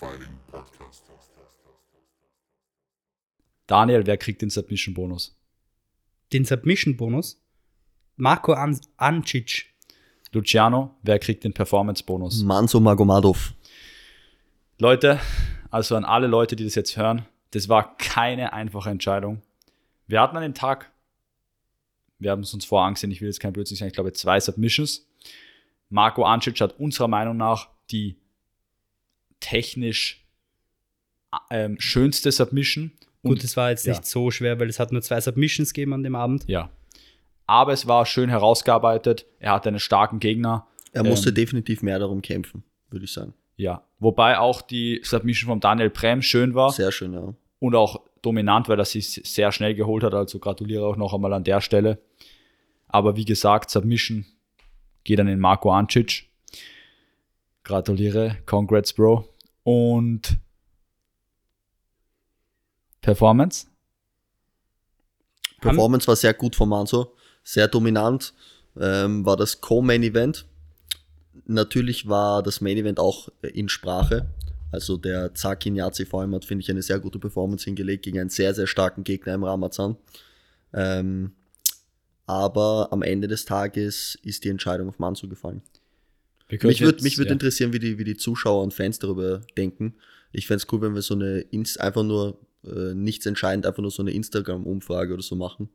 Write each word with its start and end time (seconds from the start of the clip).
Fighting 0.00 0.38
Podcast. 0.50 1.04
Daniel, 3.66 4.06
wer 4.06 4.16
kriegt 4.16 4.40
den 4.40 4.48
Submission-Bonus? 4.48 5.38
Den 6.32 6.46
Submission-Bonus. 6.46 7.38
Marco 8.16 8.54
An 8.54 8.80
Ancic. 8.96 9.66
Luciano, 10.32 10.96
wer 11.02 11.18
kriegt 11.18 11.44
den 11.44 11.52
Performance-Bonus? 11.52 12.42
Manso 12.44 12.80
Magomadov. 12.80 13.52
Leute, 14.78 15.20
also 15.70 15.96
an 15.96 16.06
alle 16.06 16.28
Leute, 16.28 16.56
die 16.56 16.64
das 16.64 16.76
jetzt 16.76 16.96
hören, 16.96 17.26
das 17.50 17.68
war 17.68 17.98
keine 17.98 18.54
einfache 18.54 18.88
Entscheidung. 18.88 19.42
Wir 20.06 20.22
hatten 20.22 20.36
an 20.38 20.42
dem 20.42 20.54
Tag, 20.54 20.90
wir 22.18 22.30
haben 22.30 22.40
es 22.40 22.54
uns 22.54 22.64
vorher 22.64 22.86
angesehen, 22.86 23.10
ich 23.10 23.20
will 23.20 23.28
jetzt 23.28 23.40
kein 23.40 23.52
Blödsinn 23.52 23.76
sagen, 23.76 23.88
ich 23.88 23.94
glaube 23.94 24.14
zwei 24.14 24.40
Submissions. 24.40 25.06
Marco 25.90 26.24
Ancic 26.24 26.58
hat 26.62 26.80
unserer 26.80 27.08
Meinung 27.08 27.36
nach 27.36 27.68
die 27.90 28.16
technisch 29.40 30.24
ähm, 31.50 31.76
schönste 31.80 32.32
Submission. 32.32 32.92
Gut, 33.22 33.32
Und- 33.32 33.44
es 33.44 33.56
war 33.56 33.70
jetzt 33.70 33.86
ja. 33.86 33.92
nicht 33.92 34.06
so 34.06 34.30
schwer, 34.30 34.58
weil 34.60 34.68
es 34.68 34.78
hat 34.80 34.92
nur 34.92 35.02
zwei 35.02 35.20
Submissions 35.20 35.72
gegeben 35.72 35.92
an 35.94 36.02
dem 36.02 36.14
Abend. 36.14 36.44
Ja. 36.46 36.70
Aber 37.46 37.72
es 37.72 37.86
war 37.86 38.06
schön 38.06 38.30
herausgearbeitet. 38.30 39.26
Er 39.40 39.52
hatte 39.52 39.68
einen 39.68 39.80
starken 39.80 40.20
Gegner. 40.20 40.66
Er 40.92 41.04
musste 41.04 41.28
Ähm, 41.30 41.34
definitiv 41.34 41.82
mehr 41.82 41.98
darum 41.98 42.22
kämpfen, 42.22 42.62
würde 42.90 43.04
ich 43.04 43.12
sagen. 43.12 43.34
Ja. 43.56 43.84
Wobei 43.98 44.38
auch 44.38 44.62
die 44.62 45.00
Submission 45.04 45.48
von 45.48 45.60
Daniel 45.60 45.90
Prem 45.90 46.22
schön 46.22 46.54
war 46.54 46.70
Sehr 46.72 46.90
schön, 46.92 47.12
ja. 47.12 47.34
und 47.58 47.74
auch 47.74 48.00
dominant, 48.22 48.68
weil 48.68 48.78
er 48.78 48.84
sich 48.84 49.08
sehr 49.24 49.52
schnell 49.52 49.74
geholt 49.74 50.02
hat. 50.02 50.14
Also 50.14 50.38
gratuliere 50.38 50.84
auch 50.86 50.96
noch 50.96 51.12
einmal 51.12 51.32
an 51.32 51.44
der 51.44 51.60
Stelle. 51.60 51.98
Aber 52.88 53.16
wie 53.16 53.24
gesagt, 53.24 53.70
Submission 53.70 54.24
geht 55.04 55.20
an 55.20 55.26
den 55.26 55.38
Marco 55.38 55.70
Ancic. 55.72 56.26
Gratuliere, 57.70 58.36
congrats, 58.46 58.92
Bro. 58.92 59.28
Und 59.62 60.40
Performance? 63.00 63.68
Performance 65.60 66.08
war 66.08 66.16
sehr 66.16 66.34
gut 66.34 66.56
von 66.56 66.68
Manso, 66.68 67.14
sehr 67.44 67.68
dominant. 67.68 68.34
Ähm, 68.76 69.24
war 69.24 69.36
das 69.36 69.60
Co-Main 69.60 70.02
Event. 70.02 70.46
Natürlich 71.44 72.08
war 72.08 72.42
das 72.42 72.60
Main 72.60 72.76
Event 72.76 72.98
auch 72.98 73.28
in 73.40 73.68
Sprache. 73.68 74.28
Also 74.72 74.96
der 74.96 75.32
Zaki 75.34 75.70
Nyazi 75.70 76.06
vor 76.06 76.22
allem 76.22 76.34
hat, 76.34 76.44
finde 76.44 76.62
ich, 76.62 76.70
eine 76.70 76.82
sehr 76.82 76.98
gute 76.98 77.20
Performance 77.20 77.66
hingelegt 77.66 78.02
gegen 78.02 78.18
einen 78.18 78.30
sehr, 78.30 78.52
sehr 78.52 78.66
starken 78.66 79.04
Gegner 79.04 79.34
im 79.34 79.44
Ramazan. 79.44 79.96
Ähm, 80.74 81.36
aber 82.26 82.88
am 82.90 83.02
Ende 83.02 83.28
des 83.28 83.44
Tages 83.44 84.18
ist 84.24 84.42
die 84.42 84.48
Entscheidung 84.48 84.88
auf 84.88 84.98
Manso 84.98 85.28
gefallen. 85.28 85.62
Mich 86.50 86.80
würde 86.80 87.02
mich 87.02 87.18
würd 87.18 87.28
ja. 87.28 87.32
interessieren, 87.32 87.72
wie 87.72 87.78
die, 87.78 87.98
wie 87.98 88.04
die 88.04 88.16
Zuschauer 88.16 88.62
und 88.62 88.74
Fans 88.74 88.98
darüber 88.98 89.40
denken. 89.56 89.94
Ich 90.32 90.46
fände 90.46 90.64
es 90.64 90.72
cool, 90.72 90.80
wenn 90.82 90.94
wir 90.94 91.02
so 91.02 91.14
eine, 91.14 91.40
Inst 91.40 91.80
einfach 91.80 92.02
nur, 92.02 92.38
äh, 92.64 92.94
nichts 92.94 93.26
entscheidend, 93.26 93.66
einfach 93.66 93.82
nur 93.82 93.90
so 93.90 94.02
eine 94.02 94.10
Instagram-Umfrage 94.12 95.14
oder 95.14 95.22
so 95.22 95.36
machen, 95.36 95.70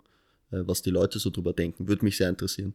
äh, 0.51 0.59
was 0.61 0.81
die 0.81 0.91
Leute 0.91 1.19
so 1.19 1.29
drüber 1.29 1.53
denken. 1.53 1.87
Würde 1.87 2.05
mich 2.05 2.17
sehr 2.17 2.29
interessieren. 2.29 2.73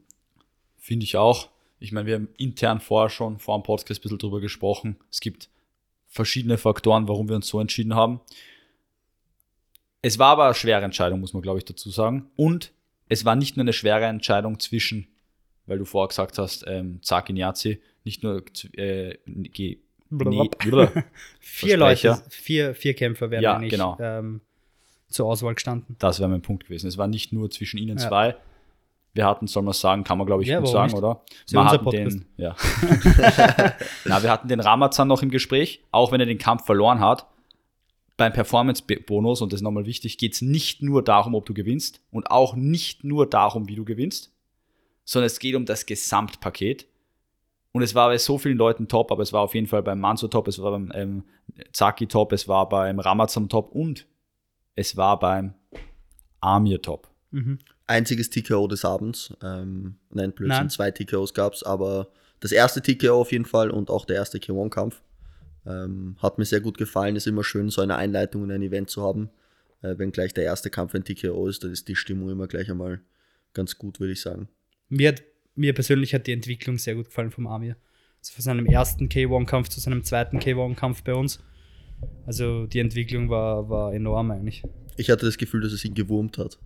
Finde 0.78 1.04
ich 1.04 1.16
auch. 1.16 1.50
Ich 1.78 1.92
meine, 1.92 2.06
wir 2.06 2.14
haben 2.16 2.28
intern 2.36 2.80
vorher 2.80 3.10
schon 3.10 3.38
vor 3.38 3.58
dem 3.58 3.62
Podcast 3.62 4.00
ein 4.00 4.02
bisschen 4.02 4.18
drüber 4.18 4.40
gesprochen. 4.40 4.96
Es 5.10 5.20
gibt 5.20 5.48
verschiedene 6.08 6.58
Faktoren, 6.58 7.08
warum 7.08 7.28
wir 7.28 7.36
uns 7.36 7.48
so 7.48 7.60
entschieden 7.60 7.94
haben. 7.94 8.20
Es 10.02 10.18
war 10.18 10.32
aber 10.32 10.44
eine 10.46 10.54
schwere 10.54 10.84
Entscheidung, 10.84 11.20
muss 11.20 11.32
man, 11.32 11.42
glaube 11.42 11.58
ich, 11.58 11.64
dazu 11.64 11.90
sagen. 11.90 12.30
Und 12.36 12.72
es 13.08 13.24
war 13.24 13.36
nicht 13.36 13.56
nur 13.56 13.64
eine 13.64 13.72
schwere 13.72 14.06
Entscheidung 14.06 14.58
zwischen, 14.60 15.08
weil 15.66 15.78
du 15.78 15.84
vorher 15.84 16.08
gesagt 16.08 16.38
hast, 16.38 16.64
ähm, 16.66 17.00
Zaki 17.02 17.32
Niazi, 17.32 17.80
nicht 18.04 18.22
nur 18.22 18.42
äh, 18.76 19.14
nee, 19.26 19.78
Vier. 21.40 21.76
Leute, 21.76 22.22
vier, 22.28 22.74
vier 22.74 22.94
Kämpfer 22.94 23.30
wären 23.30 23.42
Ja, 23.42 23.56
eigentlich 23.56 23.70
genau. 23.70 23.96
ähm, 24.00 24.40
zur 25.08 25.26
Auswahl 25.26 25.54
gestanden. 25.54 25.96
Das 25.98 26.18
wäre 26.20 26.28
mein 26.28 26.42
Punkt 26.42 26.64
gewesen. 26.64 26.86
Es 26.88 26.98
war 26.98 27.06
nicht 27.06 27.32
nur 27.32 27.50
zwischen 27.50 27.78
ihnen 27.78 27.98
Ja. 27.98 28.08
zwei. 28.08 28.36
Wir 29.12 29.26
hatten, 29.26 29.48
soll 29.48 29.64
man 29.64 29.74
sagen, 29.74 30.04
kann 30.04 30.18
man 30.18 30.26
glaube 30.26 30.42
ich 30.44 30.48
Ja, 30.48 30.60
gut 30.60 30.68
sagen, 30.68 30.92
nicht? 30.92 30.96
oder? 30.96 31.22
Ja 31.48 31.64
wir 31.64 31.70
hatten 31.70 31.90
den, 31.90 32.26
ja. 32.36 32.54
Na, 34.04 34.22
wir 34.22 34.30
hatten 34.30 34.48
den 34.48 34.60
Ramazan 34.60 35.08
noch 35.08 35.22
im 35.22 35.30
Gespräch, 35.30 35.82
auch 35.90 36.12
wenn 36.12 36.20
er 36.20 36.26
den 36.26 36.38
Kampf 36.38 36.64
verloren 36.64 37.00
hat. 37.00 37.26
Beim 38.16 38.32
Performance-Bonus, 38.32 39.40
und 39.40 39.52
das 39.52 39.60
ist 39.60 39.64
nochmal 39.64 39.86
wichtig, 39.86 40.18
geht 40.18 40.34
es 40.34 40.42
nicht 40.42 40.82
nur 40.82 41.02
darum, 41.02 41.34
ob 41.34 41.46
du 41.46 41.54
gewinnst 41.54 42.02
und 42.10 42.30
auch 42.30 42.54
nicht 42.54 43.02
nur 43.02 43.28
darum, 43.28 43.66
wie 43.68 43.74
du 43.76 43.84
gewinnst, 43.84 44.32
sondern 45.04 45.26
es 45.26 45.38
geht 45.38 45.54
um 45.56 45.64
das 45.64 45.86
Gesamtpaket. 45.86 46.86
Und 47.72 47.82
es 47.82 47.94
war 47.94 48.08
bei 48.08 48.18
so 48.18 48.38
vielen 48.38 48.58
Leuten 48.58 48.88
top, 48.88 49.12
aber 49.12 49.22
es 49.22 49.32
war 49.32 49.42
auf 49.42 49.54
jeden 49.54 49.66
Fall 49.66 49.82
beim 49.82 50.00
Manso 50.00 50.28
top, 50.28 50.48
es 50.48 50.60
war 50.60 50.72
beim 50.72 50.90
ähm, 50.94 51.24
Zaki 51.72 52.06
top, 52.06 52.32
es 52.32 52.48
war 52.48 52.68
beim 52.68 52.98
Ramazan 52.98 53.48
top 53.48 53.70
und 53.72 54.06
es 54.74 54.96
war 54.96 55.18
beim 55.18 55.54
Amir 56.40 56.82
top. 56.82 57.08
Mhm. 57.30 57.58
Einziges 57.86 58.30
TKO 58.30 58.66
des 58.66 58.84
Abends. 58.84 59.34
Ähm, 59.42 59.96
nein, 60.10 60.32
Blödsinn, 60.32 60.58
Nein. 60.62 60.70
zwei 60.70 60.90
TKOs 60.90 61.34
gab 61.34 61.54
es, 61.54 61.62
aber 61.62 62.08
das 62.40 62.52
erste 62.52 62.80
TKO 62.80 63.20
auf 63.20 63.32
jeden 63.32 63.44
Fall 63.44 63.70
und 63.70 63.90
auch 63.90 64.04
der 64.04 64.16
erste 64.16 64.38
K1-Kampf. 64.38 65.02
Ähm, 65.66 66.16
hat 66.20 66.38
mir 66.38 66.44
sehr 66.44 66.60
gut 66.60 66.78
gefallen. 66.78 67.16
Ist 67.16 67.26
immer 67.26 67.44
schön, 67.44 67.68
so 67.68 67.82
eine 67.82 67.96
Einleitung 67.96 68.44
in 68.44 68.50
ein 68.50 68.62
Event 68.62 68.90
zu 68.90 69.02
haben. 69.02 69.30
Äh, 69.82 69.98
wenn 69.98 70.12
gleich 70.12 70.32
der 70.32 70.44
erste 70.44 70.70
Kampf 70.70 70.94
ein 70.94 71.04
TKO 71.04 71.46
ist, 71.46 71.62
dann 71.62 71.70
ist 71.70 71.88
die 71.88 71.96
Stimmung 71.96 72.30
immer 72.30 72.46
gleich 72.46 72.70
einmal 72.70 73.00
ganz 73.52 73.76
gut, 73.76 74.00
würde 74.00 74.12
ich 74.12 74.20
sagen. 74.20 74.48
Mir, 74.88 75.08
hat, 75.08 75.22
mir 75.54 75.74
persönlich 75.74 76.14
hat 76.14 76.26
die 76.26 76.32
Entwicklung 76.32 76.78
sehr 76.78 76.94
gut 76.94 77.06
gefallen 77.06 77.30
vom 77.30 77.46
Amir. 77.46 77.76
Also 78.20 78.34
von 78.34 78.42
seinem 78.42 78.66
ersten 78.66 79.08
K1-Kampf 79.08 79.68
zu 79.68 79.80
seinem 79.80 80.04
zweiten 80.04 80.38
K1-Kampf 80.38 81.02
bei 81.02 81.14
uns. 81.14 81.40
Also 82.26 82.66
die 82.66 82.80
Entwicklung 82.80 83.28
war, 83.28 83.68
war 83.68 83.94
enorm 83.94 84.30
eigentlich. 84.30 84.62
Ich 84.96 85.10
hatte 85.10 85.26
das 85.26 85.38
Gefühl, 85.38 85.60
dass 85.60 85.72
es 85.72 85.84
ihn 85.84 85.94
gewurmt 85.94 86.38
hat. 86.38 86.58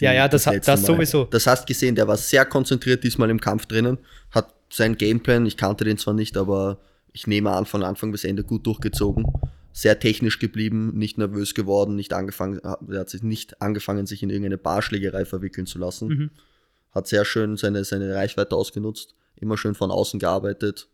Ja, 0.00 0.12
ja, 0.12 0.28
das 0.28 0.44
das 0.44 0.66
Mal. 0.66 0.76
sowieso. 0.76 1.24
Das 1.24 1.46
hast 1.46 1.66
gesehen, 1.66 1.94
der 1.94 2.08
war 2.08 2.16
sehr 2.16 2.46
konzentriert 2.46 3.04
diesmal 3.04 3.28
im 3.28 3.40
Kampf 3.40 3.66
drinnen, 3.66 3.98
hat 4.30 4.54
seinen 4.70 4.96
Gameplan, 4.96 5.44
ich 5.46 5.56
kannte 5.56 5.84
den 5.84 5.98
zwar 5.98 6.14
nicht, 6.14 6.36
aber 6.36 6.78
ich 7.12 7.26
nehme 7.26 7.50
an, 7.50 7.66
von 7.66 7.82
Anfang 7.82 8.12
bis 8.12 8.24
Ende 8.24 8.44
gut 8.44 8.66
durchgezogen. 8.66 9.26
Sehr 9.72 9.98
technisch 9.98 10.38
geblieben, 10.38 10.96
nicht 10.96 11.18
nervös 11.18 11.54
geworden, 11.54 11.96
nicht 11.96 12.12
angefangen, 12.12 12.60
er 12.60 13.00
hat 13.00 13.10
sich 13.10 13.22
nicht 13.22 13.60
angefangen, 13.60 14.06
sich 14.06 14.22
in 14.22 14.30
irgendeine 14.30 14.58
Barschlägerei 14.58 15.24
verwickeln 15.24 15.66
zu 15.66 15.78
lassen. 15.78 16.08
Mhm. 16.08 16.30
Hat 16.92 17.06
sehr 17.06 17.24
schön 17.24 17.56
seine, 17.56 17.84
seine 17.84 18.14
Reichweite 18.14 18.56
ausgenutzt, 18.56 19.14
immer 19.36 19.56
schön 19.56 19.74
von 19.74 19.90
außen 19.90 20.18
gearbeitet, 20.18 20.88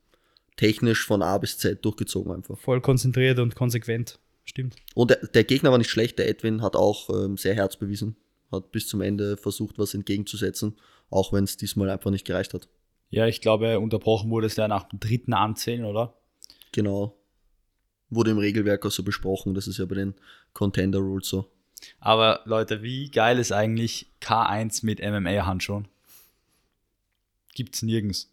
technisch 0.57 1.07
von 1.07 1.23
A 1.23 1.39
bis 1.39 1.59
Z 1.59 1.85
durchgezogen 1.85 2.33
einfach. 2.33 2.59
Voll 2.59 2.81
konzentriert 2.81 3.39
und 3.39 3.55
konsequent. 3.55 4.19
Stimmt. 4.45 4.77
Und 4.95 5.11
der, 5.11 5.27
der 5.27 5.45
Gegner 5.45 5.71
war 5.71 5.79
nicht 5.79 5.91
schlecht, 5.91 6.19
der 6.19 6.29
Edwin 6.29 6.63
hat 6.63 6.77
auch 6.77 7.11
ähm, 7.11 7.37
sehr 7.37 7.55
Herz 7.55 7.77
bewiesen, 7.77 8.17
hat 8.53 8.71
bis 8.71 8.87
zum 8.87 9.01
Ende 9.01 9.37
versucht, 9.37 9.79
was 9.79 9.95
entgegenzusetzen, 9.95 10.77
auch 11.11 11.33
wenn 11.33 11.45
es 11.45 11.57
diesmal 11.57 11.91
einfach 11.91 12.11
nicht 12.11 12.25
gereicht 12.25 12.55
hat. 12.55 12.69
Ja, 13.09 13.27
ich 13.27 13.41
glaube, 13.41 13.79
unterbrochen 13.81 14.31
wurde 14.31 14.47
es 14.47 14.57
ja 14.57 14.69
nach 14.69 14.85
dem 14.89 15.01
dritten 15.01 15.33
Anzählen, 15.33 15.85
oder? 15.85 16.15
Genau. 16.73 17.17
Wurde 18.09 18.31
im 18.31 18.39
Regelwerk 18.39 18.87
auch 18.87 18.91
so 18.91 19.03
besprochen, 19.03 19.55
das 19.55 19.67
ist 19.67 19.79
ja 19.79 19.85
bei 19.85 19.97
den 19.97 20.15
Contender 20.53 21.01
Rules 21.01 21.29
so. 21.29 21.51
Aber 22.01 22.41
Leute, 22.45 22.83
wie 22.83 23.11
geil 23.11 23.39
ist 23.39 23.53
eigentlich 23.53 24.07
K1 24.21 24.85
mit 24.85 25.01
MMA-Handschuhen? 25.01 25.89
Gibt's 27.55 27.83
nirgends. 27.83 28.31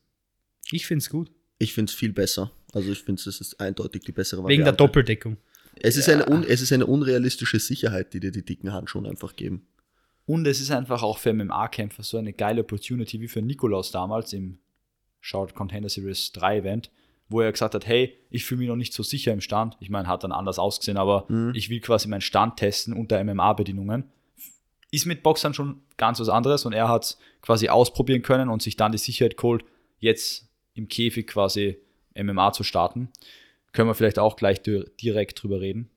Ich 0.72 0.86
finde 0.86 1.00
es 1.00 1.10
gut. 1.10 1.32
Ich 1.60 1.74
finde 1.74 1.90
es 1.90 1.96
viel 1.96 2.14
besser. 2.14 2.52
Also 2.74 2.92
ich 2.92 3.04
finde 3.04 3.22
es 3.22 3.40
ist 3.40 3.60
eindeutig 3.60 4.04
die 4.04 4.12
bessere 4.12 4.44
Variante. 4.44 4.54
Wegen 4.54 4.66
der 4.66 4.74
Doppeldeckung. 4.74 5.38
Es 5.76 5.98
ist, 5.98 6.10
eine 6.10 6.28
un, 6.28 6.44
es 6.44 6.62
ist 6.62 6.72
eine 6.72 6.86
unrealistische 6.86 7.60
Sicherheit, 7.60 8.14
die 8.14 8.20
dir 8.20 8.32
die 8.32 8.46
dicken 8.46 8.74
Handschuhe 8.74 9.08
einfach 9.08 9.36
geben. 9.36 9.66
Und 10.26 10.48
es 10.48 10.62
ist 10.62 10.72
einfach 10.72 11.04
auch 11.04 11.18
für 11.18 11.34
MMA-Kämpfer 11.34 12.04
so 12.04 12.18
eine 12.18 12.34
geile 12.34 12.62
Opportunity 12.62 13.20
wie 13.20 13.28
für 13.28 13.42
Nikolaus 13.42 13.92
damals 13.92 14.34
im 14.34 14.60
Shout 15.20 15.48
Contender 15.54 15.90
Series 15.90 16.32
3 16.34 16.58
Event, 16.60 16.92
wo 17.34 17.42
er 17.42 17.52
gesagt 17.52 17.76
hat, 17.76 17.86
hey, 17.86 18.18
ich 18.30 18.46
fühle 18.46 18.60
mich 18.60 18.68
noch 18.70 18.76
nicht 18.78 18.94
so 18.94 19.04
sicher 19.04 19.34
im 19.34 19.42
Stand. 19.42 19.76
Ich 19.82 19.90
meine, 19.90 20.08
hat 20.08 20.24
dann 20.24 20.32
anders 20.32 20.60
ausgesehen, 20.60 20.98
aber 20.98 21.26
Mhm. 21.28 21.52
ich 21.56 21.70
will 21.70 21.82
quasi 21.82 22.08
meinen 22.08 22.22
Stand 22.22 22.58
testen 22.58 22.94
unter 22.94 23.20
MMA-Bedingungen. 23.24 24.06
Ist 24.92 25.06
mit 25.06 25.24
Boxern 25.24 25.54
schon 25.54 25.82
ganz 25.98 26.20
was 26.20 26.30
anderes 26.30 26.66
und 26.66 26.74
er 26.74 26.88
hat 26.88 27.04
es 27.04 27.18
quasi 27.42 27.68
ausprobieren 27.70 28.22
können 28.22 28.50
und 28.50 28.62
sich 28.62 28.76
dann 28.78 28.92
die 28.92 28.98
Sicherheit 29.00 29.36
geholt, 29.38 29.66
jetzt 30.00 30.48
im 30.76 30.88
Käfig 30.88 31.28
quasi 31.28 31.78
MMA 32.16 32.54
zu 32.54 32.64
starten. 32.64 33.10
Können 33.72 33.90
wir 33.90 33.96
vielleicht 33.96 34.20
auch 34.20 34.36
gleich 34.36 34.62
dir- 34.62 34.86
direkt 35.02 35.42
drüber 35.42 35.60
reden, 35.60 35.90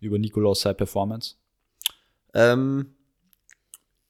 über 0.00 0.18
Nikolaus 0.18 0.62
Performance. 0.62 1.34
Ähm, 2.32 2.94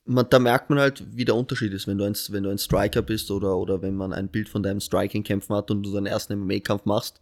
man, 0.05 0.26
da 0.29 0.38
merkt 0.38 0.70
man 0.70 0.79
halt, 0.79 1.05
wie 1.14 1.25
der 1.25 1.37
Unterschied 1.37 1.73
ist, 1.73 1.87
wenn 1.87 1.99
du 1.99 2.05
ein, 2.05 2.14
wenn 2.31 2.43
du 2.43 2.50
ein 2.50 2.58
Striker 2.58 3.02
bist 3.02 3.31
oder, 3.31 3.56
oder 3.56 3.82
wenn 3.82 3.97
man 3.97 4.12
ein 4.12 4.29
Bild 4.29 4.49
von 4.49 4.62
deinem 4.62 4.81
Striking-Kämpfen 4.81 5.55
hat 5.55 5.70
und 5.70 5.82
du 5.82 5.93
deinen 5.93 6.06
ersten 6.06 6.38
MMA-Kampf 6.38 6.85
machst. 6.85 7.20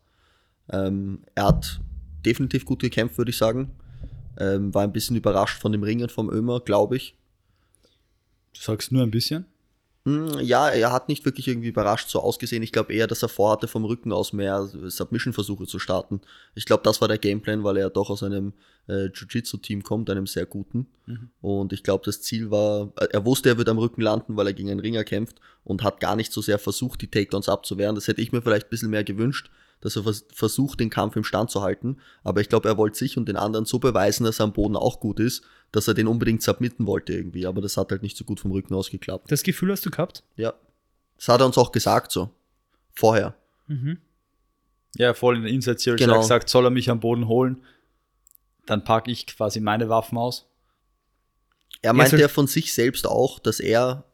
Ähm, 0.70 1.20
er 1.34 1.46
hat 1.46 1.80
definitiv 2.24 2.64
gut 2.64 2.80
gekämpft, 2.80 3.18
würde 3.18 3.30
ich 3.30 3.36
sagen. 3.36 3.70
Ähm, 4.38 4.72
war 4.72 4.84
ein 4.84 4.92
bisschen 4.92 5.16
überrascht 5.16 5.60
von 5.60 5.72
dem 5.72 5.82
Ringen 5.82 6.08
vom 6.08 6.30
Ömer, 6.30 6.60
glaube 6.60 6.96
ich. 6.96 7.16
Du 8.54 8.60
sagst 8.60 8.92
nur 8.92 9.02
ein 9.02 9.10
bisschen. 9.10 9.46
Hm, 10.08 10.38
Ja, 10.40 10.68
er 10.68 10.92
hat 10.92 11.08
nicht 11.08 11.24
wirklich 11.24 11.48
irgendwie 11.48 11.68
überrascht 11.68 12.08
so 12.08 12.20
ausgesehen. 12.20 12.62
Ich 12.62 12.72
glaube 12.72 12.94
eher, 12.94 13.06
dass 13.06 13.22
er 13.22 13.28
vorhatte, 13.28 13.68
vom 13.68 13.84
Rücken 13.84 14.12
aus 14.12 14.32
mehr 14.32 14.64
Submission-Versuche 14.66 15.66
zu 15.66 15.78
starten. 15.78 16.20
Ich 16.54 16.64
glaube, 16.64 16.82
das 16.82 17.00
war 17.00 17.08
der 17.08 17.18
Gameplan, 17.18 17.62
weil 17.62 17.76
er 17.76 17.84
ja 17.84 17.90
doch 17.90 18.08
aus 18.10 18.22
einem 18.22 18.54
äh, 18.88 19.06
Jiu-Jitsu-Team 19.06 19.82
kommt, 19.82 20.08
einem 20.08 20.26
sehr 20.26 20.46
guten. 20.46 20.86
Und 21.42 21.72
ich 21.72 21.82
glaube, 21.82 22.04
das 22.06 22.22
Ziel 22.22 22.50
war, 22.50 22.92
äh, 22.96 23.08
er 23.12 23.24
wusste, 23.26 23.50
er 23.50 23.58
wird 23.58 23.68
am 23.68 23.78
Rücken 23.78 24.00
landen, 24.00 24.36
weil 24.36 24.46
er 24.46 24.54
gegen 24.54 24.70
einen 24.70 24.80
Ringer 24.80 25.04
kämpft 25.04 25.40
und 25.64 25.82
hat 25.82 26.00
gar 26.00 26.16
nicht 26.16 26.32
so 26.32 26.40
sehr 26.40 26.58
versucht, 26.58 27.02
die 27.02 27.10
Takedowns 27.10 27.48
abzuwehren. 27.48 27.94
Das 27.94 28.08
hätte 28.08 28.22
ich 28.22 28.32
mir 28.32 28.40
vielleicht 28.40 28.68
ein 28.68 28.70
bisschen 28.70 28.90
mehr 28.90 29.04
gewünscht, 29.04 29.50
dass 29.80 29.96
er 29.96 30.04
vers 30.04 30.24
versucht, 30.32 30.80
den 30.80 30.90
Kampf 30.90 31.16
im 31.16 31.24
Stand 31.24 31.50
zu 31.50 31.62
halten. 31.62 31.98
Aber 32.24 32.40
ich 32.40 32.48
glaube, 32.48 32.68
er 32.68 32.78
wollte 32.78 32.98
sich 32.98 33.16
und 33.18 33.28
den 33.28 33.36
anderen 33.36 33.64
so 33.66 33.78
beweisen, 33.78 34.24
dass 34.24 34.40
er 34.40 34.44
am 34.44 34.52
Boden 34.52 34.76
auch 34.76 35.00
gut 35.00 35.20
ist, 35.20 35.44
dass 35.72 35.86
er 35.88 35.94
den 35.94 36.06
unbedingt 36.06 36.42
submitten 36.42 36.86
wollte 36.86 37.12
irgendwie. 37.12 37.46
Aber 37.46 37.60
das 37.60 37.76
hat 37.76 37.90
halt 37.90 38.02
nicht 38.02 38.16
so 38.16 38.24
gut 38.24 38.40
vom 38.40 38.50
Rücken 38.52 38.74
aus 38.74 38.90
geklappt. 38.90 39.30
Das 39.30 39.42
Gefühl 39.42 39.70
hast 39.72 39.84
du 39.86 39.90
gehabt? 39.90 40.22
Ja. 40.36 40.54
Das 41.16 41.28
hat 41.28 41.40
er 41.40 41.46
uns 41.46 41.58
auch 41.58 41.72
gesagt 41.72 42.10
so. 42.12 42.30
Vorher. 42.94 43.34
Ja, 44.96 45.14
voll 45.14 45.36
in 45.36 45.42
der 45.42 45.52
Inside 45.52 45.78
Series 45.78 46.00
Genau. 46.00 46.14
hat 46.14 46.18
er 46.20 46.22
gesagt, 46.22 46.48
soll 46.48 46.64
er 46.64 46.70
mich 46.70 46.90
am 46.90 47.00
Boden 47.00 47.28
holen. 47.28 47.62
Dann 48.66 48.84
packe 48.84 49.10
ich 49.10 49.26
quasi 49.26 49.60
meine 49.60 49.88
Waffen 49.88 50.18
aus. 50.18 50.46
Er 51.82 51.92
meinte 51.92 52.16
so- 52.16 52.20
ja 52.22 52.28
von 52.28 52.46
sich 52.46 52.72
selbst 52.72 53.06
auch, 53.06 53.38
dass 53.38 53.60
er 53.60 54.04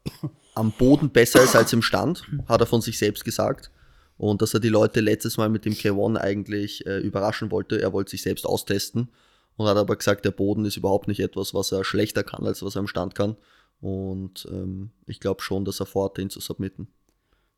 am 0.55 0.73
Boden 0.73 1.11
besser 1.11 1.43
ist 1.43 1.57
als 1.57 1.73
im 1.73 1.83
Stand, 1.83 2.25
hat 2.47 2.61
er 2.61 2.67
von 2.67 2.81
sich 2.81 2.99
selbst 2.99 3.25
gesagt. 3.25 3.71
Und 4.17 4.43
dass 4.43 4.55
er 4.55 4.61
die 4.61 4.69
Leute 4.69 5.01
letztes 5.01 5.37
Mal 5.39 5.49
mit 5.49 5.65
dem 5.65 5.73
K1 5.73 6.17
eigentlich 6.19 6.87
äh, 6.87 6.99
überraschen 6.99 7.51
wollte. 7.51 7.81
Er 7.81 7.93
wollte 7.93 8.11
sich 8.13 8.23
selbst 8.23 8.45
austesten 8.47 9.09
und 9.57 9.67
hat 9.67 9.77
aber 9.77 9.97
gesagt, 9.97 10.25
der 10.25 10.31
Boden 10.31 10.65
ist 10.65 10.77
überhaupt 10.77 11.09
nicht 11.09 11.21
etwas, 11.21 11.55
was 11.55 11.73
er 11.73 11.85
schlechter 11.85 12.25
kann, 12.25 12.45
als 12.47 12.63
was 12.63 12.77
er 12.77 12.81
im 12.81 12.87
Stand 12.87 13.15
kann. 13.15 13.37
Und 13.81 14.47
ähm, 14.51 14.91
ich 15.07 15.21
glaube 15.21 15.43
schon, 15.43 15.65
dass 15.65 15.81
er 15.81 15.87
vorhat, 15.87 16.19
ihn 16.19 16.31
zu 16.31 16.41
submitten. 16.41 16.89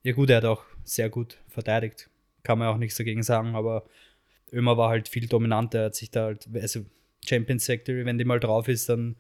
Ja 0.03 0.13
gut, 0.13 0.31
er 0.31 0.39
hat 0.39 0.45
auch 0.45 0.63
sehr 0.85 1.09
gut 1.09 1.39
verteidigt. 1.49 2.11
Kann 2.43 2.59
man 2.59 2.69
auch 2.69 2.79
nichts 2.79 2.97
dagegen 2.97 3.23
sagen, 3.23 3.55
aber 3.55 3.85
Ömer 4.53 4.77
war 4.77 4.89
halt 4.89 5.09
viel 5.09 5.27
dominanter. 5.27 5.81
Er 5.81 5.85
hat 5.87 5.95
sich 5.95 6.11
da 6.11 6.25
halt, 6.25 6.47
also 6.55 6.85
Champions 7.25 7.65
Secretary, 7.65 8.05
wenn 8.05 8.19
die 8.19 8.25
mal 8.25 8.41
drauf 8.41 8.69
ist, 8.69 8.89
dann 8.89 9.17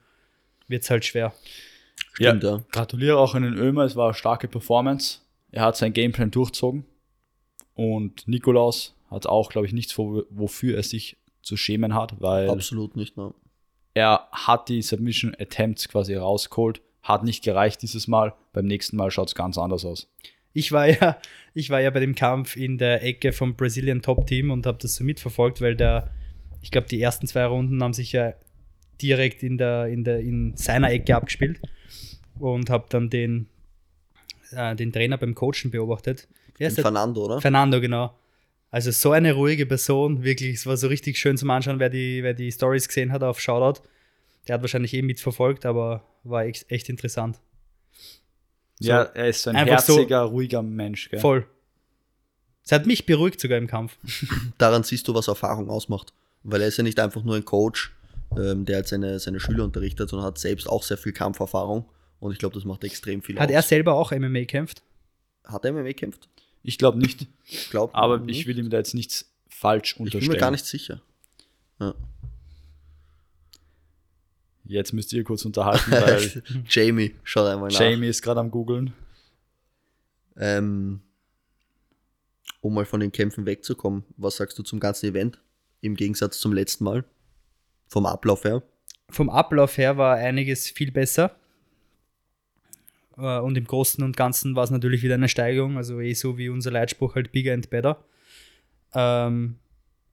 wird 0.68 0.82
es 0.82 0.90
halt 0.90 1.04
schwer. 1.04 1.34
Stimmt, 2.12 2.44
ja. 2.44 2.64
Gratuliere 2.70 3.18
auch 3.18 3.34
an 3.34 3.42
den 3.42 3.54
Ömer, 3.54 3.84
es 3.84 3.96
war 3.96 4.06
eine 4.06 4.14
starke 4.14 4.48
Performance. 4.48 5.20
Er 5.50 5.62
hat 5.62 5.76
sein 5.76 5.92
Gameplan 5.92 6.30
durchzogen. 6.30 6.84
Und 7.74 8.26
Nikolaus 8.26 8.94
hat 9.10 9.26
auch, 9.26 9.50
glaube 9.50 9.66
ich, 9.66 9.72
nichts, 9.72 9.96
wo, 9.98 10.24
wofür 10.30 10.76
er 10.76 10.82
sich 10.82 11.16
zu 11.46 11.56
schämen 11.56 11.94
hat, 11.94 12.20
weil 12.20 12.50
Absolut 12.50 12.96
nicht. 12.96 13.16
Ne? 13.16 13.32
er 13.96 14.28
hat 14.30 14.68
die 14.68 14.82
Submission 14.82 15.34
Attempts 15.38 15.88
quasi 15.88 16.14
rausgeholt, 16.14 16.82
hat 17.02 17.24
nicht 17.24 17.42
gereicht 17.42 17.80
dieses 17.80 18.06
Mal. 18.06 18.34
Beim 18.52 18.66
nächsten 18.66 18.94
Mal 18.98 19.10
schaut 19.10 19.28
es 19.28 19.34
ganz 19.34 19.56
anders 19.56 19.86
aus. 19.86 20.06
Ich 20.52 20.70
war 20.70 20.86
ja, 20.86 21.16
ich 21.54 21.70
war 21.70 21.80
ja 21.80 21.88
bei 21.88 22.00
dem 22.00 22.14
Kampf 22.14 22.56
in 22.56 22.76
der 22.76 23.02
Ecke 23.02 23.32
vom 23.32 23.56
Brazilian 23.56 24.02
Top 24.02 24.26
Team 24.26 24.50
und 24.50 24.66
habe 24.66 24.76
das 24.82 24.96
so 24.96 25.04
mitverfolgt, 25.04 25.62
weil 25.62 25.76
der, 25.76 26.10
ich 26.60 26.70
glaube, 26.70 26.88
die 26.88 27.00
ersten 27.00 27.26
zwei 27.26 27.46
Runden 27.46 27.82
haben 27.82 27.94
sich 27.94 28.12
ja 28.12 28.34
direkt 29.00 29.42
in 29.42 29.56
der, 29.56 29.86
in 29.86 30.04
der, 30.04 30.20
in 30.20 30.54
seiner 30.58 30.90
Ecke 30.90 31.16
abgespielt 31.16 31.62
und 32.38 32.68
habe 32.68 32.84
dann 32.90 33.08
den, 33.08 33.48
äh, 34.50 34.76
den 34.76 34.92
Trainer 34.92 35.16
beim 35.16 35.34
Coachen 35.34 35.70
beobachtet. 35.70 36.28
Fernando, 36.82 37.24
oder? 37.24 37.40
Fernando, 37.40 37.80
genau. 37.80 38.14
Also 38.70 38.90
so 38.90 39.12
eine 39.12 39.32
ruhige 39.32 39.64
Person, 39.66 40.22
wirklich, 40.24 40.56
es 40.56 40.66
war 40.66 40.76
so 40.76 40.88
richtig 40.88 41.18
schön 41.18 41.36
zum 41.36 41.50
Anschauen, 41.50 41.78
wer 41.78 41.88
die, 41.88 42.22
wer 42.22 42.34
die 42.34 42.50
Stories 42.52 42.88
gesehen 42.88 43.12
hat 43.12 43.22
auf 43.22 43.40
Shoutout. 43.40 43.82
Der 44.48 44.54
hat 44.54 44.60
wahrscheinlich 44.62 44.92
eh 44.94 45.02
mitverfolgt, 45.02 45.64
aber 45.66 46.04
war 46.24 46.44
echt 46.44 46.88
interessant. 46.88 47.38
ja, 48.78 49.02
er 49.02 49.28
ist 49.28 49.42
so 49.42 49.50
ein 49.50 49.56
einfach 49.56 49.80
so- 49.80 49.96
herziger, 49.96 50.20
ruhiger 50.22 50.62
Mensch. 50.62 51.08
Gell? 51.10 51.20
Voll. 51.20 51.46
Es 52.64 52.72
hat 52.72 52.86
mich 52.86 53.06
beruhigt 53.06 53.40
sogar 53.40 53.58
im 53.58 53.66
Kampf. 53.68 53.96
daran 54.58 54.82
siehst 54.82 55.06
du, 55.08 55.14
was 55.14 55.28
Erfahrung 55.28 55.70
ausmacht. 55.70 56.12
Weil 56.42 56.62
er 56.62 56.68
ist 56.68 56.76
ja 56.76 56.84
nicht 56.84 56.98
einfach 57.00 57.22
nur 57.24 57.36
ein 57.36 57.44
Coach, 57.44 57.92
ähm, 58.36 58.64
der 58.64 58.76
halt 58.76 58.88
seine, 58.88 59.18
seine 59.18 59.40
Schüler 59.40 59.64
unterrichtet, 59.64 60.08
sondern 60.10 60.26
hat 60.26 60.38
selbst 60.38 60.68
auch 60.68 60.82
sehr 60.82 60.96
viel 60.98 61.12
Kampferfahrung. 61.12 61.84
Und 62.18 62.32
ich 62.32 62.38
glaube, 62.38 62.54
das 62.54 62.64
macht 62.64 62.82
extrem 62.84 63.22
viel 63.22 63.38
Hat 63.38 63.48
aus. 63.48 63.54
er 63.54 63.62
selber 63.62 63.94
auch 63.94 64.10
MMA 64.12 64.40
gekämpft? 64.40 64.82
Hat 65.44 65.64
er 65.64 65.72
MMA 65.72 65.82
gekämpft? 65.84 66.28
Ich 66.68 66.78
glaube 66.78 66.98
nicht, 66.98 67.26
Ich 67.46 67.70
glaube. 67.70 67.94
aber 67.94 68.20
ich 68.26 68.46
will 68.46 68.58
ihm 68.58 68.70
da 68.70 68.78
jetzt 68.78 68.92
nichts 68.92 69.30
falsch 69.48 69.92
Ich 69.92 69.96
bin 69.98 70.06
unterstellen. 70.06 70.32
mir 70.32 70.38
gar 70.38 70.50
nicht 70.50 70.64
sicher. 70.66 71.00
Ja. 71.78 71.94
Jetzt 74.64 74.92
müsst 74.92 75.12
ihr 75.12 75.22
kurz 75.22 75.44
unterhalten, 75.44 75.92
weil 75.92 76.42
Jamie, 76.68 77.14
schaut 77.22 77.46
einmal 77.46 77.70
nach. 77.70 77.78
Jamie 77.80 78.08
ist 78.08 78.20
gerade 78.20 78.40
am 78.40 78.50
googeln. 78.50 78.92
Ähm, 80.36 81.00
um 82.60 82.74
mal 82.74 82.84
von 82.84 82.98
den 82.98 83.12
Kämpfen 83.12 83.46
wegzukommen, 83.46 84.02
was 84.16 84.36
sagst 84.36 84.58
du 84.58 84.64
zum 84.64 84.80
ganzen 84.80 85.06
Event? 85.06 85.38
Im 85.82 85.94
Gegensatz 85.94 86.40
zum 86.40 86.52
letzten 86.52 86.82
Mal? 86.82 87.04
Vom 87.86 88.06
Ablauf 88.06 88.42
her? 88.42 88.62
Vom 89.08 89.30
Ablauf 89.30 89.78
her 89.78 89.96
war 89.98 90.16
einiges 90.16 90.68
viel 90.68 90.90
besser. 90.90 91.36
Äh, 93.16 93.38
Und 93.38 93.56
im 93.56 93.64
Großen 93.64 94.02
und 94.04 94.16
Ganzen 94.16 94.56
war 94.56 94.64
es 94.64 94.70
natürlich 94.70 95.02
wieder 95.02 95.14
eine 95.14 95.28
Steigerung, 95.28 95.76
also 95.76 96.00
eh 96.00 96.14
so 96.14 96.38
wie 96.38 96.48
unser 96.48 96.70
Leitspruch 96.70 97.14
halt 97.14 97.32
bigger 97.32 97.54
and 97.54 97.70
better. 97.70 98.04
Ähm, 98.94 99.56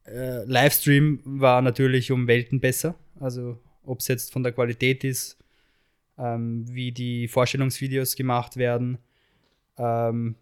äh, 0.05 0.43
Livestream 0.45 1.19
war 1.23 1.61
natürlich 1.61 2.11
um 2.11 2.27
Welten 2.27 2.59
besser, 2.59 2.95
also 3.19 3.57
ob 3.83 3.99
es 3.99 4.07
jetzt 4.07 4.31
von 4.31 4.43
der 4.43 4.51
Qualität 4.51 5.03
ist, 5.03 5.37
ähm, 6.17 6.65
wie 6.67 6.91
die 6.91 7.27
Vorstellungsvideos 7.27 8.15
gemacht 8.15 8.57
werden, 8.57 8.97
ähm, 9.77 10.35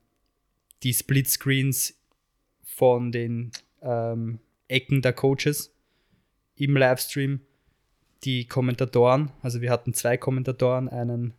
die 0.83 0.93
Splitscreens 0.93 1.99
von 2.63 3.11
den 3.11 3.51
ähm, 3.81 4.39
Ecken 4.67 5.01
der 5.01 5.13
Coaches 5.13 5.73
im 6.55 6.75
Livestream, 6.75 7.41
die 8.23 8.45
Kommentatoren, 8.45 9.31
also 9.41 9.61
wir 9.61 9.71
hatten 9.71 9.93
zwei 9.93 10.17
Kommentatoren, 10.17 10.89
einen 10.89 11.33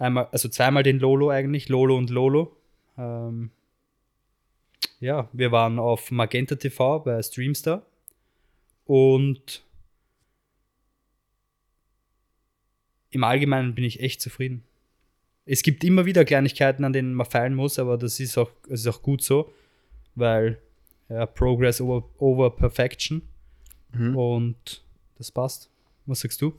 einmal, 0.00 0.28
also 0.32 0.48
zweimal 0.48 0.82
den 0.82 0.98
Lolo 0.98 1.30
eigentlich, 1.30 1.68
Lolo 1.68 1.96
und 1.96 2.10
Lolo. 2.10 2.56
Ähm, 2.96 3.50
ja, 4.98 5.28
wir 5.32 5.52
waren 5.52 5.78
auf 5.78 6.10
Magenta 6.10 6.56
TV 6.56 7.00
bei 7.00 7.22
Streamstar 7.22 7.86
und 8.84 9.62
im 13.10 13.24
Allgemeinen 13.24 13.74
bin 13.74 13.84
ich 13.84 14.00
echt 14.00 14.20
zufrieden. 14.20 14.64
Es 15.46 15.62
gibt 15.62 15.84
immer 15.84 16.06
wieder 16.06 16.24
Kleinigkeiten, 16.24 16.84
an 16.84 16.92
denen 16.92 17.14
man 17.14 17.26
feilen 17.26 17.54
muss, 17.54 17.78
aber 17.78 17.98
das 17.98 18.20
ist 18.20 18.38
auch, 18.38 18.50
das 18.68 18.80
ist 18.80 18.86
auch 18.86 19.02
gut 19.02 19.22
so, 19.22 19.52
weil 20.14 20.60
ja, 21.08 21.26
Progress 21.26 21.80
over, 21.80 22.08
over 22.18 22.54
Perfection 22.54 23.22
und 24.14 24.84
das 25.18 25.32
passt. 25.32 25.70
Was 26.06 26.20
sagst 26.20 26.40
du? 26.40 26.54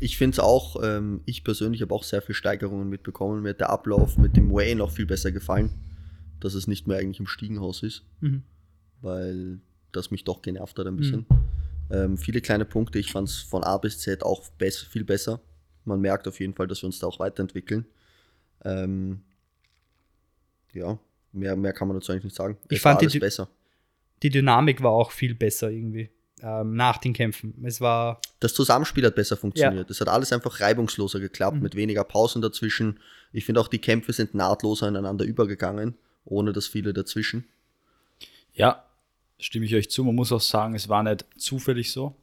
Ich 0.00 0.16
finde 0.16 0.34
es 0.34 0.38
auch, 0.40 0.76
ähm, 0.82 1.20
ich 1.26 1.44
persönlich 1.44 1.82
habe 1.82 1.94
auch 1.94 2.04
sehr 2.04 2.22
viel 2.22 2.34
Steigerungen 2.34 2.88
mitbekommen. 2.88 3.42
Mir 3.42 3.50
hat 3.50 3.60
der 3.60 3.70
Ablauf 3.70 4.16
mit 4.18 4.36
dem 4.36 4.50
Way 4.52 4.74
noch 4.76 4.90
viel 4.90 5.06
besser 5.06 5.30
gefallen, 5.30 5.70
dass 6.40 6.54
es 6.54 6.66
nicht 6.66 6.86
mehr 6.86 6.98
eigentlich 6.98 7.20
im 7.20 7.26
Stiegenhaus 7.26 7.82
ist, 7.82 8.04
Mhm. 8.20 8.42
weil 9.02 9.60
das 9.92 10.10
mich 10.10 10.24
doch 10.24 10.42
genervt 10.42 10.78
hat 10.78 10.86
ein 10.86 10.96
bisschen. 10.96 11.26
Ähm, 11.90 12.16
viele 12.16 12.40
kleine 12.40 12.64
Punkte, 12.64 12.98
ich 12.98 13.12
fand 13.12 13.28
es 13.28 13.36
von 13.36 13.62
A 13.62 13.76
bis 13.78 13.98
Z 13.98 14.22
auch 14.22 14.48
bess 14.58 14.78
viel 14.78 15.04
besser. 15.04 15.40
Man 15.84 16.00
merkt 16.00 16.26
auf 16.26 16.40
jeden 16.40 16.54
Fall, 16.54 16.66
dass 16.66 16.82
wir 16.82 16.86
uns 16.86 16.98
da 16.98 17.06
auch 17.06 17.18
weiterentwickeln. 17.20 17.84
Ähm, 18.64 19.20
ja, 20.72 20.98
mehr, 21.32 21.56
mehr 21.56 21.72
kann 21.74 21.88
man 21.88 21.96
dazu 21.98 22.10
eigentlich 22.12 22.24
nicht 22.24 22.36
sagen. 22.36 22.56
Ich 22.70 22.76
Es 22.78 22.82
fand 22.82 23.00
die 23.02 23.18
besser. 23.18 23.48
Die 24.22 24.30
Dynamik 24.30 24.82
war 24.82 24.92
auch 24.92 25.10
viel 25.10 25.34
besser 25.34 25.70
irgendwie 25.70 26.08
ähm, 26.42 26.74
nach 26.74 26.98
den 26.98 27.12
Kämpfen. 27.12 27.54
Es 27.64 27.80
war 27.80 28.20
Das 28.40 28.54
Zusammenspiel 28.54 29.06
hat 29.06 29.14
besser 29.14 29.36
funktioniert. 29.36 29.90
Es 29.90 30.00
hat 30.00 30.08
alles 30.08 30.32
einfach 30.32 30.60
reibungsloser 30.60 31.20
geklappt, 31.20 31.60
mit 31.60 31.74
weniger 31.74 32.04
Pausen 32.04 32.42
dazwischen. 32.42 33.00
Ich 33.32 33.44
finde 33.44 33.60
auch, 33.60 33.68
die 33.68 33.78
Kämpfe 33.78 34.12
sind 34.12 34.34
nahtloser 34.34 34.88
ineinander 34.88 35.24
übergegangen, 35.24 35.94
ohne 36.24 36.52
dass 36.52 36.66
viele 36.66 36.92
dazwischen. 36.92 37.44
Ja, 38.52 38.84
stimme 39.38 39.66
ich 39.66 39.74
euch 39.74 39.90
zu. 39.90 40.04
Man 40.04 40.14
muss 40.14 40.32
auch 40.32 40.40
sagen, 40.40 40.74
es 40.74 40.88
war 40.88 41.02
nicht 41.02 41.24
zufällig 41.36 41.92
so, 41.92 42.14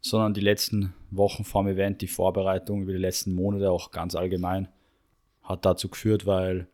sondern 0.00 0.34
die 0.34 0.40
letzten 0.40 0.94
Wochen 1.10 1.44
vorm 1.44 1.68
Event, 1.68 2.00
die 2.00 2.08
Vorbereitung 2.08 2.82
über 2.82 2.92
die 2.92 2.98
letzten 2.98 3.34
Monate 3.34 3.70
auch 3.70 3.90
ganz 3.90 4.14
allgemein, 4.14 4.68
hat 5.42 5.64
dazu 5.64 5.88
geführt, 5.88 6.26
weil 6.26 6.66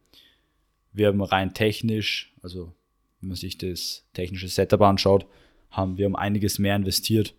wir 0.92 1.08
haben 1.08 1.22
rein 1.22 1.54
technisch, 1.54 2.32
also 2.42 2.72
wenn 3.20 3.28
man 3.28 3.36
sich 3.36 3.58
das 3.58 4.04
technische 4.12 4.48
Setup 4.48 4.80
anschaut, 4.82 5.26
haben 5.76 5.96
wir 5.98 6.06
um 6.06 6.16
einiges 6.16 6.58
mehr 6.58 6.76
investiert. 6.76 7.34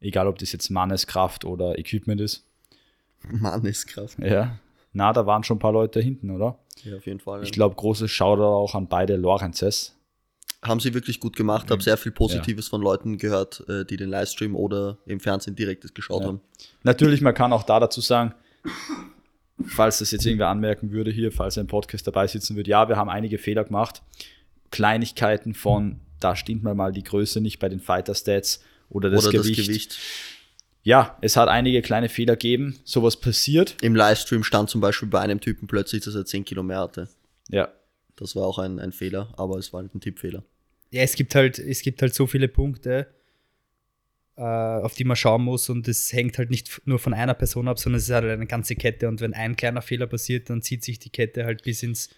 Egal, 0.00 0.26
ob 0.26 0.38
das 0.38 0.52
jetzt 0.52 0.70
Manneskraft 0.70 1.44
oder 1.44 1.78
Equipment 1.78 2.20
ist. 2.20 2.44
Manneskraft. 3.30 4.18
Ja. 4.18 4.58
Na, 4.92 5.12
da 5.12 5.26
waren 5.26 5.42
schon 5.44 5.56
ein 5.56 5.60
paar 5.60 5.72
Leute 5.72 6.00
hinten, 6.00 6.30
oder? 6.30 6.58
Ja, 6.84 6.96
auf 6.96 7.06
jeden 7.06 7.20
Fall. 7.20 7.42
Ich 7.42 7.52
glaube, 7.52 7.74
großes 7.74 8.10
Shoutout 8.10 8.42
auch 8.42 8.74
an 8.74 8.86
beide 8.88 9.16
Lorenzes. 9.16 9.96
Haben 10.62 10.80
sie 10.80 10.94
wirklich 10.94 11.20
gut 11.20 11.36
gemacht, 11.36 11.70
habe 11.70 11.82
sehr 11.82 11.96
viel 11.98 12.12
Positives 12.12 12.68
von 12.68 12.80
Leuten 12.80 13.18
gehört, 13.18 13.64
äh, 13.68 13.84
die 13.84 13.96
den 13.98 14.08
Livestream 14.08 14.54
oder 14.56 14.96
im 15.04 15.20
Fernsehen 15.20 15.56
direkt 15.56 15.94
geschaut 15.94 16.22
Ja. 16.22 16.28
haben. 16.28 16.40
Natürlich, 16.84 17.20
man 17.20 17.34
kann 17.34 17.52
auch 17.52 17.64
da 17.64 17.80
dazu 17.80 18.00
sagen, 18.00 18.34
falls 19.66 19.98
das 19.98 20.10
jetzt 20.10 20.24
irgendwer 20.24 20.48
anmerken 20.48 20.90
würde 20.90 21.10
hier, 21.10 21.32
falls 21.32 21.56
er 21.56 21.62
im 21.62 21.66
Podcast 21.66 22.06
dabei 22.06 22.26
sitzen 22.26 22.56
würde, 22.56 22.70
ja, 22.70 22.88
wir 22.88 22.96
haben 22.96 23.10
einige 23.10 23.36
Fehler 23.38 23.64
gemacht. 23.64 24.02
Kleinigkeiten 24.70 25.54
von, 25.54 26.00
da 26.24 26.34
stimmt 26.36 26.62
mal 26.62 26.74
mal 26.74 26.92
die 26.92 27.04
Größe 27.04 27.40
nicht 27.40 27.58
bei 27.58 27.68
den 27.68 27.80
Fighter 27.80 28.14
Stats 28.14 28.62
oder 28.88 29.10
das, 29.10 29.26
Oder 29.26 29.38
Gewicht. 29.38 29.58
das 29.58 29.66
Gewicht. 29.66 29.98
Ja, 30.82 31.16
es 31.22 31.36
hat 31.36 31.48
einige 31.48 31.80
kleine 31.82 32.08
Fehler 32.08 32.34
gegeben. 32.34 32.78
Sowas 32.84 33.16
passiert. 33.18 33.76
Im 33.82 33.94
Livestream 33.94 34.42
stand 34.44 34.68
zum 34.68 34.80
Beispiel 34.80 35.08
bei 35.08 35.20
einem 35.20 35.40
Typen 35.40 35.66
plötzlich, 35.66 36.04
dass 36.04 36.14
er 36.14 36.26
10 36.26 36.44
Kilo 36.44 36.62
mehr 36.62 36.80
hatte. 36.80 37.08
Ja, 37.48 37.68
Das 38.16 38.36
war 38.36 38.44
auch 38.44 38.58
ein, 38.58 38.78
ein 38.78 38.92
Fehler, 38.92 39.32
aber 39.36 39.58
es 39.58 39.72
war 39.72 39.80
halt 39.82 39.94
ein 39.94 40.00
Tippfehler. 40.00 40.44
Ja, 40.90 41.02
es 41.02 41.14
gibt 41.14 41.34
halt, 41.34 41.58
es 41.58 41.80
gibt 41.82 42.02
halt 42.02 42.14
so 42.14 42.26
viele 42.26 42.48
Punkte, 42.48 43.06
äh, 44.36 44.42
auf 44.42 44.94
die 44.94 45.04
man 45.04 45.16
schauen 45.16 45.42
muss 45.42 45.68
und 45.70 45.88
es 45.88 46.12
hängt 46.12 46.38
halt 46.38 46.50
nicht 46.50 46.82
nur 46.84 46.98
von 46.98 47.14
einer 47.14 47.34
Person 47.34 47.66
ab, 47.68 47.78
sondern 47.78 47.98
es 47.98 48.04
ist 48.08 48.14
halt 48.14 48.24
eine 48.24 48.46
ganze 48.46 48.76
Kette 48.76 49.08
und 49.08 49.20
wenn 49.20 49.32
ein 49.34 49.56
kleiner 49.56 49.82
Fehler 49.82 50.06
passiert, 50.06 50.50
dann 50.50 50.62
zieht 50.62 50.84
sich 50.84 50.98
die 50.98 51.10
Kette 51.10 51.44
halt 51.44 51.62
bis 51.62 51.82
ins 51.82 52.10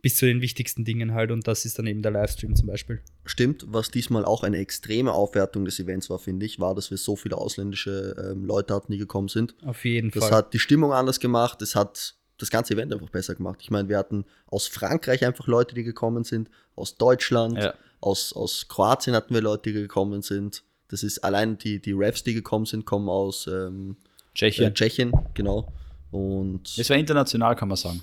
bis 0.00 0.16
zu 0.16 0.26
den 0.26 0.40
wichtigsten 0.40 0.84
Dingen 0.84 1.12
halt 1.14 1.30
und 1.30 1.46
das 1.48 1.64
ist 1.64 1.78
dann 1.78 1.86
eben 1.86 2.02
der 2.02 2.12
Livestream 2.12 2.54
zum 2.54 2.68
Beispiel. 2.68 3.00
Stimmt, 3.24 3.64
was 3.68 3.90
diesmal 3.90 4.24
auch 4.24 4.42
eine 4.44 4.58
extreme 4.58 5.12
Aufwertung 5.12 5.64
des 5.64 5.78
Events 5.80 6.08
war, 6.08 6.18
finde 6.18 6.46
ich, 6.46 6.60
war, 6.60 6.74
dass 6.74 6.90
wir 6.90 6.98
so 6.98 7.16
viele 7.16 7.36
ausländische 7.36 8.14
ähm, 8.32 8.44
Leute 8.44 8.74
hatten, 8.74 8.92
die 8.92 8.98
gekommen 8.98 9.28
sind. 9.28 9.54
Auf 9.64 9.84
jeden 9.84 10.10
Das 10.10 10.24
Fall. 10.24 10.32
hat 10.32 10.54
die 10.54 10.58
Stimmung 10.58 10.92
anders 10.92 11.18
gemacht, 11.20 11.60
es 11.62 11.74
hat 11.74 12.14
das 12.38 12.50
ganze 12.50 12.74
Event 12.74 12.92
einfach 12.92 13.10
besser 13.10 13.34
gemacht. 13.34 13.58
Ich 13.62 13.70
meine, 13.72 13.88
wir 13.88 13.98
hatten 13.98 14.24
aus 14.46 14.68
Frankreich 14.68 15.24
einfach 15.26 15.48
Leute, 15.48 15.74
die 15.74 15.82
gekommen 15.82 16.22
sind, 16.22 16.48
aus 16.76 16.96
Deutschland, 16.96 17.58
Ja. 17.58 17.74
aus, 18.00 18.32
aus 18.32 18.66
Kroatien 18.68 19.16
hatten 19.16 19.34
wir 19.34 19.40
Leute, 19.40 19.70
die 19.70 19.72
gekommen 19.72 20.22
sind. 20.22 20.62
Das 20.86 21.02
ist 21.02 21.18
allein 21.24 21.58
die, 21.58 21.80
die 21.82 21.92
Refs, 21.92 22.22
die 22.22 22.34
gekommen 22.34 22.64
sind, 22.64 22.86
kommen 22.86 23.08
aus 23.08 23.48
ähm, 23.48 23.96
Tschechien. 24.36 24.68
äh, 24.68 24.72
Tschechien, 24.74 25.12
genau. 25.34 25.72
Und 26.12 26.78
Es 26.78 26.88
war 26.88 26.96
international, 26.96 27.56
kann 27.56 27.66
man 27.68 27.76
sagen. 27.76 28.02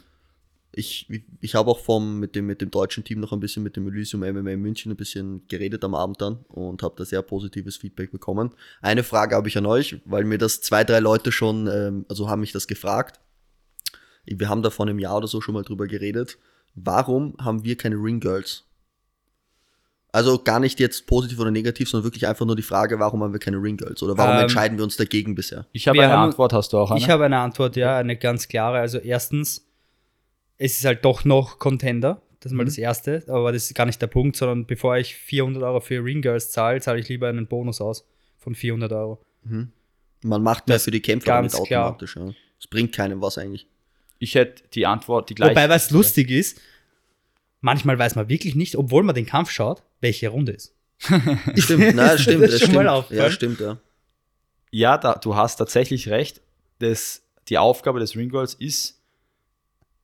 Ich, 0.78 1.08
ich 1.40 1.56
habe 1.56 1.72
auch 1.72 1.80
vom, 1.80 2.20
mit, 2.20 2.36
dem, 2.36 2.46
mit 2.48 2.60
dem 2.62 2.70
deutschen 2.70 3.04
Team 3.04 3.20
noch 3.22 3.32
ein 3.32 3.40
bisschen 3.40 3.64
mit 3.64 3.76
dem 3.78 3.88
Elysium 3.88 4.22
MMA 4.22 4.52
in 4.52 4.62
München 4.62 4.92
ein 4.92 4.96
bisschen 4.98 5.48
geredet 5.48 5.84
am 5.84 5.96
Abend 5.96 6.22
dann 6.22 6.40
und 6.50 6.84
habe 6.84 6.96
da 6.98 7.06
sehr 7.06 7.22
positives 7.22 7.78
Feedback 7.78 8.12
bekommen. 8.12 8.52
Eine 8.82 9.04
Frage 9.04 9.36
habe 9.36 9.48
ich 9.48 9.58
an 9.58 9.66
euch, 9.66 9.98
weil 10.06 10.26
mir 10.26 10.38
das 10.38 10.62
zwei, 10.62 10.84
drei 10.84 11.00
Leute 11.00 11.32
schon, 11.32 11.68
ähm, 11.68 12.06
also 12.10 12.30
haben 12.30 12.42
mich 12.42 12.52
das 12.52 12.68
gefragt. 12.68 13.20
Wir 14.26 14.50
haben 14.50 14.64
da 14.64 14.70
vor 14.70 14.86
einem 14.88 15.00
Jahr 15.00 15.18
oder 15.18 15.28
so 15.28 15.40
schon 15.40 15.54
mal 15.54 15.64
drüber 15.64 15.88
geredet. 15.88 16.38
Warum 16.74 17.36
haben 17.40 17.64
wir 17.64 17.78
keine 17.78 17.96
Ring 17.96 18.20
Girls? 18.20 18.64
Also 20.12 20.40
gar 20.42 20.60
nicht 20.62 20.80
jetzt 20.80 21.08
positiv 21.08 21.40
oder 21.40 21.52
negativ, 21.52 21.90
sondern 21.90 22.06
wirklich 22.06 22.26
einfach 22.26 22.46
nur 22.46 22.56
die 22.56 22.62
Frage, 22.62 23.00
warum 23.00 23.22
haben 23.22 23.34
wir 23.34 23.40
keine 23.40 23.58
Ring 23.62 23.76
Girls? 23.76 24.02
Oder 24.02 24.18
warum 24.18 24.36
Ähm, 24.38 24.42
entscheiden 24.44 24.78
wir 24.78 24.84
uns 24.86 24.96
dagegen 24.96 25.36
bisher? 25.36 25.68
Ich 25.74 25.88
habe 25.90 25.98
Wir 25.98 26.04
eine 26.06 26.14
haben- 26.14 26.30
Antwort, 26.30 26.54
hast 26.54 26.72
du 26.72 26.78
auch 26.78 26.90
eine? 26.92 27.00
Ich 27.00 27.10
habe 27.10 27.26
eine 27.26 27.40
Antwort, 27.40 27.76
ja, 27.76 27.98
eine 27.98 28.16
ganz 28.18 28.48
klare. 28.48 28.80
Also 28.80 28.98
erstens, 28.98 29.65
es 30.58 30.78
ist 30.78 30.86
halt 30.86 31.04
doch 31.06 31.26
noch 31.26 31.60
Contender. 31.60 32.22
Das 32.40 32.52
ist 32.52 32.56
mal 32.56 32.66
das 32.66 32.78
Erste, 32.78 33.24
aber 33.28 33.52
das 33.52 33.66
ist 33.66 33.74
gar 33.76 33.86
nicht 33.86 34.02
der 34.02 34.08
Punkt, 34.08 34.36
sondern 34.36 34.66
bevor 34.68 34.98
ich 34.98 35.16
400 35.16 35.64
Euro 35.64 35.80
für 35.80 36.04
Ring 36.04 36.22
Girls 36.22 36.52
zahle, 36.52 36.80
zahle 36.80 37.00
ich 37.00 37.10
lieber 37.10 37.28
einen 37.28 37.48
Bonus 37.48 37.82
aus 37.82 38.08
von 38.38 38.54
400 38.54 38.92
Euro. 38.92 39.20
Man 40.22 40.44
macht 40.44 40.68
mehr 40.68 40.76
Das 40.76 40.84
für 40.84 40.92
die 40.92 41.02
Kämpfer 41.02 41.26
ganz 41.26 41.54
damit 41.54 41.68
klar. 41.68 41.86
automatisch. 41.86 42.16
Ja. 42.16 42.30
Es 42.60 42.68
bringt 42.68 42.94
keinem 42.94 43.22
was 43.22 43.38
eigentlich. 43.38 43.68
ich 44.20 44.36
hätte 44.36 44.64
die 44.74 44.86
Antwort, 44.86 45.30
die 45.30 45.36
gleiche. 45.36 45.52
Wobei, 45.52 45.70
was 45.70 45.90
lustig 45.92 46.30
ist, 46.30 46.62
manchmal 47.62 47.98
weiß 47.98 48.16
man 48.16 48.30
wirklich 48.30 48.54
nicht, 48.56 48.76
obwohl 48.76 49.02
man 49.04 49.16
den 49.16 49.26
Kampf 49.26 49.50
schaut, 49.50 49.82
welche 50.02 50.30
Runde 50.30 50.52
ist. 50.52 50.74
Stimmt, 51.58 51.96
nein, 51.96 52.18
stimmt, 52.18 52.44
das 52.44 52.52
das 52.52 52.60
schon 52.62 52.74
mal 52.76 52.82
stimmt. 52.82 52.90
aufgefallen? 52.90 53.30
Ja, 53.30 53.32
stimmt, 53.32 53.60
ja. 53.60 53.78
Ja, 54.72 54.98
da, 54.98 55.16
du 55.16 55.36
hast 55.36 55.58
tatsächlich 55.58 56.10
recht. 56.10 56.42
Das, 56.80 57.24
die 57.50 57.58
Aufgabe 57.58 58.00
des 58.00 58.16
Ringgirls 58.16 58.54
ist, 58.54 59.02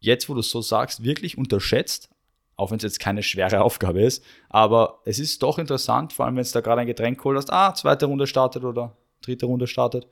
jetzt 0.02 0.28
wo 0.28 0.34
du 0.34 0.42
es 0.42 0.50
so 0.50 0.62
sagst, 0.62 1.04
wirklich 1.04 1.38
unterschätzt, 1.38 2.10
auch 2.58 2.72
wenn 2.72 2.78
es 2.78 2.84
jetzt 2.84 3.00
keine 3.00 3.24
schwere 3.24 3.62
Aufgabe 3.64 4.02
ist, 4.02 4.24
aber 4.50 5.02
es 5.06 5.20
ist 5.20 5.42
doch 5.42 5.58
interessant, 5.58 6.12
vor 6.12 6.26
allem 6.26 6.36
wenn 6.36 6.42
es 6.42 6.52
da 6.52 6.60
gerade 6.60 6.82
ein 6.82 6.88
Getränk 6.88 7.20
geholt 7.20 7.38
hast, 7.38 7.54
ah, 7.54 7.74
zweite 7.74 8.08
Runde 8.08 8.28
startet 8.28 8.66
oder 8.66 8.98
dritte 9.22 9.46
Runde 9.46 9.68
startet. 9.68 10.08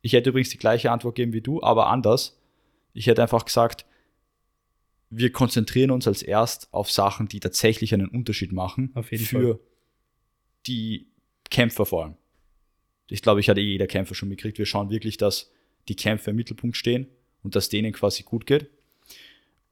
Ich 0.00 0.14
hätte 0.14 0.30
übrigens 0.30 0.50
die 0.50 0.58
gleiche 0.58 0.90
Antwort 0.90 1.16
gegeben 1.16 1.32
wie 1.32 1.42
du, 1.42 1.62
aber 1.62 1.88
anders. 1.88 2.40
Ich 2.94 3.06
hätte 3.06 3.22
einfach 3.22 3.44
gesagt, 3.44 3.84
wir 5.10 5.30
konzentrieren 5.30 5.90
uns 5.90 6.08
als 6.08 6.22
erst 6.22 6.72
auf 6.72 6.90
Sachen, 6.90 7.28
die 7.28 7.38
tatsächlich 7.38 7.92
einen 7.92 8.08
Unterschied 8.08 8.52
machen 8.52 8.94
für 9.02 9.18
Fall. 9.18 9.58
die 10.66 11.06
Kämpfer 11.50 11.84
vor 11.84 12.04
allem. 12.04 12.16
Ich 13.08 13.20
glaube, 13.20 13.40
ich 13.40 13.50
hatte 13.50 13.60
eh 13.60 13.72
jeder 13.72 13.86
Kämpfer 13.86 14.14
schon 14.14 14.30
mitgekriegt. 14.30 14.58
Wir 14.58 14.66
schauen 14.66 14.88
wirklich, 14.88 15.18
dass 15.18 15.52
die 15.88 15.96
Kämpfer 15.96 16.30
im 16.30 16.36
Mittelpunkt 16.36 16.76
stehen 16.76 17.08
und 17.42 17.54
dass 17.54 17.68
denen 17.68 17.92
quasi 17.92 18.22
gut 18.22 18.46
geht. 18.46 18.70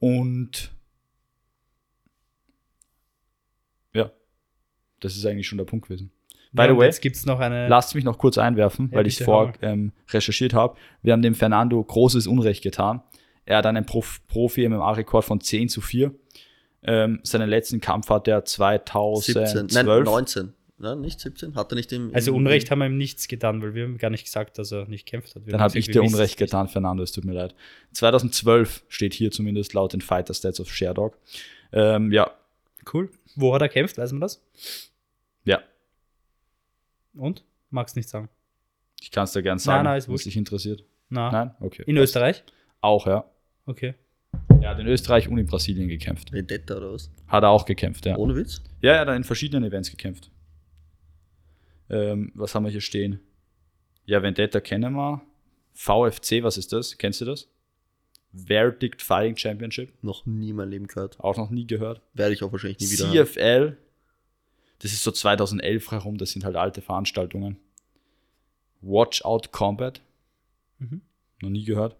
Und 0.01 0.71
ja, 3.93 4.11
das 4.99 5.15
ist 5.15 5.25
eigentlich 5.27 5.47
schon 5.47 5.59
der 5.59 5.65
Punkt 5.65 5.87
gewesen. 5.87 6.11
By 6.53 6.63
the 6.67 6.75
way, 6.75 6.87
jetzt 6.87 7.01
gibt 7.01 7.15
es 7.15 7.25
noch 7.27 7.39
eine. 7.39 7.67
lasst 7.67 7.93
mich 7.93 8.03
noch 8.03 8.17
kurz 8.17 8.39
einwerfen, 8.39 8.89
Ja, 8.91 8.97
weil 8.97 9.07
ich 9.07 9.23
vor 9.23 9.53
ähm, 9.61 9.93
recherchiert 10.09 10.55
habe. 10.55 10.75
Wir 11.03 11.13
haben 11.13 11.21
dem 11.21 11.35
Fernando 11.35 11.81
großes 11.81 12.25
Unrecht 12.25 12.63
getan. 12.63 13.01
Er 13.45 13.57
hat 13.57 13.67
einen 13.67 13.85
Prof 13.85 14.21
Profi-MMA-Rekord 14.27 15.23
von 15.23 15.39
10 15.39 15.69
zu 15.69 15.81
4. 15.81 16.11
Ähm, 16.83 17.19
seinen 17.21 17.47
letzten 17.47 17.79
Kampf 17.79 18.09
hat 18.09 18.27
er 18.27 18.43
2012. 18.43 19.67
17, 19.69 19.85
nein, 19.85 20.03
19. 20.03 20.53
Ja, 20.81 20.95
nicht 20.95 21.19
17? 21.19 21.55
Hat 21.55 21.71
er 21.71 21.75
nicht 21.75 21.91
im. 21.93 22.13
also 22.13 22.31
im- 22.31 22.37
Unrecht 22.37 22.71
haben 22.71 22.79
wir 22.79 22.87
ihm 22.87 22.97
nichts 22.97 23.27
getan, 23.27 23.61
weil 23.61 23.73
wir 23.75 23.83
haben 23.83 23.97
gar 23.97 24.09
nicht 24.09 24.23
gesagt, 24.25 24.57
dass 24.57 24.71
er 24.71 24.87
nicht 24.87 25.05
kämpft 25.05 25.35
hat. 25.35 25.45
Wir 25.45 25.51
Dann 25.51 25.61
habe 25.61 25.77
ich 25.77 25.85
dir 25.87 26.01
Unrecht 26.01 26.19
nicht. 26.19 26.37
getan, 26.37 26.67
Fernando, 26.67 27.03
es 27.03 27.11
tut 27.11 27.23
mir 27.25 27.33
leid. 27.33 27.55
2012 27.93 28.83
steht 28.89 29.13
hier 29.13 29.31
zumindest 29.31 29.73
laut 29.73 29.93
den 29.93 30.01
Fighter 30.01 30.33
Stats 30.33 30.59
of 30.59 30.73
Sherdog. 30.73 31.17
Ähm, 31.71 32.11
ja, 32.11 32.31
Cool. 32.91 33.09
Wo 33.35 33.53
hat 33.53 33.61
er 33.61 33.69
kämpft, 33.69 33.97
weiß 33.99 34.11
man 34.11 34.21
das? 34.21 34.43
ja, 35.43 35.61
Und? 37.15 37.43
Magst 37.69 37.95
nicht 37.95 38.09
sagen. 38.09 38.27
ich 38.99 39.11
kann 39.11 39.23
es 39.25 39.33
dir 39.33 39.43
gern 39.43 39.59
sagen, 39.59 39.83
nein, 39.85 39.97
ist 39.97 40.09
was 40.09 40.23
dich 40.23 40.35
interessiert. 40.35 40.83
Na. 41.09 41.31
Nein? 41.31 41.51
Okay. 41.59 41.83
In 41.85 41.95
passt. 41.95 42.03
Österreich? 42.05 42.43
Auch, 42.81 43.05
ja. 43.07 43.25
Okay. 43.65 43.93
Er 44.61 44.69
hat 44.71 44.79
in 44.79 44.87
Österreich 44.87 45.27
und 45.27 45.37
in 45.37 45.45
Brasilien 45.45 45.87
gekämpft. 45.87 46.31
Vendetta 46.31 46.77
oder 46.77 46.93
was? 46.93 47.09
Hat 47.27 47.43
er 47.43 47.49
auch 47.49 47.65
gekämpft, 47.65 48.05
ja. 48.05 48.15
Ohne 48.17 48.35
Witz? 48.35 48.61
Ja, 48.81 48.93
er 48.93 48.99
hat 49.05 49.15
in 49.15 49.23
verschiedenen 49.23 49.63
Events 49.63 49.89
gekämpft. 49.89 50.29
Ähm, 51.91 52.31
was 52.35 52.55
haben 52.55 52.63
wir 52.63 52.71
hier 52.71 52.81
stehen? 52.81 53.19
Ja, 54.05 54.23
Vendetta 54.23 54.59
kennen 54.61 54.93
wir. 54.93 55.21
VFC, 55.73 56.41
was 56.43 56.57
ist 56.57 56.73
das? 56.73 56.97
Kennst 56.97 57.21
du 57.21 57.25
das? 57.25 57.47
Verdict 58.33 59.01
Fighting 59.01 59.35
Championship. 59.37 59.91
Noch 60.01 60.25
nie 60.25 60.49
in 60.51 60.55
meinem 60.55 60.69
Leben 60.69 60.87
gehört. 60.87 61.19
Auch 61.19 61.37
noch 61.37 61.49
nie 61.49 61.67
gehört. 61.67 62.01
Werde 62.13 62.33
ich 62.33 62.43
auch 62.43 62.51
wahrscheinlich 62.51 62.79
nie 62.79 62.89
wieder. 62.89 63.25
CFL, 63.25 63.77
das 64.79 64.93
ist 64.93 65.03
so 65.03 65.11
2011 65.11 65.91
herum, 65.91 66.17
das 66.17 66.31
sind 66.31 66.45
halt 66.45 66.55
alte 66.55 66.81
Veranstaltungen. 66.81 67.57
Watch 68.81 69.23
Out 69.23 69.51
Combat, 69.51 70.01
Mhm. 70.79 71.01
noch 71.41 71.49
nie 71.49 71.65
gehört. 71.65 71.95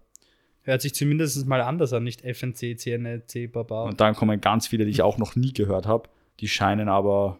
Hört 0.62 0.80
sich 0.82 0.94
zumindest 0.94 1.46
mal 1.46 1.60
anders 1.60 1.92
an, 1.92 2.04
nicht 2.04 2.22
FNC, 2.24 2.76
CNC, 2.76 3.46
Baba. 3.48 3.84
Und 3.84 4.00
dann 4.00 4.14
kommen 4.14 4.40
ganz 4.40 4.66
viele, 4.68 4.84
die 4.84 4.90
ich 4.90 5.02
auch 5.02 5.18
noch 5.18 5.36
nie 5.36 5.52
gehört 5.52 5.86
habe. 5.86 6.08
Die 6.40 6.48
scheinen 6.48 6.88
aber 6.88 7.38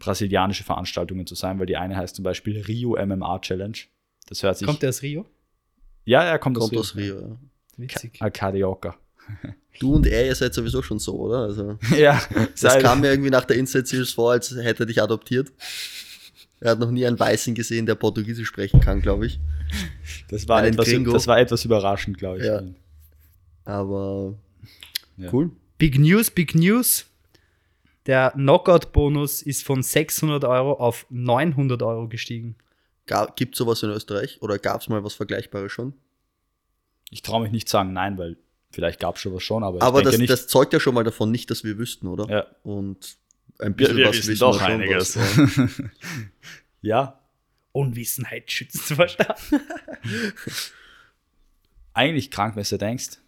brasilianische 0.00 0.64
Veranstaltungen 0.64 1.26
zu 1.26 1.36
sein, 1.36 1.60
weil 1.60 1.66
die 1.66 1.76
eine 1.76 1.96
heißt 1.96 2.16
zum 2.16 2.24
Beispiel 2.24 2.60
Rio 2.62 2.96
MMA 3.00 3.38
Challenge. 3.38 3.76
Das 4.28 4.42
hört 4.42 4.58
sich. 4.58 4.66
Kommt 4.66 4.82
der 4.82 4.88
aus 4.88 5.02
Rio? 5.02 5.26
ja, 6.04 6.22
er 6.24 6.38
kommt, 6.40 6.58
Kommt 6.58 6.72
aus 6.74 6.78
aus 6.80 6.96
Rio. 6.96 7.20
Ja. 7.20 7.36
Witzig. 7.76 8.20
Al 8.20 8.32
Carioca. 8.32 8.96
Du 9.78 9.94
und 9.94 10.04
er, 10.08 10.26
ihr 10.26 10.34
seid 10.34 10.52
sowieso 10.52 10.82
schon 10.82 10.98
so, 10.98 11.16
oder? 11.16 11.38
Also, 11.38 11.78
ja, 11.96 12.20
das 12.34 12.60
sei- 12.60 12.82
kam 12.82 13.00
mir 13.02 13.10
irgendwie 13.10 13.30
nach 13.30 13.44
der 13.44 13.56
Inside 13.56 13.86
Series 13.86 14.10
vor, 14.10 14.32
als 14.32 14.50
hätte 14.54 14.82
er 14.82 14.86
dich 14.86 15.00
adoptiert. 15.00 15.52
Er 16.58 16.72
hat 16.72 16.80
noch 16.80 16.90
nie 16.90 17.06
einen 17.06 17.18
Weißen 17.18 17.54
gesehen, 17.54 17.86
der 17.86 17.94
Portugiesisch 17.94 18.48
sprechen 18.48 18.80
kann, 18.80 19.00
glaube 19.00 19.26
ich. 19.26 19.38
das, 20.28 20.48
war 20.48 20.58
einen 20.58 20.72
etwas, 20.72 20.86
Gringo. 20.88 21.12
das 21.12 21.28
war 21.28 21.38
etwas 21.38 21.64
überraschend, 21.64 22.18
glaube 22.18 22.40
ich. 22.40 22.44
Ja. 22.46 22.62
Aber 23.64 24.34
Ja. 25.16 25.32
cool. 25.32 25.50
Big 25.78 25.98
News, 25.98 26.30
Big 26.30 26.54
News. 26.56 27.06
Der 28.10 28.32
Knockout-Bonus 28.32 29.40
ist 29.40 29.62
von 29.64 29.84
600 29.84 30.42
Euro 30.42 30.72
auf 30.72 31.06
900 31.10 31.80
Euro 31.84 32.08
gestiegen. 32.08 32.56
Gibt 33.36 33.54
es 33.54 33.58
sowas 33.58 33.84
in 33.84 33.90
Österreich? 33.90 34.42
Oder 34.42 34.58
gab 34.58 34.80
es 34.80 34.88
mal 34.88 35.04
was 35.04 35.14
Vergleichbares 35.14 35.70
schon? 35.70 35.94
Ich 37.10 37.22
traue 37.22 37.40
mich 37.42 37.52
nicht 37.52 37.68
sagen 37.68 37.92
nein, 37.92 38.18
weil 38.18 38.36
vielleicht 38.72 38.98
gab 38.98 39.14
es 39.14 39.22
schon 39.22 39.32
was 39.32 39.44
schon, 39.44 39.62
aber, 39.62 39.80
Aber 39.80 39.98
ich 39.98 40.02
denke 40.02 40.10
das, 40.10 40.18
nicht. 40.18 40.30
das 40.30 40.46
zeugt 40.48 40.72
ja 40.72 40.80
schon 40.80 40.92
mal 40.94 41.04
davon 41.04 41.30
nicht, 41.30 41.52
dass 41.52 41.62
wir 41.62 41.78
wüssten, 41.78 42.08
oder? 42.08 42.28
ja. 42.28 42.46
Und 42.64 43.16
ein 43.60 43.78
Wir, 43.78 43.86
bisschen 43.86 43.96
wir 43.98 44.08
was 44.08 44.16
wissen 44.16 44.28
wissen 44.30 44.40
doch 44.40 44.54
wir 44.60 44.66
schon, 44.66 44.80
einiges. 44.80 45.16
was, 45.16 45.82
ja. 46.82 47.20
Unwissenheit 47.70 48.50
schützt 48.50 48.80
Verstand. 48.92 49.38
eigentlich 51.94 52.32
krank, 52.32 52.56
wenn 52.56 52.64
du 52.64 52.76
denkst. 52.76 53.18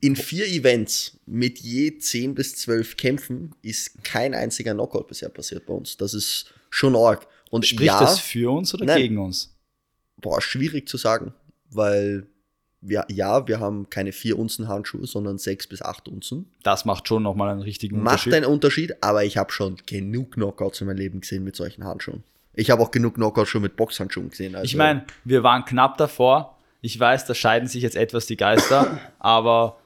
In 0.00 0.14
vier 0.16 0.46
Events 0.46 1.18
mit 1.26 1.58
je 1.58 1.98
10 1.98 2.34
bis 2.34 2.54
12 2.56 2.96
Kämpfen 2.96 3.54
ist 3.62 4.04
kein 4.04 4.34
einziger 4.34 4.74
Knockout 4.74 5.08
bisher 5.08 5.28
passiert 5.30 5.66
bei 5.66 5.72
uns. 5.74 5.96
Das 5.96 6.14
ist 6.14 6.52
schon 6.70 6.94
arg. 6.94 7.26
Und 7.50 7.66
Spricht 7.66 7.86
ja, 7.86 8.00
das 8.00 8.20
für 8.20 8.50
uns 8.50 8.74
oder 8.74 8.84
Nein. 8.84 8.98
gegen 8.98 9.18
uns? 9.18 9.56
boah, 10.20 10.40
schwierig 10.40 10.88
zu 10.88 10.96
sagen, 10.96 11.32
weil 11.70 12.26
wir, 12.80 13.04
ja, 13.08 13.46
wir 13.48 13.60
haben 13.60 13.90
keine 13.90 14.12
4 14.12 14.38
Unzen 14.38 14.68
Handschuhe, 14.68 15.06
sondern 15.06 15.38
6 15.38 15.66
bis 15.68 15.82
8 15.82 16.08
Unzen. 16.08 16.50
Das 16.62 16.84
macht 16.84 17.08
schon 17.08 17.22
nochmal 17.22 17.50
einen 17.50 17.62
richtigen 17.62 17.96
Macht 18.02 18.26
Unterschied. 18.26 18.34
einen 18.34 18.46
Unterschied, 18.46 19.02
aber 19.02 19.24
ich 19.24 19.36
habe 19.36 19.52
schon 19.52 19.76
genug 19.86 20.32
Knockouts 20.32 20.80
in 20.80 20.86
meinem 20.86 20.98
Leben 20.98 21.20
gesehen 21.20 21.44
mit 21.44 21.56
solchen 21.56 21.84
Handschuhen. 21.84 22.22
Ich 22.54 22.70
habe 22.70 22.82
auch 22.82 22.90
genug 22.90 23.14
Knockouts 23.14 23.50
schon 23.50 23.62
mit 23.62 23.76
Boxhandschuhen 23.76 24.30
gesehen. 24.30 24.54
Also 24.54 24.64
Ich 24.64 24.76
meine, 24.76 25.04
wir 25.24 25.42
waren 25.42 25.64
knapp 25.64 25.98
davor. 25.98 26.58
Ich 26.80 26.98
weiß, 26.98 27.26
da 27.26 27.34
scheiden 27.34 27.68
sich 27.68 27.82
jetzt 27.82 27.96
etwas 27.96 28.26
die 28.26 28.36
Geister, 28.36 29.00
aber 29.18 29.78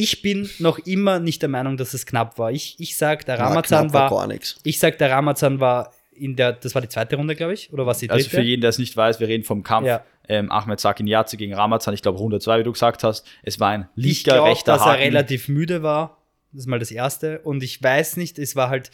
Ich 0.00 0.22
bin 0.22 0.48
noch 0.58 0.78
immer 0.80 1.18
nicht 1.18 1.42
der 1.42 1.48
Meinung, 1.48 1.76
dass 1.76 1.94
es 1.94 2.06
knapp 2.06 2.38
war. 2.38 2.50
Ich, 2.50 2.76
ich 2.78 2.96
sag, 2.96 3.26
der 3.26 3.38
Ramazan 3.38 3.92
war 3.92 4.10
war, 4.10 4.18
gar 4.20 4.26
nichts. 4.26 4.58
ich 4.64 4.78
sag, 4.78 4.98
der 4.98 5.10
Ramazan 5.10 5.60
war 5.60 5.92
in 6.12 6.36
der, 6.36 6.52
das 6.52 6.74
war 6.74 6.82
die 6.82 6.88
zweite 6.88 7.16
Runde, 7.16 7.34
glaube 7.34 7.54
ich, 7.54 7.72
oder 7.72 7.86
was 7.86 7.98
die 7.98 8.06
dritte? 8.06 8.24
also 8.24 8.30
für 8.30 8.42
jeden, 8.42 8.60
der 8.60 8.70
es 8.70 8.78
nicht 8.78 8.96
weiß, 8.96 9.20
wir 9.20 9.28
reden 9.28 9.44
vom 9.44 9.62
Kampf 9.62 9.86
Ja. 9.86 10.04
ähm, 10.28 10.50
Ahmed 10.52 10.78
Sakinyazi 10.80 11.36
gegen 11.36 11.54
Ramazan, 11.54 11.94
ich 11.94 12.02
glaube 12.02 12.18
Runde 12.18 12.40
2, 12.40 12.58
wie 12.60 12.62
du 12.64 12.72
gesagt 12.72 13.04
hast. 13.04 13.26
Es 13.42 13.58
war 13.60 13.70
ein 13.70 13.88
ich 13.96 14.04
lichter 14.04 14.32
glaube, 14.34 14.50
rechter 14.50 14.72
dass 14.72 14.82
er 14.82 14.92
Haken. 14.92 15.02
relativ 15.02 15.48
müde 15.48 15.82
war. 15.82 16.18
Das 16.52 16.60
ist 16.62 16.66
mal 16.66 16.78
das 16.78 16.90
Erste. 16.90 17.40
Und 17.40 17.62
ich 17.62 17.82
weiß 17.82 18.16
nicht, 18.16 18.38
es 18.38 18.54
war 18.56 18.68
halt, 18.70 18.90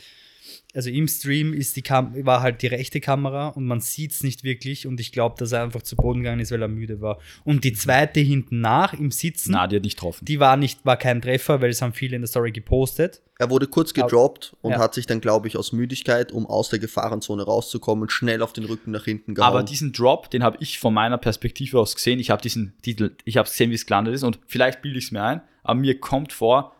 also 0.76 0.90
im 0.90 1.08
Stream 1.08 1.54
ist 1.54 1.74
die 1.76 1.82
Kam 1.82 2.14
war 2.26 2.42
halt 2.42 2.60
die 2.60 2.66
rechte 2.66 3.00
Kamera 3.00 3.48
und 3.48 3.64
man 3.66 3.80
sieht 3.80 4.12
es 4.12 4.22
nicht 4.22 4.44
wirklich. 4.44 4.86
Und 4.86 5.00
ich 5.00 5.10
glaube, 5.10 5.34
dass 5.38 5.52
er 5.52 5.62
einfach 5.62 5.80
zu 5.82 5.96
Boden 5.96 6.20
gegangen 6.20 6.40
ist, 6.40 6.52
weil 6.52 6.60
er 6.60 6.68
müde 6.68 7.00
war. 7.00 7.18
Und 7.44 7.64
die 7.64 7.72
zweite 7.72 8.20
hinten 8.20 8.60
nach 8.60 8.92
im 8.92 9.10
Sitzen, 9.10 9.52
Na, 9.52 9.66
die 9.66 9.76
hat 9.76 9.82
nicht 9.82 9.96
getroffen. 9.96 10.24
die 10.24 10.38
war 10.38 10.56
nicht, 10.58 10.84
war 10.84 10.98
kein 10.98 11.22
Treffer, 11.22 11.60
weil 11.62 11.70
es 11.70 11.80
haben 11.80 11.94
viele 11.94 12.14
in 12.16 12.22
der 12.22 12.28
Story 12.28 12.52
gepostet. 12.52 13.22
Er 13.38 13.50
wurde 13.50 13.66
kurz 13.66 13.92
gedroppt 13.94 14.54
und 14.62 14.72
Ja. 14.72 14.78
hat 14.78 14.94
sich 14.94 15.06
dann, 15.06 15.20
glaube 15.20 15.48
ich, 15.48 15.56
aus 15.56 15.72
Müdigkeit, 15.72 16.30
um 16.32 16.46
aus 16.46 16.68
der 16.68 16.78
Gefahrenzone 16.78 17.42
rauszukommen, 17.42 18.08
schnell 18.10 18.42
auf 18.42 18.52
den 18.52 18.64
Rücken 18.64 18.90
nach 18.90 19.04
hinten 19.04 19.34
gehauen. 19.34 19.48
Aber 19.48 19.62
diesen 19.62 19.92
Drop, 19.92 20.30
den 20.30 20.42
habe 20.42 20.58
ich 20.60 20.78
von 20.78 20.92
meiner 20.94 21.18
Perspektive 21.18 21.80
aus 21.80 21.94
gesehen. 21.94 22.18
Ich 22.20 22.30
habe 22.30 22.40
diesen 22.42 22.74
Titel, 22.82 23.16
ich 23.24 23.36
habe 23.38 23.48
gesehen, 23.48 23.70
wie 23.70 23.74
es 23.74 23.86
gelandet 23.86 24.14
ist 24.14 24.22
und 24.22 24.38
vielleicht 24.46 24.82
bilde 24.82 24.98
ich 24.98 25.06
es 25.06 25.10
mir 25.10 25.22
ein, 25.22 25.40
aber 25.62 25.80
mir 25.80 25.98
kommt 26.00 26.32
vor, 26.32 26.74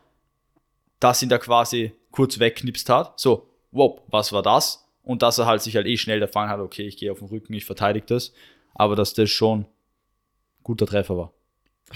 dass 1.00 1.22
ihn 1.22 1.28
da 1.28 1.38
quasi 1.38 1.92
kurz 2.10 2.38
wegknipst 2.38 2.88
hat. 2.88 3.18
So, 3.20 3.50
wow, 3.76 4.00
was 4.08 4.32
war 4.32 4.42
das? 4.42 4.84
Und 5.02 5.22
dass 5.22 5.38
er 5.38 5.46
halt 5.46 5.62
sich 5.62 5.76
halt 5.76 5.86
eh 5.86 5.96
schnell 5.96 6.20
erfahren 6.20 6.48
hat, 6.48 6.58
okay, 6.60 6.82
ich 6.86 6.96
gehe 6.96 7.12
auf 7.12 7.18
den 7.20 7.28
Rücken, 7.28 7.52
ich 7.52 7.64
verteidige 7.64 8.06
das. 8.06 8.32
Aber 8.74 8.96
dass 8.96 9.14
das 9.14 9.30
schon 9.30 9.60
ein 9.60 9.66
guter 10.64 10.86
Treffer 10.86 11.16
war. 11.16 11.32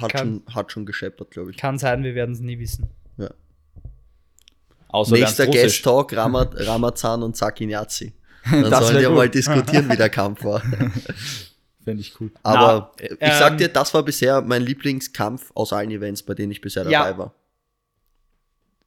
hat, 0.00 0.12
kann- 0.12 0.42
schon, 0.46 0.54
hat 0.54 0.72
schon 0.72 0.86
gescheppert, 0.86 1.30
glaube 1.30 1.50
ich. 1.50 1.56
Kann 1.56 1.78
sein, 1.78 2.04
wir 2.04 2.14
werden 2.14 2.32
es 2.34 2.40
nie 2.40 2.58
wissen. 2.58 2.88
Ja. 3.16 3.30
Außer 4.88 5.14
Nächster. 5.16 5.46
Guest 5.46 5.82
Talk, 5.84 6.12
Ramat, 6.16 6.54
Ramazan 6.66 7.22
und 7.22 7.36
Sakinyazi. 7.36 8.12
Dann 8.50 8.70
Das 8.70 8.88
sollen 8.88 9.04
gut. 9.06 9.14
mal 9.14 9.28
diskutieren, 9.28 9.88
wie 9.90 9.96
der 9.98 10.08
Kampf 10.08 10.44
war. 10.44 10.60
Fände 11.82 12.00
ich 12.00 12.18
cool. 12.20 12.30
Aber 12.42 12.92
Na, 12.98 13.04
äh, 13.04 13.14
ich 13.14 13.34
sag 13.34 13.52
ähm, 13.52 13.58
dir, 13.58 13.68
das 13.68 13.92
war 13.92 14.02
bisher 14.02 14.40
mein 14.42 14.62
Lieblingskampf 14.62 15.50
aus 15.54 15.72
allen 15.72 15.90
Events, 15.90 16.22
bei 16.22 16.34
denen 16.34 16.52
ich 16.52 16.60
bisher 16.60 16.88
Ja. 16.88 17.04
dabei 17.04 17.18
war. 17.18 17.34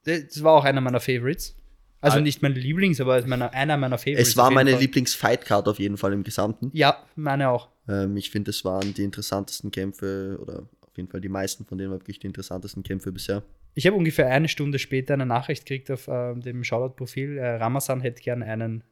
Das 0.06 0.44
war 0.44 0.54
auch 0.54 0.64
einer 0.64 0.82
meiner 0.82 1.00
Favorites. 1.00 1.56
Also 2.04 2.20
nicht 2.20 2.42
mein 2.42 2.54
Lieblings, 2.54 3.00
aber 3.00 3.26
meiner, 3.26 3.54
einer 3.54 3.78
meiner 3.78 3.98
Favorites. 3.98 4.30
Es 4.30 4.38
war 4.38 4.52
meine. 4.52 4.78
Lieblings-Fight-Card 4.78 5.68
auf 5.68 5.80
jeden 5.80 5.98
Fall 5.98 6.14
im 6.14 6.24
Gesamten. 6.24 6.70
Ja, 6.74 7.04
meine 7.16 7.50
auch. 7.50 7.70
Ähm, 7.88 8.18
ich 8.18 8.30
finde, 8.30 8.52
es 8.52 8.66
waren 8.66 8.94
die 8.94 9.04
interessantesten 9.04 9.72
Kämpfe 9.72 10.38
oder 10.42 10.68
auf 10.82 10.98
jeden 10.98 11.10
Fall 11.10 11.22
die 11.22 11.30
meisten 11.30 11.66
von 11.66 11.78
denen 11.78 11.92
waren 11.92 12.00
wirklich 12.00 12.20
die 12.20 12.28
interessantesten 12.28 12.84
Kämpfe 12.84 13.12
bisher. 13.12 13.44
Ich 13.76 13.88
habe 13.88 13.96
ungefähr 13.96 14.28
eine 14.28 14.48
Stunde 14.48 14.80
später 14.80 15.16
eine 15.16 15.26
Nachricht 15.26 15.66
gekriegt 15.66 15.90
auf 15.90 16.08
ähm, 16.08 16.42
dem 16.42 16.64
Shoutout-Profil. 16.64 17.38
Äh, 17.38 17.56
Ramazan 17.56 18.02
hätte 18.02 18.22
gern 18.22 18.44
einen 18.44 18.84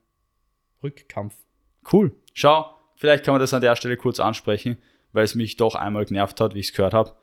Rückkampf. 0.82 1.36
Cool. 1.92 2.12
Schau, 2.34 2.76
vielleicht 2.96 3.24
kann 3.24 3.34
man 3.34 3.42
das 3.42 3.54
an 3.54 3.62
der 3.62 3.76
Stelle 3.76 3.98
kurz 3.98 4.20
ansprechen, 4.20 4.78
weil 5.12 5.24
es 5.24 5.36
mich 5.36 5.58
doch 5.58 5.76
einmal 5.76 6.06
genervt 6.06 6.40
hat, 6.42 6.56
wie 6.56 6.60
ich 6.60 6.70
es 6.70 6.74
gehört 6.74 6.94
habe. 6.94 7.16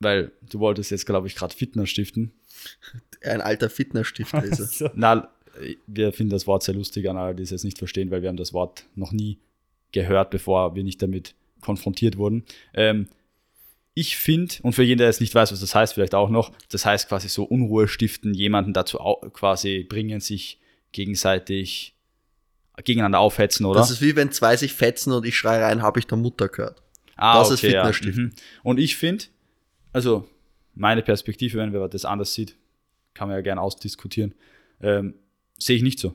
Weil 0.00 0.32
du 0.42 0.58
wolltest 0.58 0.90
jetzt, 0.90 1.06
glaube 1.06 1.26
ich, 1.26 1.34
gerade 1.34 1.54
Fitness 1.54 1.88
stiften. 1.88 2.32
Ein 3.22 3.40
alter 3.40 3.70
Fitnessstifter 3.70 4.44
ist 4.44 4.60
er. 4.60 4.66
So. 4.66 4.90
Na, 4.94 5.28
wir 5.86 6.12
finden 6.12 6.30
das 6.30 6.46
Wort 6.46 6.62
sehr 6.62 6.74
lustig 6.74 7.08
an 7.08 7.16
alle, 7.16 7.34
die 7.34 7.42
es 7.42 7.50
jetzt 7.50 7.64
nicht 7.64 7.78
verstehen, 7.78 8.10
weil 8.10 8.22
wir 8.22 8.28
haben 8.28 8.36
das 8.36 8.52
Wort 8.52 8.84
noch 8.94 9.12
nie 9.12 9.38
gehört, 9.92 10.30
bevor 10.30 10.74
wir 10.74 10.84
nicht 10.84 11.00
damit 11.02 11.34
konfrontiert 11.60 12.18
wurden. 12.18 12.44
Ähm, 12.74 13.08
ich 13.94 14.18
finde, 14.18 14.54
und 14.62 14.74
für 14.74 14.82
jeden, 14.82 14.98
der 14.98 15.06
jetzt 15.06 15.22
nicht 15.22 15.34
weiß, 15.34 15.52
was 15.52 15.60
das 15.60 15.74
heißt, 15.74 15.94
vielleicht 15.94 16.14
auch 16.14 16.28
noch, 16.28 16.52
das 16.68 16.84
heißt 16.84 17.08
quasi 17.08 17.28
so 17.28 17.44
Unruhe 17.44 17.88
stiften, 17.88 18.34
jemanden 18.34 18.74
dazu 18.74 18.98
quasi 19.32 19.86
bringen, 19.88 20.20
sich 20.20 20.60
gegenseitig 20.92 21.94
gegeneinander 22.84 23.20
aufhetzen, 23.20 23.64
oder? 23.64 23.80
Das 23.80 23.90
ist 23.90 24.02
wie 24.02 24.14
wenn 24.14 24.30
zwei 24.32 24.56
sich 24.58 24.74
fetzen 24.74 25.12
und 25.12 25.24
ich 25.24 25.36
schreie 25.36 25.62
rein, 25.62 25.80
habe 25.82 25.98
ich 25.98 26.06
der 26.06 26.18
Mutter 26.18 26.48
gehört. 26.48 26.82
Ah, 27.16 27.38
Das 27.38 27.50
ist 27.50 27.64
okay, 27.64 27.72
ja. 27.72 27.90
Mhm. 27.90 28.32
Und 28.62 28.78
ich 28.78 28.96
finde, 28.96 29.24
also 29.94 30.28
meine 30.76 31.02
Perspektive, 31.02 31.58
wenn 31.58 31.72
wer 31.72 31.88
das 31.88 32.04
anders 32.04 32.34
sieht, 32.34 32.56
kann 33.14 33.28
man 33.28 33.36
ja 33.36 33.40
gerne 33.40 33.60
ausdiskutieren, 33.60 34.34
ähm, 34.80 35.14
sehe 35.58 35.76
ich 35.76 35.82
nicht 35.82 35.98
so. 35.98 36.14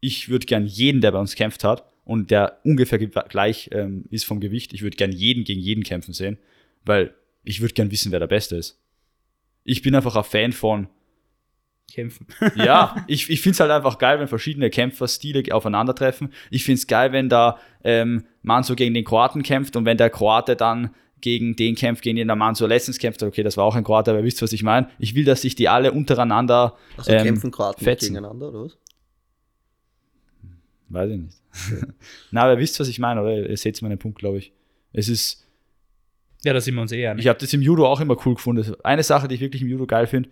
Ich 0.00 0.28
würde 0.28 0.46
gern 0.46 0.66
jeden, 0.66 1.00
der 1.00 1.12
bei 1.12 1.18
uns 1.18 1.34
kämpft 1.34 1.62
hat 1.62 1.84
und 2.04 2.30
der 2.30 2.58
ungefähr 2.64 2.98
ge- 2.98 3.10
gleich 3.28 3.68
ähm, 3.72 4.06
ist 4.10 4.24
vom 4.24 4.40
Gewicht, 4.40 4.72
ich 4.72 4.82
würde 4.82 4.96
gern 4.96 5.12
jeden 5.12 5.44
gegen 5.44 5.60
jeden 5.60 5.84
kämpfen 5.84 6.14
sehen, 6.14 6.38
weil 6.84 7.14
ich 7.44 7.60
würde 7.60 7.74
gern 7.74 7.90
wissen, 7.90 8.12
wer 8.12 8.18
der 8.18 8.26
Beste 8.26 8.56
ist. 8.56 8.80
Ich 9.64 9.82
bin 9.82 9.94
einfach 9.94 10.16
ein 10.16 10.24
Fan 10.24 10.52
von, 10.52 10.88
Kämpfen. 11.92 12.26
ja, 12.56 12.96
ich, 13.06 13.30
ich 13.30 13.40
finde 13.40 13.54
es 13.54 13.60
halt 13.60 13.70
einfach 13.70 13.98
geil, 13.98 14.18
wenn 14.18 14.28
verschiedene 14.28 14.70
Kämpferstile 14.70 15.42
aufeinandertreffen. 15.54 16.32
Ich 16.50 16.64
finde 16.64 16.78
es 16.78 16.86
geil, 16.86 17.12
wenn 17.12 17.28
da 17.28 17.58
ähm, 17.84 18.24
Manso 18.42 18.74
gegen 18.74 18.94
den 18.94 19.04
Kroaten 19.04 19.42
kämpft 19.42 19.76
und 19.76 19.84
wenn 19.84 19.96
der 19.96 20.10
Kroate 20.10 20.56
dann 20.56 20.94
gegen 21.20 21.56
den 21.56 21.74
kämpft, 21.74 22.02
gegen 22.02 22.16
den 22.16 22.28
der 22.28 22.36
Manso 22.36 22.66
letztens 22.66 22.98
kämpft. 22.98 23.22
Okay, 23.22 23.42
das 23.42 23.56
war 23.56 23.64
auch 23.64 23.74
ein 23.74 23.84
Kroate, 23.84 24.10
aber 24.10 24.20
ihr 24.20 24.24
wisst, 24.26 24.42
was 24.42 24.52
ich 24.52 24.62
meine. 24.62 24.88
Ich 24.98 25.14
will, 25.14 25.24
dass 25.24 25.42
sich 25.42 25.54
die 25.54 25.68
alle 25.68 25.92
untereinander 25.92 26.76
Also 26.96 27.10
ähm, 27.12 27.22
kämpfen 27.24 27.50
Kroaten 27.50 27.82
fetzen. 27.82 28.08
gegeneinander, 28.14 28.48
oder 28.50 28.64
was? 28.64 28.78
Weiß 30.88 31.10
ich 31.10 31.18
nicht. 31.18 31.36
Na, 32.30 32.42
aber 32.42 32.52
ihr 32.52 32.58
wisst, 32.58 32.78
was 32.78 32.88
ich 32.88 32.98
meine, 32.98 33.20
oder? 33.22 33.48
Ihr 33.48 33.56
seht 33.56 33.80
meinen 33.82 33.98
Punkt, 33.98 34.18
glaube 34.18 34.38
ich. 34.38 34.52
Es 34.92 35.08
ist, 35.08 35.46
Ja, 36.44 36.52
da 36.52 36.60
sind 36.60 36.74
wir 36.74 36.82
uns 36.82 36.92
eh 36.92 37.06
einig. 37.06 37.24
ich 37.24 37.28
habe 37.28 37.38
das 37.38 37.52
im 37.52 37.62
Judo 37.62 37.86
auch 37.86 38.00
immer 38.00 38.16
cool 38.26 38.34
gefunden. 38.34 38.74
Eine 38.84 39.02
Sache, 39.02 39.26
die 39.26 39.34
ich 39.34 39.40
wirklich 39.40 39.62
im 39.62 39.68
Judo 39.68 39.86
geil 39.86 40.06
finde, 40.06 40.28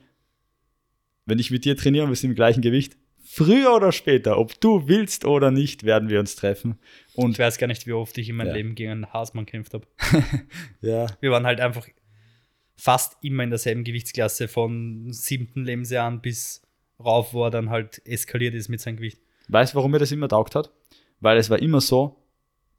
wenn 1.26 1.38
ich 1.38 1.50
mit 1.50 1.64
dir 1.64 1.76
trainiere 1.76 2.04
und 2.04 2.10
wir 2.10 2.16
sind 2.16 2.30
im 2.30 2.36
gleichen 2.36 2.60
Gewicht, 2.60 2.96
früher 3.34 3.74
oder 3.74 3.92
später, 3.92 4.38
ob 4.38 4.60
du 4.60 4.86
willst 4.88 5.24
oder 5.24 5.50
nicht, 5.50 5.82
werden 5.84 6.08
wir 6.08 6.20
uns 6.20 6.36
treffen. 6.36 6.78
Und 7.14 7.32
Ich 7.32 7.38
weiß 7.38 7.58
gar 7.58 7.66
nicht, 7.66 7.86
wie 7.86 7.92
oft 7.92 8.16
ich 8.18 8.28
in 8.28 8.36
meinem 8.36 8.48
Ja. 8.48 8.52
Leben 8.54 8.74
gegen 8.74 8.90
einen 8.90 9.12
Haasmann 9.12 9.46
gekämpft 9.46 9.74
habe. 9.74 9.86
ja, 10.80 11.06
Wir 11.20 11.30
waren 11.30 11.44
halt 11.46 11.60
einfach 11.60 11.86
fast 12.76 13.16
immer 13.22 13.42
in 13.44 13.50
derselben 13.50 13.84
Gewichtsklasse 13.84 14.48
von 14.48 15.12
siebten 15.12 15.64
Lebensjahr 15.64 16.06
an 16.06 16.20
bis 16.20 16.62
rauf, 16.98 17.32
wo 17.34 17.44
er 17.44 17.50
dann 17.50 17.70
halt 17.70 18.02
eskaliert 18.06 18.54
ist 18.54 18.68
mit 18.68 18.80
seinem 18.80 18.96
Gewicht. 18.96 19.20
weißt 19.48 19.72
du, 19.74 19.76
warum 19.76 19.90
mir 19.90 19.98
das 19.98 20.12
immer 20.12 20.28
taugt 20.28 20.54
hat? 20.54 20.70
Weil 21.20 21.38
es 21.38 21.50
war 21.50 21.58
immer 21.60 21.80
so, 21.80 22.16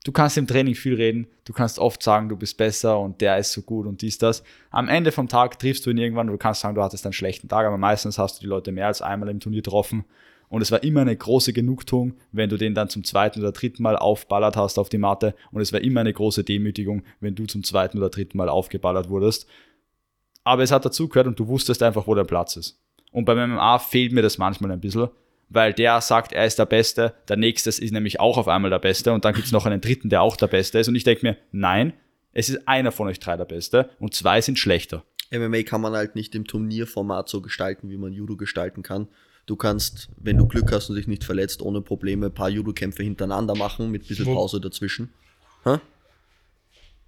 du 0.04 0.12
kannst 0.12 0.38
im 0.38 0.48
Training 0.48 0.76
viel 0.76 0.96
reden, 0.96 1.28
du 1.46 1.54
kannst 1.54 1.80
oft 1.80 2.04
sagen, 2.04 2.30
du 2.30 2.36
bist 2.36 2.58
besser 2.58 3.00
und 3.00 3.22
der 3.22 3.38
ist 3.40 3.52
so 3.54 3.62
gut 3.62 3.88
und 3.88 4.02
dies, 4.02 4.18
das. 4.18 4.44
Am 4.70 4.88
Ende 4.90 5.12
vom 5.12 5.28
Tag 5.28 5.58
triffst 5.60 5.86
du 5.86 5.90
ihn 5.90 5.98
irgendwann 5.98 6.28
und 6.28 6.34
du 6.34 6.38
kannst 6.38 6.62
sagen, 6.62 6.76
du 6.76 6.84
hattest 6.84 7.06
einen 7.06 7.14
schlechten 7.14 7.48
Tag, 7.50 7.66
aber 7.66 7.78
meistens 7.78 8.18
hast 8.18 8.38
du 8.38 8.42
die 8.42 8.48
Leute 8.48 8.72
mehr 8.72 8.88
als 8.88 9.02
einmal 9.02 9.30
im 9.30 9.40
Turnier 9.40 9.62
getroffen. 9.62 10.06
Und 10.50 10.62
es 10.62 10.72
war 10.72 10.84
immer 10.84 11.02
eine 11.02 11.16
große 11.16 11.54
Genugtuung, 11.54 12.14
wenn 12.32 12.50
du 12.50 12.58
den 12.58 12.74
dann 12.74 12.90
zum 12.90 13.04
zweiten 13.04 13.40
oder 13.40 13.52
dritten 13.52 13.84
Mal 13.84 13.98
aufballert 13.98 14.56
hast 14.56 14.78
auf 14.78 14.90
die 14.90 14.98
Matte. 14.98 15.36
Und 15.52 15.62
es 15.62 15.74
war 15.74 15.82
immer 15.82 16.02
eine 16.02 16.14
große 16.14 16.44
Demütigung, 16.44 17.04
wenn 17.20 17.36
du 17.36 17.46
zum 17.46 17.64
zweiten 17.64 17.98
oder 17.98 18.10
dritten 18.10 18.38
Mal 18.38 18.50
aufgeballert 18.50 19.10
wurdest. 19.10 19.48
Aber 20.44 20.64
es 20.64 20.72
hat 20.72 20.86
dazugehört 20.86 21.28
und 21.28 21.40
du 21.40 21.48
wusstest 21.48 21.82
einfach, 21.82 22.08
wo 22.08 22.16
der 22.16 22.24
Platz 22.24 22.56
ist. 22.56 22.80
Und 23.12 23.26
beim 23.26 23.52
MMA 23.52 23.80
fehlt 23.80 24.12
mir 24.12 24.22
das 24.22 24.38
manchmal 24.38 24.72
ein 24.72 24.80
bisschen, 24.82 25.10
weil 25.50 25.74
der 25.74 26.02
sagt, 26.02 26.34
er 26.34 26.46
ist 26.46 26.60
der 26.60 26.66
Beste, 26.66 27.14
der 27.28 27.38
nächste 27.38 27.70
ist 27.70 27.92
nämlich 27.92 28.20
auch 28.20 28.38
auf 28.38 28.48
einmal 28.48 28.70
der 28.70 28.80
Beste 28.80 29.14
und 29.14 29.26
dann 29.26 29.34
gibt 29.34 29.48
es 29.48 29.52
noch 29.52 29.66
einen 29.66 29.82
dritten, 29.82 30.10
der 30.10 30.22
auch 30.22 30.36
der 30.36 30.48
Beste 30.48 30.80
ist. 30.80 30.88
Und 30.88 30.96
ich 30.96 31.04
denke 31.04 31.26
mir, 31.26 31.38
nein, 31.52 31.94
es 32.34 32.50
ist 32.50 32.68
einer 32.68 32.92
von 32.92 33.08
euch 33.08 33.20
drei 33.20 33.38
der 33.38 33.46
Beste 33.46 33.90
und 34.00 34.14
zwei 34.14 34.42
sind 34.42 34.60
schlechter. 34.60 35.04
MMA 35.32 35.64
kann 35.64 35.82
man 35.82 35.94
halt 35.94 36.16
nicht 36.16 36.36
im 36.36 36.46
Turnierformat 36.46 37.30
so 37.30 37.42
gestalten, 37.42 37.90
wie 37.90 37.98
man 37.98 38.14
Judo 38.14 38.36
gestalten 38.36 38.84
kann. 38.84 39.08
Du 39.46 39.56
kannst, 39.56 40.10
wenn 40.18 40.38
du 40.38 40.48
Glück 40.48 40.72
hast 40.72 40.90
und 40.90 40.96
dich 40.96 41.08
nicht 41.08 41.24
verletzt, 41.24 41.62
ohne 41.62 41.82
Probleme 41.82 42.28
ein 42.28 42.34
paar 42.34 42.50
Judo-Kämpfe 42.50 43.04
hintereinander 43.04 43.56
machen, 43.56 43.92
mit 43.92 44.04
ein 44.04 44.08
bisschen 44.08 44.26
Pause 44.26 44.60
dazwischen. 44.60 45.10
Hä? 45.64 45.78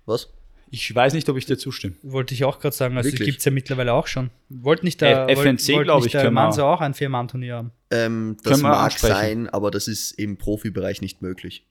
Was? 0.05 0.29
Ich 0.69 0.93
weiß 0.93 1.13
nicht, 1.13 1.27
ob 1.29 1.37
ich 1.37 1.45
dir 1.45 1.57
zustimme. 1.57 1.95
Wollte 2.03 2.33
ich 2.33 2.43
auch 2.43 2.59
gerade 2.59 2.75
sagen, 2.75 2.97
also 2.97 3.09
gibt 3.09 3.39
es 3.39 3.45
ja 3.45 3.51
mittlerweile 3.51 3.93
auch 3.93 4.05
schon. 4.07 4.29
Wollte 4.49 4.83
nicht 4.85 4.99
der, 5.01 5.27
F- 5.29 5.39
FNC, 5.39 5.69
wollte 5.69 5.83
glaub 5.85 6.03
nicht 6.03 6.13
ich, 6.13 6.21
der 6.21 6.29
Manso 6.29 6.63
auch 6.65 6.81
ein 6.81 6.93
Vier-Mann-Turnier 6.93 7.55
haben. 7.55 7.71
Ähm, 7.89 8.37
das 8.43 8.61
mag 8.61 8.91
sein, 8.99 9.47
aber 9.49 9.71
das 9.71 9.87
ist 9.87 10.11
im 10.11 10.37
Profibereich 10.37 11.01
nicht 11.01 11.21
möglich. 11.21 11.65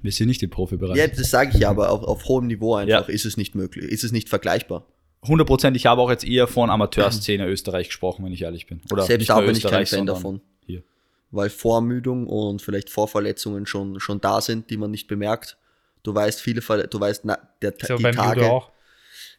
Wir 0.00 0.12
sind 0.12 0.28
nicht 0.28 0.42
im 0.44 0.50
Profibereich. 0.50 0.96
Ja, 0.96 1.08
das 1.08 1.30
sage 1.30 1.50
ich 1.54 1.58
ja, 1.58 1.70
aber 1.70 1.90
auf, 1.90 2.04
auf 2.04 2.24
hohem 2.26 2.46
Niveau 2.46 2.76
einfach 2.76 3.08
Ja. 3.08 3.12
ist 3.14 3.26
es 3.26 3.36
nicht 3.36 3.54
möglich, 3.56 3.84
ist 3.90 4.04
es 4.04 4.12
nicht 4.12 4.28
vergleichbar. 4.28 4.86
100% 5.22 5.74
ich 5.74 5.86
habe 5.86 6.00
auch 6.00 6.10
jetzt 6.10 6.24
eher 6.24 6.46
von 6.46 6.70
Amateurszene 6.70 7.46
Österreich 7.48 7.88
gesprochen, 7.88 8.24
wenn 8.24 8.32
ich 8.32 8.42
ehrlich 8.42 8.66
bin. 8.66 8.80
Oder 8.90 9.02
Selbst 9.02 9.20
nicht 9.22 9.30
da 9.30 9.40
bin 9.40 9.56
ich 9.56 9.64
kein 9.64 9.86
Fan 9.86 10.06
davon. 10.06 10.40
Hier. 10.64 10.82
Weil 11.30 11.50
Vorermüdung 11.50 12.26
und 12.26 12.62
vielleicht 12.62 12.90
Vorverletzungen 12.90 13.66
schon, 13.66 13.98
schon 14.00 14.20
da 14.20 14.40
sind, 14.40 14.70
die 14.70 14.76
man 14.76 14.90
nicht 14.90 15.08
bemerkt. 15.08 15.56
Du 16.04 16.14
weißt 16.14 16.40
viele 16.40 16.62
Verle 16.62 16.86
du 16.88 17.00
weißt 17.00 17.24
na, 17.24 17.38
der, 17.60 17.74
So 17.82 17.96
die 17.96 18.02
beim 18.02 18.14
Tage. 18.14 18.40
Judo 18.42 18.52
auch. 18.52 18.70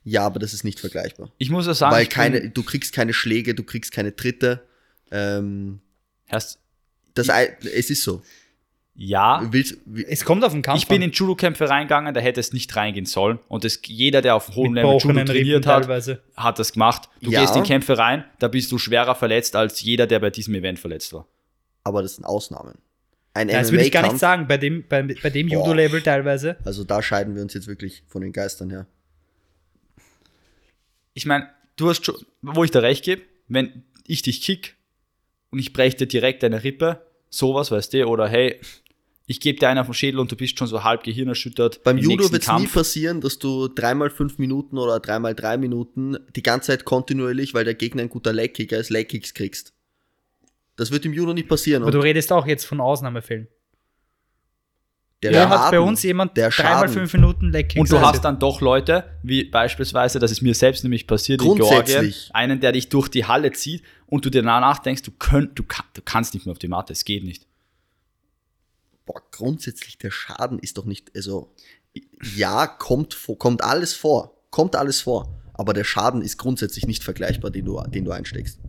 Ja, 0.04 0.26
aber 0.26 0.40
das 0.40 0.54
ist 0.54 0.64
nicht 0.64 0.80
vergleichbar. 0.80 1.32
Ich 1.38 1.50
muss 1.50 1.66
ja 1.68 1.74
sagen, 1.74 1.96
Weil 1.96 2.04
ich 2.04 2.10
keine, 2.10 2.50
du 2.50 2.64
kriegst 2.64 2.94
keine 2.94 3.14
Schläge, 3.14 3.56
du 3.56 3.64
kriegst 3.64 3.92
keine 3.92 4.16
Tritte. 4.16 4.62
Ähm, 5.12 5.80
Erst, 6.28 6.60
das, 7.16 7.30
ei- 7.30 7.58
es 7.76 7.90
ist 7.90 8.04
so. 8.04 8.22
Ja, 9.02 9.48
Willst, 9.52 9.78
Es 10.10 10.26
kommt 10.26 10.44
auf 10.44 10.52
den 10.52 10.62
Kampf 10.62 10.82
ich 10.82 10.88
bin 10.90 10.98
an. 10.98 11.04
in 11.04 11.12
Judo-Kämpfe 11.12 11.70
reingegangen, 11.70 12.14
da 12.14 12.20
hätte 12.20 12.42
es 12.42 12.52
nicht 12.52 12.76
reingehen 12.76 13.06
sollen. 13.06 13.40
Und 13.48 13.64
das, 13.64 13.80
jeder, 13.86 14.22
der 14.22 14.36
auf 14.36 14.56
hohem 14.56 14.74
Level 14.74 14.92
Judo 15.02 15.24
trainiert 15.24 15.66
hat, 15.66 15.84
teilweise. 15.84 16.22
hat 16.36 16.60
das 16.60 16.74
gemacht. 16.74 17.08
Du 17.22 17.32
Ja. 17.32 17.40
gehst 17.40 17.56
in 17.56 17.64
Kämpfe 17.64 17.98
rein, 17.98 18.26
da 18.40 18.50
bist 18.50 18.70
du 18.74 18.78
schwerer 18.78 19.16
verletzt 19.16 19.56
als 19.56 19.82
jeder, 19.82 20.06
der 20.06 20.20
bei 20.20 20.30
diesem 20.30 20.54
Event 20.54 20.80
verletzt 20.80 21.14
war. 21.14 21.26
aber 21.86 22.02
das 22.02 22.16
sind 22.16 22.26
Ausnahmen. 22.26 22.78
Ein 23.34 23.48
Ja, 23.48 23.60
das 23.60 23.72
würde 23.72 23.86
ich 23.86 23.92
gar 23.94 24.04
nicht 24.04 24.18
sagen, 24.20 24.48
bei 24.48 24.58
dem, 24.58 24.86
bei, 24.90 25.02
bei 25.02 25.30
dem 25.30 25.48
Boah. 25.48 25.60
Judo-Level 25.60 26.02
teilweise. 26.02 26.58
also 26.66 26.84
da 26.84 27.02
scheiden 27.02 27.36
wir 27.36 27.42
uns 27.42 27.54
jetzt 27.54 27.68
wirklich 27.68 28.04
von 28.08 28.22
den 28.22 28.34
Geistern 28.34 28.70
her. 28.70 28.86
Ich 31.14 31.26
meine, 31.26 31.50
du 31.78 31.90
hast 31.90 32.06
schon, 32.06 32.16
wo 32.42 32.64
ich 32.64 32.72
dir 32.72 32.82
recht 32.84 33.04
gebe, 33.06 33.22
wenn 33.48 33.84
ich 34.06 34.22
dich 34.22 34.42
kick 34.42 34.76
und 35.52 35.60
ich 35.60 35.74
breche 35.74 35.98
dir 35.98 36.08
direkt 36.08 36.44
deine 36.44 36.64
Rippe, 36.64 37.02
sowas, 37.30 37.72
weißt 37.72 37.94
du, 37.94 38.06
oder 38.08 38.28
hey, 38.28 38.60
ich 39.30 39.40
gebe 39.40 39.60
dir 39.60 39.70
einen 39.70 39.78
auf 39.78 39.86
den 39.86 39.94
Schädel 39.94 40.20
und 40.20 40.32
du 40.32 40.36
bist 40.36 40.58
schon 40.58 40.66
so 40.66 40.84
halb 40.84 41.04
gehirnerschüttert. 41.04 41.84
Beim 41.84 42.00
im 42.00 42.04
Judo 42.04 42.32
wird 42.32 42.42
es 42.42 42.52
nie 42.52 42.66
passieren, 42.66 43.22
dass 43.22 43.38
du 43.38 43.68
dreimal 43.68 44.10
fünf 44.10 44.40
Minuten 44.40 44.80
oder 44.80 45.00
dreimal 45.00 45.36
drei 45.36 45.56
Minuten 45.56 46.18
die 46.36 46.42
ganze 46.42 46.72
Zeit 46.72 46.84
kontinuierlich, 46.84 47.54
weil 47.54 47.64
der 47.64 47.76
Gegner 47.76 48.02
ein 48.02 48.10
guter 48.10 48.34
Legkicker 48.34 48.80
ist, 48.80 48.90
Legkicks 48.90 49.36
kriegst. 49.36 49.72
Das 50.78 50.90
wird 50.90 51.06
im 51.06 51.14
Judo 51.14 51.36
nicht 51.36 51.48
passieren. 51.48 51.84
Aber 51.84 51.92
du 51.92 52.00
redest 52.00 52.32
auch 52.32 52.48
jetzt 52.48 52.66
von 52.66 52.82
Ausnahmefällen. 52.82 53.48
der 55.22 55.32
Ja, 55.32 55.48
hat 55.48 55.70
bei 55.70 55.80
uns 55.80 56.02
jemand 56.02 56.36
der 56.36 56.50
dreimal 56.50 56.90
fünf 56.90 57.14
Minuten 57.14 57.52
Lecking 57.52 57.82
Und 57.82 57.92
du 57.92 58.02
hast 58.02 58.26
dann 58.26 58.40
doch 58.40 58.62
Leute, 58.62 59.04
wie 59.22 59.44
beispielsweise, 59.44 60.18
das 60.18 60.32
ist 60.32 60.42
mir 60.42 60.56
selbst 60.56 60.84
nämlich 60.84 61.06
passiert 61.06 61.44
in 61.44 61.54
Georgien, 61.54 61.76
Grundsätzlich. 61.76 62.32
einen, 62.34 62.62
der 62.62 62.72
dich 62.72 62.90
durch 62.90 63.10
die 63.10 63.26
Halle 63.26 63.52
zieht 63.52 63.84
und 64.08 64.26
du 64.26 64.32
dir 64.32 64.42
danach 64.42 64.80
denkst, 64.80 65.04
du, 65.04 65.12
könnt, 65.12 65.60
du, 65.60 65.62
kann, 65.62 65.86
du 65.94 66.02
kannst 66.04 66.34
nicht 66.34 66.48
mehr 66.48 66.54
auf 66.54 66.60
die 66.60 66.68
Matte, 66.68 66.94
es 66.94 67.06
geht 67.06 67.24
nicht. 67.24 67.46
Boah, 69.10 69.24
grundsätzlich 69.32 69.98
der 69.98 70.12
Schaden 70.12 70.60
ist 70.60 70.78
doch 70.78 70.86
nicht, 70.86 71.10
also 71.16 71.52
ja, 72.36 72.68
kommt, 72.68 73.18
kommt 73.40 73.64
alles 73.64 73.96
vor, 73.96 74.38
kommt 74.52 74.76
alles 74.76 75.02
vor, 75.02 75.42
aber 75.56 75.74
der 75.74 75.84
Schaden 75.84 76.22
ist 76.22 76.38
grundsätzlich 76.38 76.86
nicht 76.86 77.04
vergleichbar, 77.04 77.50
den 77.50 77.66
du, 77.66 77.82
den 77.88 78.06
du 78.06 78.12
einsteckst. 78.12 78.60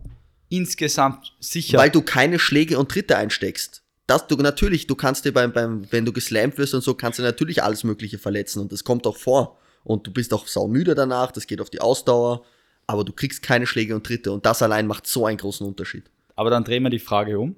Insgesamt 0.49 1.35
sicher. 1.39 1.77
Weil 1.77 1.91
du 1.91 2.01
keine 2.01 2.39
Schläge 2.39 2.79
und 2.79 2.89
Tritte 2.89 3.17
einsteckst. 3.17 3.83
Das 4.07 4.25
du 4.25 4.35
natürlich, 4.37 4.87
du 4.87 4.95
kannst 4.95 5.25
dir 5.25 5.31
beim, 5.31 5.53
beim, 5.53 5.85
wenn 5.91 6.05
du 6.05 6.11
geslampt 6.11 6.57
wirst 6.57 6.73
und 6.73 6.81
so, 6.81 6.95
kannst 6.95 7.19
du 7.19 7.23
natürlich 7.23 7.61
alles 7.61 7.83
Mögliche 7.83 8.17
verletzen 8.17 8.61
und 8.61 8.71
das 8.71 8.83
kommt 8.83 9.05
auch 9.05 9.17
vor. 9.17 9.59
Und 9.83 10.07
du 10.07 10.11
bist 10.11 10.33
auch 10.33 10.47
saumüde 10.47 10.95
danach, 10.95 11.31
das 11.31 11.45
geht 11.45 11.61
auf 11.61 11.69
die 11.69 11.81
Ausdauer, 11.81 12.43
aber 12.87 13.03
du 13.03 13.13
kriegst 13.13 13.43
keine 13.43 13.67
Schläge 13.67 13.93
und 13.93 14.07
Tritte 14.07 14.31
und 14.31 14.47
das 14.47 14.63
allein 14.63 14.87
macht 14.87 15.05
so 15.05 15.27
einen 15.27 15.37
großen 15.37 15.67
Unterschied. 15.67 16.09
Aber 16.35 16.49
dann 16.49 16.63
drehen 16.63 16.81
wir 16.81 16.89
die 16.89 16.97
Frage 16.97 17.37
um. 17.37 17.55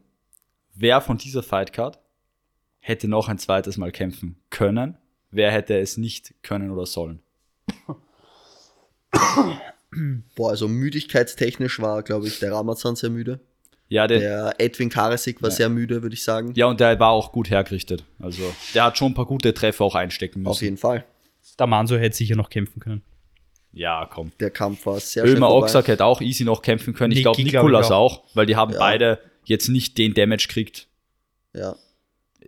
Wer 0.76 1.00
von 1.00 1.18
dieser 1.18 1.44
Fightcard 1.44 2.03
hätte 2.86 3.08
noch 3.08 3.30
ein 3.30 3.38
zweites 3.40 3.78
Mal 3.78 3.92
kämpfen 3.92 4.36
können? 4.50 4.98
Wer 5.32 5.52
hätte 5.52 5.78
es 5.80 5.98
nicht 5.98 6.34
können 6.44 6.70
oder 6.70 6.86
sollen? 6.86 7.22
Boah, 10.36 10.50
also 10.50 10.68
müdigkeitstechnisch 10.68 11.80
war, 11.80 12.02
glaube 12.04 12.28
ich, 12.28 12.40
der 12.40 12.52
Ramazan 12.52 12.96
sehr 12.96 13.10
müde. 13.10 13.40
Ja, 13.90 14.08
der, 14.08 14.20
Der 14.20 14.56
Edwin 14.58 14.90
Karasik 14.90 15.42
war 15.44 15.52
sehr 15.52 15.70
müde, 15.70 16.02
würde 16.02 16.16
ich 16.16 16.24
sagen. 16.24 16.52
ja, 16.56 16.66
und 16.66 16.80
der 16.80 17.00
war 17.00 17.12
auch 17.12 17.32
gut 17.32 17.50
hergerichtet. 17.52 18.04
Also, 18.20 18.42
der 18.74 18.86
hat 18.86 18.98
schon 18.98 19.12
ein 19.12 19.14
paar 19.14 19.28
gute 19.28 19.54
Treffer 19.54 19.86
auch 19.86 19.94
einstecken 19.96 20.40
müssen. 20.40 20.50
Auf 20.52 20.62
jeden 20.62 20.78
Fall. 20.78 21.06
Der 21.60 21.68
Manso 21.68 21.96
hätte 21.98 22.16
sicher 22.16 22.36
noch 22.36 22.50
kämpfen 22.50 22.80
können. 22.80 23.04
Ja, 23.72 24.08
komm. 24.12 24.32
Der 24.40 24.50
Kampf 24.52 24.86
war 24.86 25.00
sehr 25.00 25.24
schnell 25.26 25.38
Ömer. 25.38 25.52
Oxak 25.54 25.88
hätte 25.88 26.06
auch 26.06 26.22
easy 26.22 26.44
noch 26.44 26.62
kämpfen 26.62 26.94
können. 26.94 27.12
Ich 27.12 27.22
glaube, 27.22 27.38
glaub 27.38 27.48
ich 27.48 27.54
Nikolas 27.54 27.92
auch. 27.92 28.24
auch, 28.24 28.36
weil 28.36 28.46
die 28.46 28.56
haben 28.56 28.74
Ja. 28.74 28.80
beide 28.80 29.20
jetzt 29.46 29.68
nicht 29.68 29.98
den 29.98 30.14
Damage 30.14 30.48
kriegt. 30.50 30.88
Ja. 31.54 31.76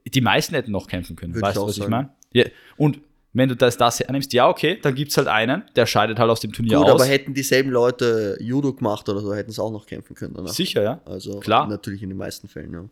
Die 0.06 0.22
meisten 0.22 0.56
hätten 0.56 0.72
noch 0.72 0.88
kämpfen 0.88 1.16
können. 1.16 1.34
Würde 1.34 1.48
weißt 1.48 1.58
ich 1.58 1.62
du, 1.62 1.68
was 1.68 1.78
ich 1.78 1.84
sagen. 1.84 1.92
meine? 1.92 2.10
Ja. 2.34 2.46
Und 2.78 3.00
wenn 3.34 3.50
du 3.50 3.56
das, 3.56 3.76
das 3.78 4.00
hernimmst, 4.00 4.32
ja, 4.34 4.48
okay, 4.48 4.80
dann 4.82 4.96
gibt 4.96 5.12
es 5.12 5.18
halt 5.18 5.28
einen, 5.28 5.64
der 5.76 5.86
scheidet 5.86 6.20
halt 6.20 6.30
aus 6.30 6.40
dem 6.40 6.54
Turnier 6.54 6.78
Gut, 6.78 6.88
aus. 6.88 7.02
aber 7.02 7.06
hätten 7.06 7.34
dieselben 7.34 7.70
Leute 7.70 8.38
Judo 8.40 8.74
gemacht 8.74 9.10
oder 9.10 9.20
so, 9.20 9.34
hätten 9.34 9.52
sie 9.52 9.62
auch 9.62 9.72
noch 9.72 9.86
kämpfen 9.86 10.16
können 10.16 10.34
danach. 10.34 10.52
Sicher, 10.52 10.84
ja. 10.84 11.02
Also 11.06 11.40
Klar. 11.42 11.68
natürlich 11.68 12.02
in 12.02 12.10
den 12.10 12.18
meisten 12.18 12.48
Fällen, 12.48 12.74
ja. 12.74 12.86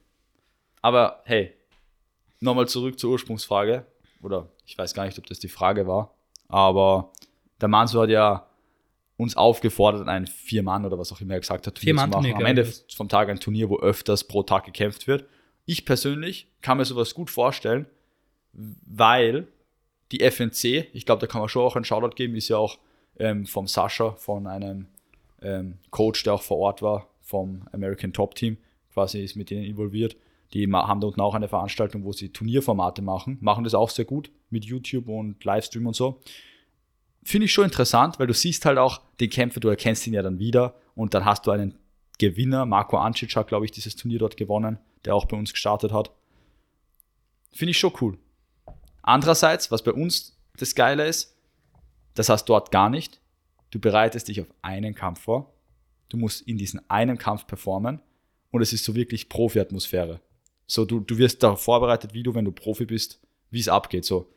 Aber 0.81 1.21
hey, 1.23 1.53
nochmal 2.41 2.67
zurück 2.67 2.99
zur 2.99 3.11
Ursprungsfrage. 3.11 3.85
Oder 4.21 4.49
ich 4.65 4.77
weiß 4.77 4.93
gar 4.93 5.05
nicht, 5.05 5.17
ob 5.17 5.25
das 5.27 5.39
die 5.39 5.47
Frage 5.47 5.87
war. 5.87 6.13
Aber 6.49 7.11
der 7.61 7.69
Manso 7.69 8.01
hat 8.01 8.09
ja 8.09 8.47
uns 9.17 9.37
aufgefordert, 9.37 10.07
ein 10.07 10.27
Vier-Mann 10.27 10.85
oder 10.85 10.97
was 10.97 11.11
auch 11.11 11.21
immer 11.21 11.35
er 11.35 11.39
gesagt 11.39 11.67
hat, 11.67 11.75
Turnier 11.75 11.79
zu 11.79 11.85
Vier-Mann-Turnier, 11.85 12.33
machen. 12.33 12.43
Am 12.43 12.49
Ende 12.49 12.63
ich. 12.63 12.95
vom 12.95 13.07
Tag 13.07 13.29
ein 13.29 13.39
Turnier, 13.39 13.69
wo 13.69 13.79
öfters 13.79 14.25
pro 14.25 14.43
Tag 14.43 14.65
gekämpft 14.65 15.07
wird. 15.07 15.25
Ich 15.65 15.85
persönlich 15.85 16.47
kann 16.61 16.77
mir 16.77 16.85
sowas 16.85 17.13
gut 17.13 17.29
vorstellen, 17.29 17.85
weil 18.53 19.47
die 20.11 20.19
FNC, 20.19 20.89
ich 20.93 21.05
glaube, 21.05 21.21
da 21.21 21.27
kann 21.27 21.39
man 21.39 21.49
schon 21.49 21.63
auch 21.63 21.75
einen 21.75 21.85
Shoutout 21.85 22.15
geben, 22.15 22.35
ist 22.35 22.49
ja 22.49 22.57
auch 22.57 22.79
ähm, 23.17 23.45
vom 23.45 23.67
Sascha, 23.67 24.11
von 24.11 24.47
einem 24.47 24.87
ähm, 25.41 25.77
Coach, 25.89 26.23
der 26.23 26.33
auch 26.33 26.41
vor 26.41 26.57
Ort 26.57 26.81
war, 26.81 27.09
vom 27.21 27.67
American 27.71 28.13
Top 28.13 28.35
Team, 28.35 28.57
quasi 28.93 29.23
ist 29.23 29.35
mit 29.35 29.49
denen 29.49 29.63
involviert. 29.63 30.15
Die 30.53 30.71
haben 30.71 31.01
da 31.01 31.07
unten 31.07 31.21
auch 31.21 31.33
eine 31.33 31.47
Veranstaltung, 31.47 32.03
wo 32.03 32.11
sie 32.11 32.29
Turnierformate 32.29 33.01
machen, 33.01 33.37
machen 33.41 33.63
das 33.63 33.73
auch 33.73 33.89
sehr 33.89 34.05
gut 34.05 34.29
mit 34.49 34.65
YouTube 34.65 35.07
und 35.07 35.43
Livestream 35.43 35.87
und 35.87 35.95
so. 35.95 36.21
Finde 37.23 37.45
ich 37.45 37.53
schon 37.53 37.65
interessant, 37.65 38.19
weil 38.19 38.27
du 38.27 38.33
siehst 38.33 38.65
halt 38.65 38.77
auch 38.77 39.01
den 39.19 39.29
Kämpfer, 39.29 39.59
du 39.59 39.69
erkennst 39.69 40.05
ihn 40.05 40.13
ja 40.13 40.21
dann 40.21 40.37
wieder 40.37 40.75
und 40.93 41.13
dann 41.13 41.25
hast 41.25 41.47
du 41.47 41.51
einen 41.51 41.75
Gewinner, 42.19 42.65
Marco 42.65 42.97
Ancic 42.97 43.35
hat, 43.35 43.47
glaube 43.47 43.65
ich, 43.65 43.71
dieses 43.71 43.95
Turnier 43.95 44.19
dort 44.19 44.37
gewonnen, 44.37 44.77
der 45.05 45.15
auch 45.15 45.25
bei 45.25 45.37
uns 45.37 45.51
gestartet 45.51 45.91
hat. 45.91 46.11
Finde 47.51 47.71
ich 47.71 47.77
schon 47.77 47.93
cool. 48.01 48.17
Andererseits, 49.01 49.71
was 49.71 49.83
bei 49.83 49.91
uns 49.91 50.37
das 50.57 50.75
Geile 50.75 51.07
ist, 51.07 51.35
das 52.15 52.29
hast 52.29 52.45
du 52.45 52.53
dort 52.53 52.71
gar 52.71 52.89
nicht. 52.89 53.19
Du 53.71 53.79
bereitest 53.79 54.27
dich 54.27 54.41
auf 54.41 54.47
einen 54.61 54.95
Kampf 54.95 55.21
vor. 55.21 55.53
Du 56.09 56.17
musst 56.17 56.41
in 56.41 56.57
diesen 56.57 56.87
einen 56.89 57.17
Kampf 57.17 57.47
performen 57.47 58.01
und 58.51 58.61
es 58.61 58.71
ist 58.71 58.85
so 58.85 58.95
wirklich 58.95 59.29
Profi-Atmosphäre. 59.29 60.21
So, 60.67 60.85
du, 60.85 60.99
du 60.99 61.17
wirst 61.17 61.43
darauf 61.43 61.63
vorbereitet, 61.63 62.13
wie 62.13 62.23
du, 62.23 62.35
wenn 62.35 62.45
du 62.45 62.51
Profi 62.51 62.85
bist, 62.85 63.19
wie 63.49 63.59
es 63.59 63.67
abgeht. 63.67 64.05
So, 64.05 64.31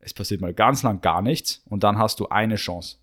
es 0.00 0.12
passiert 0.12 0.40
mal 0.40 0.54
ganz 0.54 0.82
lang 0.82 1.00
gar 1.00 1.22
nichts 1.22 1.62
und 1.66 1.84
dann 1.84 1.98
hast 1.98 2.20
du 2.20 2.28
eine 2.28 2.56
Chance. 2.56 2.96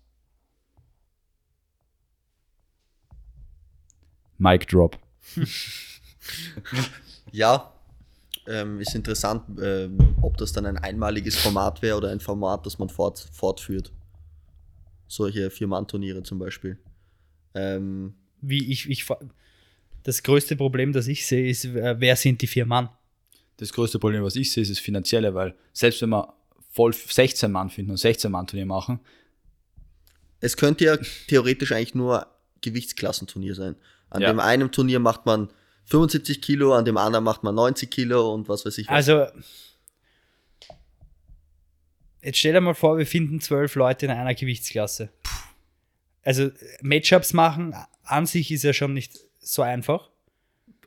Mic 4.38 4.66
Drop. 4.66 4.98
Ja, 7.32 7.72
ähm, 8.46 8.80
ist 8.80 8.94
interessant, 8.94 9.42
ähm, 9.60 9.98
ob 10.22 10.36
das 10.36 10.52
dann 10.52 10.66
ein 10.66 10.78
einmaliges 10.78 11.36
Format 11.36 11.82
wäre 11.82 11.96
oder 11.96 12.10
ein 12.10 12.20
Format, 12.20 12.64
das 12.66 12.78
man 12.78 12.88
fort, 12.88 13.18
fortführt. 13.32 13.90
Solche 15.08 15.50
Vier-Mann-Turniere 15.50 16.22
zum 16.22 16.38
Beispiel. 16.38 16.78
Ähm, 17.54 18.14
Wie 18.40 18.70
ich, 18.70 18.88
ich, 18.88 19.06
das 20.04 20.22
größte 20.22 20.54
Problem, 20.56 20.92
das 20.92 21.08
ich 21.08 21.26
sehe, 21.26 21.48
ist, 21.48 21.64
äh, 21.64 21.96
wer 21.98 22.14
sind 22.16 22.40
die 22.42 22.46
vier 22.46 22.66
Mann? 22.66 22.88
Das 23.56 23.72
größte 23.72 23.98
Problem, 23.98 24.22
was 24.22 24.36
ich 24.36 24.52
sehe, 24.52 24.62
ist 24.62 24.70
das 24.70 24.78
Finanzielle, 24.78 25.34
weil 25.34 25.54
selbst 25.72 26.02
wenn 26.02 26.10
wir 26.10 26.34
voll 26.70 26.92
16 26.92 27.50
Mann 27.50 27.70
finden 27.70 27.92
und 27.92 27.96
16 27.96 28.30
Mann 28.30 28.46
Turnier 28.46 28.66
machen, 28.66 29.00
es 30.40 30.56
könnte 30.56 30.84
ja 30.84 30.96
theoretisch 31.28 31.72
eigentlich 31.72 31.94
nur 31.94 32.26
Gewichtsklassenturnier 32.60 33.54
sein. 33.54 33.76
An 34.10 34.22
Ja. 34.22 34.28
dem 34.32 34.40
einen 34.40 34.70
Turnier 34.70 34.98
macht 35.00 35.24
man 35.26 35.48
75 35.86 36.40
Kilo, 36.40 36.74
an 36.74 36.84
dem 36.84 36.96
anderen 36.96 37.24
macht 37.24 37.42
man 37.42 37.54
90 37.54 37.90
Kilo 37.90 38.32
und 38.32 38.48
was 38.48 38.64
weiß 38.64 38.78
ich. 38.78 38.86
Was. 38.88 38.94
Also, 38.94 39.26
jetzt 42.22 42.38
stell 42.38 42.52
dir 42.52 42.60
mal 42.60 42.74
vor, 42.74 42.98
wir 42.98 43.06
finden 43.06 43.40
zwölf 43.40 43.74
Leute 43.74 44.06
in 44.06 44.12
einer 44.12 44.34
Gewichtsklasse. 44.34 45.10
Also, 46.22 46.50
Matchups 46.80 47.32
machen 47.32 47.74
an 48.04 48.26
sich 48.26 48.50
ist 48.50 48.64
ja 48.64 48.72
schon 48.72 48.94
nicht 48.94 49.18
so 49.40 49.62
einfach. 49.62 50.10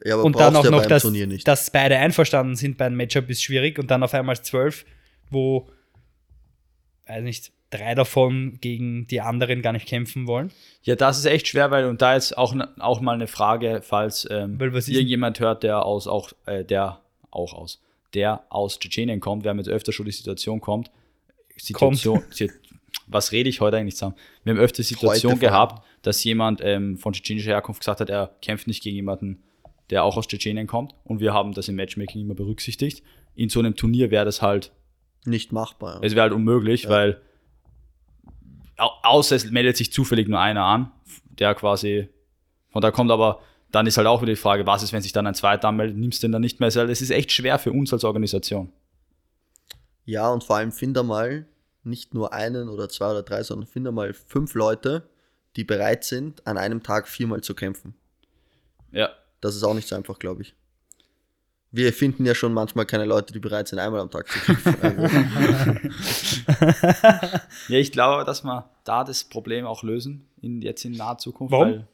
ja, 0.03 0.15
aber 0.15 0.23
und 0.23 0.39
dann 0.39 0.55
auch 0.55 0.65
ja 0.65 0.71
noch, 0.71 0.86
dass, 0.86 1.07
dass 1.43 1.71
beide 1.71 1.97
einverstanden 1.97 2.55
sind 2.55 2.77
bei 2.77 2.86
einem 2.86 2.97
Matchup 2.97 3.29
ist 3.29 3.43
schwierig 3.43 3.79
und 3.79 3.89
dann 3.89 4.03
auf 4.03 4.13
einmal 4.13 4.41
zwölf, 4.41 4.86
wo, 5.29 5.69
weiß 7.07 7.23
nicht, 7.23 7.51
drei 7.69 7.95
davon 7.95 8.58
gegen 8.62 9.08
die 9.08 9.19
anderen 9.21 9.62
gar 9.62 9.73
nicht 9.73 9.88
kämpfen 9.88 10.25
wollen. 10.27 10.51
Ja, 10.84 10.95
das 10.95 11.17
ist 11.19 11.25
echt 11.25 11.47
schwer, 11.47 11.69
weil 11.71 11.86
und 11.86 12.01
da 12.01 12.13
jetzt 12.13 12.38
auch, 12.38 12.56
auch 12.80 13.01
mal 13.01 13.13
eine 13.13 13.27
Frage, 13.27 13.82
falls 13.84 14.27
ähm, 14.32 14.60
Weil 14.60 14.73
was 14.73 14.88
ist- 14.88 14.95
irgendjemand 14.95 15.39
hört, 15.39 15.63
der 15.63 15.84
aus 15.86 16.08
auch 16.08 16.32
äh, 16.45 16.63
der 16.63 17.01
auch 17.32 17.53
aus 17.53 17.82
der 18.13 18.43
aus 18.49 18.80
Tschetschenien 18.80 19.19
kommt, 19.19 19.43
wir 19.43 19.49
haben 19.49 19.58
jetzt 19.58 19.67
öfter 19.69 19.91
schon 19.91 20.06
die 20.06 20.12
Situation 20.13 20.62
kommt, 20.62 20.89
Situation, 21.58 22.23
Sie- 22.32 22.51
was 23.08 23.32
rede 23.32 23.49
ich 23.49 23.62
heute 23.62 23.77
eigentlich 23.77 23.95
zusammen? 23.95 24.15
Wir 24.43 24.53
haben 24.53 24.60
öfter 24.60 24.77
die 24.77 24.84
Situation 24.84 25.34
Heute 25.34 25.41
gehabt, 25.41 25.86
dass 26.01 26.23
jemand 26.23 26.62
ähm, 26.63 26.97
von 26.97 27.13
tschetschenischer 27.13 27.51
Herkunft 27.51 27.82
gesagt 27.82 27.99
hat, 27.99 28.10
er 28.10 28.36
kämpft 28.41 28.67
nicht 28.67 28.82
gegen 28.84 28.95
jemanden, 28.95 29.43
der 29.89 30.03
auch 30.03 30.17
aus 30.17 30.27
Tschetschenien 30.27 30.67
kommt 30.67 30.93
und 31.03 31.19
wir 31.19 31.34
haben 31.34 31.53
das 31.53 31.67
im 31.67 31.75
Matchmaking 31.75 32.21
immer 32.21 32.34
berücksichtigt. 32.36 33.03
In 33.36 33.49
so 33.49 33.60
einem 33.60 33.75
Turnier 33.75 34.10
wäre 34.12 34.25
das 34.25 34.41
halt 34.41 34.71
Nicht 35.25 35.51
machbar. 35.51 35.99
Es 36.01 36.13
wäre 36.13 36.23
halt 36.23 36.34
unmöglich, 36.34 36.88
weil 36.89 37.15
au 37.15 37.27
außer 38.78 39.36
es 39.36 39.50
meldet 39.50 39.78
sich 39.78 39.92
zufällig 39.92 40.28
nur 40.28 40.40
einer 40.40 40.63
an, 40.63 40.92
der 41.30 41.56
quasi, 41.56 42.10
und 42.72 42.84
da 42.84 42.92
kommt 42.92 43.12
aber, 43.12 43.42
dann 43.72 43.88
ist 43.88 43.98
halt 43.98 44.08
auch 44.08 44.22
wieder 44.22 44.32
die 44.32 44.38
Frage, 44.38 44.66
was 44.66 44.84
ist, 44.84 44.94
wenn 44.94 45.02
sich 45.02 45.13
dann 45.13 45.28
ein 45.28 45.36
zweiter 45.36 45.68
anmeldet, 45.68 45.98
nimmst 45.98 46.22
du 46.22 46.28
den 46.28 46.32
dann 46.32 46.42
nicht 46.42 46.60
mehr? 46.60 46.68
Es 46.68 47.02
ist 47.02 47.10
echt 47.10 47.32
schwer 47.32 47.60
für 47.60 47.72
uns 47.72 47.92
als 47.92 48.04
Organisation. 48.04 48.72
Ja, 50.06 50.30
und 50.30 50.44
vor 50.44 50.58
allem 50.58 50.72
finde 50.72 51.04
mal 51.04 51.48
nicht 51.84 52.13
nur 52.13 52.34
einen 52.34 52.70
oder 52.70 52.88
zwei 52.88 53.12
oder 53.12 53.24
drei, 53.24 53.44
sondern 53.44 53.68
finde 53.68 53.92
mal 53.92 54.13
fünf 54.13 54.54
Leute, 54.54 55.10
die 55.56 55.63
bereit 55.63 56.04
sind, 56.04 56.46
an 56.48 56.58
einem 56.58 56.84
Tag 56.84 57.08
viermal 57.08 57.42
zu 57.42 57.56
kämpfen. 57.56 57.96
Ja. 58.92 59.10
Das 59.42 59.56
ist 59.56 59.63
auch 59.63 59.74
nicht 59.74 59.88
so 59.88 59.96
einfach, 59.96 60.20
glaube 60.20 60.44
ich. 60.44 60.56
Wir 61.78 61.94
finden 61.94 62.26
ja 62.26 62.34
schon 62.34 62.54
manchmal 62.54 62.88
keine 62.88 63.06
Leute, 63.06 63.34
die 63.34 63.40
bereit 63.40 63.68
sind, 63.68 63.78
einmal 63.78 64.02
am 64.02 64.10
Tag 64.10 64.28
zu 64.28 64.40
kämpfen. 64.40 64.76
Also, 64.82 65.74
Ja, 67.68 67.78
ich 67.78 67.92
glaube, 67.92 68.24
dass 68.24 68.44
wir 68.44 68.70
da 68.84 69.04
das 69.04 69.24
Problem 69.24 69.66
auch 69.66 69.84
lösen, 69.84 70.28
in, 70.42 70.62
jetzt 70.62 70.84
in 70.86 70.94
naher 70.94 71.18
Zukunft, 71.18 71.52
Warum? 71.52 71.68
weil 71.68 71.88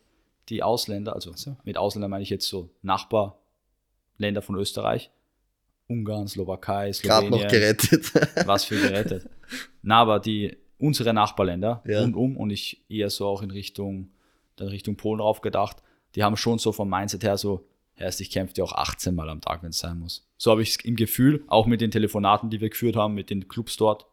die 0.50 0.63
Ausländer, 0.63 1.13
also 1.13 1.34
mit 1.63 1.78
Ausländern 1.78 2.12
meine 2.12 2.24
ich 2.24 2.30
jetzt 2.30 2.48
so 2.48 2.69
Nachbarländer 2.82 4.41
von 4.41 4.56
Österreich, 4.56 5.12
Ungarn, 5.88 6.28
Slowakei, 6.28 6.91
Gerade 7.02 7.30
noch 7.30 7.39
Slowenien, 7.39 7.50
gerettet. 7.50 8.12
was 8.48 8.63
für 8.65 8.80
gerettet. 8.80 9.30
Na, 9.82 9.98
aber 10.02 10.19
die, 10.19 10.58
unsere 10.78 11.13
Nachbarländer 11.13 11.84
Ja. 11.86 12.02
rundum 12.02 12.38
und 12.38 12.50
ich 12.52 12.84
eher 12.89 13.10
so 13.10 13.28
auch 13.28 13.41
in 13.41 13.52
Richtung, 13.52 14.12
dann 14.56 14.69
Richtung 14.69 14.96
Polen 14.96 15.19
drauf 15.19 15.41
gedacht, 15.41 15.78
die 16.15 16.24
haben 16.24 16.38
schon 16.38 16.58
so 16.60 16.72
vom 16.72 16.89
Mindset 16.89 17.24
her 17.24 17.38
so, 17.38 17.67
erst 17.95 18.21
ich 18.21 18.29
kämpfe 18.32 18.56
ja 18.58 18.63
auch 18.63 18.73
18 18.73 19.15
Mal 19.15 19.29
am 19.29 19.41
Tag, 19.41 19.63
wenn 19.63 19.69
es 19.69 19.79
sein 19.79 19.99
muss. 19.99 20.25
So 20.38 20.51
habe 20.51 20.62
ich 20.62 20.71
es 20.71 20.75
im 20.86 20.95
Gefühl, 20.95 21.43
auch 21.47 21.65
mit 21.67 21.82
den 21.82 21.91
Telefonaten, 21.91 22.49
die 22.49 22.60
wir 22.62 22.69
geführt 22.69 22.95
haben, 22.95 23.13
mit 23.13 23.29
den 23.29 23.47
Clubs 23.47 23.77
dort. 23.77 24.06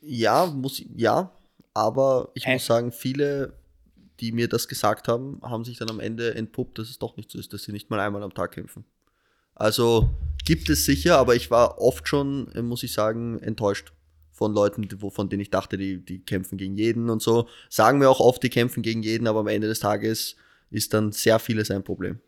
Ja, 0.00 0.46
muss 0.46 0.82
ja, 0.96 1.30
aber 1.74 2.30
ich 2.34 2.46
Äh. 2.46 2.54
muss 2.54 2.66
sagen, 2.66 2.92
viele, 2.92 3.54
die 4.20 4.32
mir 4.32 4.48
das 4.48 4.68
gesagt 4.68 5.08
haben, 5.08 5.40
haben 5.42 5.64
sich 5.64 5.78
dann 5.78 5.90
am 5.90 6.00
Ende 6.00 6.34
entpuppt, 6.34 6.78
dass 6.78 6.88
es 6.88 6.98
doch 6.98 7.16
nicht 7.16 7.30
so 7.30 7.38
ist, 7.38 7.52
dass 7.52 7.64
sie 7.64 7.72
nicht 7.72 7.90
mal 7.90 8.00
einmal 8.00 8.22
am 8.22 8.32
Tag 8.34 8.52
kämpfen. 8.52 8.84
Also 9.54 10.10
gibt 10.44 10.68
es 10.70 10.84
sicher, 10.84 11.18
aber 11.18 11.34
ich 11.34 11.50
war 11.50 11.78
oft 11.80 12.06
schon, 12.08 12.52
äh, 12.52 12.62
muss 12.62 12.82
ich 12.82 12.92
sagen, 12.92 13.38
enttäuscht 13.40 13.92
von 14.32 14.52
Leuten, 14.52 14.86
wo- 15.00 15.10
von 15.10 15.28
denen 15.30 15.40
ich 15.40 15.50
dachte, 15.50 15.78
die, 15.78 16.04
die 16.04 16.18
kämpfen 16.20 16.58
gegen 16.58 16.76
jeden 16.76 17.08
und 17.08 17.22
so. 17.22 17.48
Sagen 17.70 18.00
wir 18.00 18.10
auch 18.10 18.20
oft, 18.20 18.42
die 18.42 18.50
kämpfen 18.50 18.82
gegen 18.82 19.02
jeden, 19.02 19.26
aber 19.26 19.40
am 19.40 19.46
Ende 19.48 19.66
des 19.66 19.80
Tages 19.80 20.36
ist 20.70 20.92
dann 20.92 21.10
sehr 21.12 21.38
vieles 21.38 21.70
ein 21.70 21.82
Problem. 21.82 22.20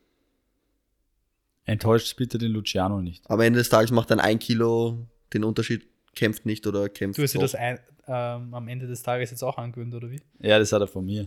Enttäuscht 1.68 2.16
bitte 2.16 2.38
den 2.38 2.52
Luciano 2.52 3.00
nicht. 3.02 3.28
Am 3.30 3.40
Ende 3.40 3.58
des 3.58 3.68
Tages 3.68 3.90
macht 3.90 4.10
dann 4.10 4.20
ein 4.20 4.38
Kilo 4.38 5.06
den 5.34 5.44
Unterschied, 5.44 5.86
kämpft 6.14 6.46
nicht 6.46 6.66
oder 6.66 6.88
kämpft 6.88 7.18
Du 7.18 7.22
hast 7.22 7.34
dir 7.34 7.38
das 7.40 7.54
ein, 7.54 7.78
ähm, 8.06 8.54
am 8.54 8.68
Ende 8.68 8.86
des 8.86 9.02
Tages 9.02 9.30
jetzt 9.30 9.42
auch 9.42 9.58
angewöhnt, 9.58 9.94
oder 9.94 10.10
wie? 10.10 10.20
Ja, 10.40 10.58
das 10.58 10.72
hat 10.72 10.80
er 10.80 10.86
von 10.86 11.04
mir. 11.04 11.26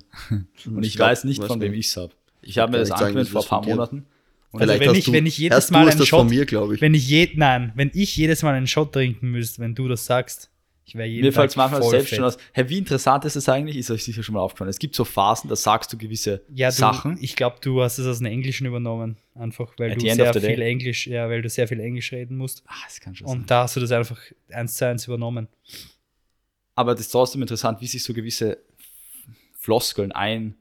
Und 0.65 0.83
ich, 0.83 0.95
glaub, 0.95 1.09
weiß 1.09 1.23
nicht, 1.25 1.43
von 1.43 1.61
wem 1.61 1.71
nicht. 1.71 1.79
ich 1.81 1.87
es 1.87 1.97
habe. 1.97 2.11
Ich 2.41 2.57
habe 2.57 2.71
mir 2.71 2.79
das 2.79 2.89
nicht 2.89 2.97
sagen, 2.97 3.09
angewöhnt 3.17 3.29
vor 3.29 3.41
ein 3.43 3.47
paar 3.47 3.65
Monaten. 3.65 4.05
Und 4.51 4.61
Also 4.61 4.73
Vielleicht 4.73 4.81
wenn 4.81 4.89
hast 4.89 4.97
ich- 4.97 5.05
du, 5.05 5.13
wenn 5.13 5.25
ich 5.27 5.37
jedes 5.37 5.71
Mal 5.71 5.87
einen 5.87 5.97
das 5.99 6.07
Shot- 6.07 6.19
von 6.21 6.29
mir, 6.29 6.45
glaube 6.45 6.75
ich. 6.75 6.81
Wenn 6.81 6.93
ich 6.93 7.07
je, 7.07 7.31
nein, 7.35 7.71
wenn 7.75 7.89
ich 7.93 8.17
jedes 8.17 8.43
Mal 8.43 8.53
einen 8.53 8.67
Shot 8.67 8.91
trinken 8.93 9.31
müsste, 9.31 9.61
wenn 9.61 9.75
du 9.75 9.87
das 9.87 10.05
sagst, 10.05 10.49
ich 10.83 10.95
wäre 10.95 11.07
jeden 11.07 11.25
Mir 11.25 11.31
fällt 11.31 11.51
es 11.51 11.55
manchmal 11.55 11.81
selbst 11.83 12.09
fett. 12.09 12.17
schon 12.17 12.25
aus. 12.25 12.37
Hey, 12.53 12.67
wie 12.67 12.77
interessant 12.79 13.23
ist 13.25 13.35
es 13.35 13.47
eigentlich? 13.47 13.77
Ist 13.77 13.91
euch 13.91 14.03
sicher 14.03 14.23
schon 14.23 14.33
mal 14.33 14.41
aufgefallen. 14.41 14.69
Es 14.69 14.79
gibt 14.79 14.95
so 14.95 15.05
Phasen, 15.05 15.47
da 15.49 15.55
sagst 15.55 15.93
du 15.93 15.97
gewisse 15.97 16.41
Ja, 16.53 16.69
du, 16.69 16.75
Sachen. 16.75 17.17
ich 17.21 17.35
glaube, 17.35 17.57
du 17.61 17.81
hast 17.81 17.97
es 17.99 18.07
aus 18.07 18.17
dem 18.17 18.25
Englischen 18.27 18.65
übernommen, 18.67 19.17
einfach 19.35 19.73
weil 19.77 19.91
At 19.91 19.97
du 19.97 20.01
sehr 20.01 20.33
viel 20.33 20.41
day. 20.41 20.69
Englisch, 20.69 21.07
ja, 21.07 21.29
weil 21.29 21.41
du 21.41 21.49
sehr 21.49 21.67
viel 21.67 21.79
Englisch 21.79 22.11
reden 22.11 22.35
musst. 22.37 22.63
Ah, 22.67 22.73
das 22.85 22.99
kann 22.99 23.15
schon 23.15 23.27
sein. 23.27 23.37
Und 23.39 23.51
da 23.51 23.63
hast 23.63 23.75
du 23.75 23.79
das 23.79 23.91
einfach 23.91 24.19
eins 24.49 24.73
zu 24.75 24.85
eins 24.87 25.05
übernommen. 25.07 25.47
Aber 26.75 26.93
das 26.93 27.01
ist 27.05 27.11
trotzdem 27.11 27.41
interessant, 27.41 27.79
wie 27.81 27.87
sich 27.87 28.03
so 28.03 28.13
gewisse 28.13 28.57
Floskeln 29.57 30.11
ein, 30.11 30.55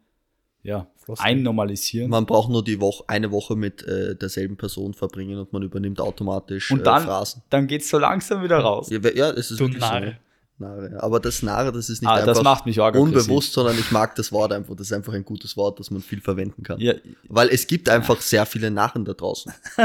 ja, 0.62 0.86
Floskeln. 1.16 1.38
einnormalisieren. 1.38 2.10
Man 2.10 2.26
braucht 2.26 2.50
nur 2.50 2.64
die 2.64 2.80
Woche, 2.80 3.04
eine 3.08 3.30
Woche 3.30 3.56
mit 3.56 3.82
äh, 3.86 4.14
derselben 4.16 4.56
Person 4.56 4.94
verbringen 4.94 5.38
und 5.38 5.52
man 5.52 5.62
übernimmt 5.62 6.00
automatisch 6.00 6.70
Und 6.70 6.80
äh, 6.80 6.84
dann, 6.84 7.04
Phrasen. 7.04 7.42
dann 7.50 7.66
geht 7.66 7.82
es 7.82 7.88
so 7.88 7.98
langsam 7.98 8.42
wieder 8.42 8.58
raus. 8.58 8.88
Ja, 8.90 8.98
ja, 9.14 9.30
es 9.30 9.50
ist 9.50 9.60
Du 9.60 9.64
wirklich 9.64 9.80
Narr. 9.80 10.00
so. 10.00 10.12
Narre. 10.58 10.90
ja. 10.92 11.02
Aber 11.02 11.20
das 11.20 11.42
Narre, 11.42 11.72
das 11.72 11.88
ist 11.88 12.02
nicht 12.02 12.08
Ah, 12.10 12.14
einfach 12.16 12.34
das 12.34 12.42
macht 12.42 12.66
mich 12.66 12.78
arg 12.80 12.94
aggressiv. 12.94 13.16
unbewusst, 13.20 13.52
sondern 13.54 13.78
ich 13.78 13.90
mag 13.90 14.14
das 14.16 14.30
Wort 14.30 14.52
einfach. 14.52 14.74
Das 14.76 14.88
ist 14.88 14.92
einfach 14.92 15.14
ein 15.14 15.24
gutes 15.24 15.56
Wort, 15.56 15.80
das 15.80 15.90
man 15.90 16.02
viel 16.02 16.20
verwenden 16.20 16.62
kann. 16.62 16.78
Ja, 16.80 16.92
Weil 17.28 17.48
es 17.48 17.66
gibt 17.66 17.88
einfach 17.88 18.20
sehr 18.20 18.44
viele 18.44 18.70
Narren 18.70 19.04
da 19.06 19.14
draußen. 19.14 19.52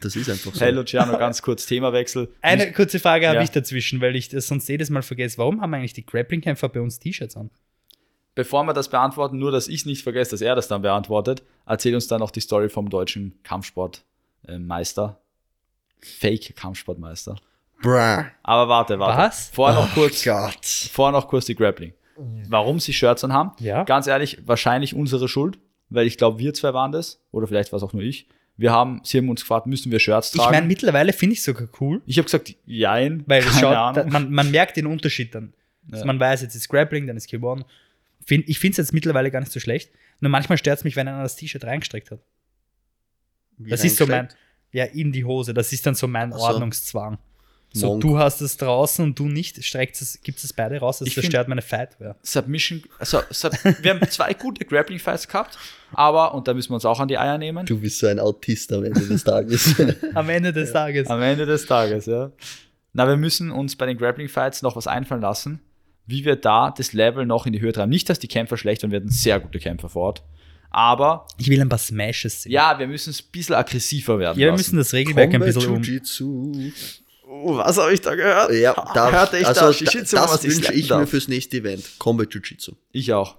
das 0.00 0.16
ist 0.16 0.28
einfach 0.28 0.52
so. 0.54 0.60
hey 0.60 0.72
Luciano, 0.72 1.16
ganz 1.18 1.42
kurz 1.42 1.66
Themawechsel. 1.66 2.28
Eine 2.40 2.72
kurze 2.72 2.98
Frage 2.98 3.26
habe 3.28 3.36
Ja. 3.36 3.42
ich 3.42 3.50
dazwischen, 3.50 4.00
weil 4.00 4.16
ich 4.16 4.28
das 4.30 4.48
sonst 4.48 4.68
jedes 4.68 4.90
Mal 4.90 5.02
vergesse. 5.02 5.38
Warum 5.38 5.60
haben 5.60 5.72
eigentlich 5.74 5.92
die 5.92 6.04
Grappling-Kämpfer 6.04 6.68
bei 6.70 6.80
uns 6.80 6.98
T-Shirts 6.98 7.36
an? 7.36 7.50
Bevor 8.34 8.64
wir 8.64 8.72
das 8.72 8.88
beantworten, 8.88 9.38
nur 9.38 9.50
dass 9.52 9.68
ich 9.68 9.84
nicht 9.84 10.02
vergesse, 10.02 10.30
dass 10.32 10.40
er 10.40 10.54
das 10.54 10.66
dann 10.68 10.80
beantwortet, 10.82 11.42
erzähl 11.66 11.94
uns 11.94 12.06
dann 12.08 12.20
noch 12.20 12.30
die 12.30 12.40
Story 12.40 12.68
vom 12.70 12.88
deutschen 12.88 13.38
Kampfsportmeister. 13.42 15.18
Fake-Kampfsportmeister. 16.00 17.36
Bruh. 17.82 18.24
Aber 18.42 18.68
warte, 18.68 18.98
warte. 18.98 19.18
Was? 19.18 19.50
Vorher 19.52 19.80
noch 19.80 19.92
kurz, 19.94 20.24
Gott. 20.24 20.64
vorher 20.92 21.12
noch 21.12 21.28
kurz 21.28 21.46
die 21.46 21.54
Grappling. 21.54 21.92
Warum 22.48 22.78
sie 22.78 22.92
Shirts 22.92 23.24
anhaben? 23.24 23.52
Ja. 23.58 23.84
Ganz 23.84 24.06
ehrlich, 24.06 24.38
wahrscheinlich 24.46 24.94
unsere 24.94 25.28
Schuld, 25.28 25.58
weil 25.90 26.06
ich 26.06 26.16
glaube, 26.18 26.38
wir 26.38 26.54
zwei 26.54 26.72
waren 26.74 26.92
das, 26.92 27.20
oder 27.32 27.46
vielleicht 27.46 27.72
war 27.72 27.78
es 27.78 27.82
auch 27.82 27.92
nur 27.92 28.02
ich. 28.02 28.28
Wir 28.56 28.70
haben, 28.70 29.00
sie 29.02 29.18
haben 29.18 29.28
uns 29.28 29.40
gefragt, 29.40 29.66
müssen 29.66 29.90
wir 29.90 29.98
Shirts 29.98 30.28
Ich 30.34 30.40
tragen? 30.40 30.52
meine, 30.54 30.66
mittlerweile 30.66 31.12
finde 31.12 31.32
ich 31.32 31.38
es 31.40 31.44
sogar 31.46 31.68
cool, 31.80 32.02
ich 32.06 32.18
habe 32.18 32.24
gesagt, 32.24 32.54
jein, 32.66 33.24
weil 33.26 33.42
schaut, 33.42 33.74
Ahnung. 33.74 34.10
man, 34.12 34.30
man 34.30 34.50
merkt 34.50 34.76
den 34.76 34.86
Unterschied 34.86 35.34
dann. 35.34 35.52
Also 35.90 36.02
Ja. 36.02 36.06
man 36.06 36.20
weiß, 36.20 36.42
jetzt 36.42 36.54
ist 36.54 36.68
Grappling, 36.68 37.06
dann 37.06 37.16
ist 37.16 37.26
Kill 37.28 37.42
One. 37.42 37.64
Find, 38.26 38.48
ich 38.48 38.58
finde 38.58 38.72
es 38.72 38.76
jetzt 38.78 38.92
mittlerweile 38.92 39.30
gar 39.30 39.40
nicht 39.40 39.52
so 39.52 39.60
schlecht. 39.60 39.90
Nur 40.20 40.30
manchmal 40.30 40.58
stört 40.58 40.78
es 40.78 40.84
mich, 40.84 40.96
wenn 40.96 41.08
einer 41.08 41.22
das 41.22 41.36
T-Shirt 41.36 41.64
reingestreckt 41.64 42.10
hat. 42.10 42.20
Wie 43.58 43.70
Das 43.70 43.84
ist 43.84 43.96
so 43.96 44.06
mein, 44.06 44.28
ja, 44.72 44.84
in 44.84 45.12
die 45.12 45.24
Hose. 45.24 45.54
Das 45.54 45.72
ist 45.72 45.86
dann 45.86 45.94
so 45.94 46.06
mein 46.08 46.32
so. 46.32 46.38
Ordnungszwang. 46.38 47.18
So, 47.74 47.86
Monk. 47.86 48.02
du 48.02 48.18
hast 48.18 48.42
es 48.42 48.58
draußen 48.58 49.02
und 49.02 49.18
du 49.18 49.28
nicht, 49.28 49.64
streckt 49.64 50.00
es, 50.02 50.20
gibt 50.22 50.44
es 50.44 50.52
beide 50.52 50.78
raus, 50.78 50.98
das 50.98 51.08
Ich 51.08 51.14
zerstört 51.14 51.48
meine 51.48 51.62
Fightwear. 51.62 52.16
Submission, 52.22 52.82
also 52.98 53.22
Sub, 53.30 53.52
wir 53.80 53.94
haben 53.94 54.10
zwei 54.10 54.34
gute 54.34 54.66
Grappling-Fights 54.66 55.26
gehabt, 55.26 55.58
aber, 55.94 56.34
und 56.34 56.46
da 56.46 56.52
müssen 56.52 56.70
wir 56.70 56.74
uns 56.74 56.84
auch 56.84 57.00
an 57.00 57.08
die 57.08 57.16
Eier 57.16 57.38
nehmen, 57.38 57.64
Du 57.64 57.80
bist 57.80 57.98
so 57.98 58.08
ein 58.08 58.20
Autist 58.20 58.70
am 58.74 58.84
Ende 58.84 59.00
des 59.00 59.24
Tages. 59.24 59.74
Am 60.14 60.28
Ende 60.28 60.52
des 60.52 60.70
Tages. 60.70 61.08
am 61.08 61.22
Ende 61.22 61.46
des 61.46 61.64
Tages, 61.64 62.04
ja. 62.04 62.30
Na, 62.92 63.08
wir 63.08 63.16
müssen 63.16 63.50
uns 63.50 63.74
bei 63.74 63.86
den 63.86 63.96
Grappling-Fights 63.96 64.60
noch 64.60 64.76
was 64.76 64.86
einfallen 64.86 65.22
lassen, 65.22 65.60
wie 66.06 66.24
wir 66.24 66.36
da 66.36 66.70
das 66.76 66.92
Level 66.92 67.26
noch 67.26 67.46
in 67.46 67.52
die 67.52 67.60
Höhe 67.60 67.72
treiben. 67.72 67.90
Nicht, 67.90 68.08
dass 68.08 68.18
die 68.18 68.28
Kämpfer 68.28 68.56
schlecht 68.56 68.82
waren, 68.82 68.90
wir 68.90 68.98
hatten 69.00 69.08
sehr 69.10 69.40
gute 69.40 69.58
Kämpfer 69.58 69.88
vor 69.88 70.02
Ort, 70.02 70.22
aber 70.70 71.26
Ich 71.38 71.48
will 71.48 71.60
ein 71.60 71.68
paar 71.68 71.78
Smashes 71.78 72.42
sehen. 72.42 72.52
ja, 72.52 72.78
wir 72.78 72.86
müssen 72.86 73.10
es 73.10 73.22
ein 73.22 73.28
bisschen 73.32 73.54
aggressiver 73.54 74.18
werden 74.18 74.38
Ja, 74.38 74.46
wir 74.46 74.50
lassen. 74.52 74.60
müssen 74.60 74.76
das 74.78 74.92
Regelwerk 74.92 75.26
ein 75.34 75.40
Combat 75.40 75.54
bisschen 75.54 75.70
um. 75.76 75.82
Jiu-Jitsu. 75.82 76.72
Oh, 77.28 77.56
was 77.56 77.78
habe 77.78 77.94
ich 77.94 78.00
da 78.00 78.14
gehört? 78.14 78.52
Ja, 78.52 78.74
da, 78.94 79.10
Hörte 79.10 79.38
ich 79.38 79.46
also, 79.46 79.60
da 79.60 79.66
da, 79.66 79.72
das 79.72 80.44
ich 80.44 80.54
wünsche 80.56 80.72
ich 80.74 80.82
mir 80.90 80.96
darf? 80.98 81.08
fürs 81.10 81.28
nächste 81.28 81.56
Event. 81.58 81.84
Combat 81.98 82.28
Jiu-Jitsu. 82.32 82.72
Ich 82.92 83.12
auch. 83.12 83.36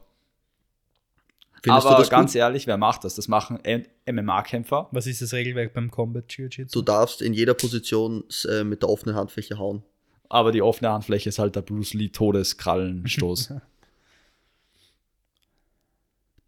Findest 1.62 1.86
aber 1.88 1.96
du 1.96 2.02
das 2.02 2.10
ganz 2.10 2.32
gut? 2.34 2.40
ehrlich, 2.40 2.68
wer 2.68 2.78
macht 2.78 3.04
das? 3.06 3.16
Das 3.16 3.28
machen 3.30 3.60
MMA-Kämpfer. 4.06 4.90
Was 4.92 5.08
ist 5.08 5.22
das 5.22 5.32
Regelwerk 5.32 5.74
beim 5.74 5.92
Combat 5.92 6.26
Jiu-Jitsu? 6.30 6.78
Du 6.80 6.82
darfst 6.82 7.22
in 7.22 7.34
jeder 7.34 7.54
Position 7.54 8.24
äh, 8.50 8.64
mit 8.66 8.82
der 8.82 8.90
offenen 8.90 9.16
Handfläche 9.16 9.58
hauen. 9.58 9.82
Aber 10.30 10.52
die 10.52 10.62
offene 10.62 10.92
Handfläche 10.92 11.30
ist 11.30 11.40
halt 11.40 11.56
der 11.56 11.62
Bruce 11.62 11.94
Lee 11.94 12.10
Todeskrallenstoß. 12.10 13.54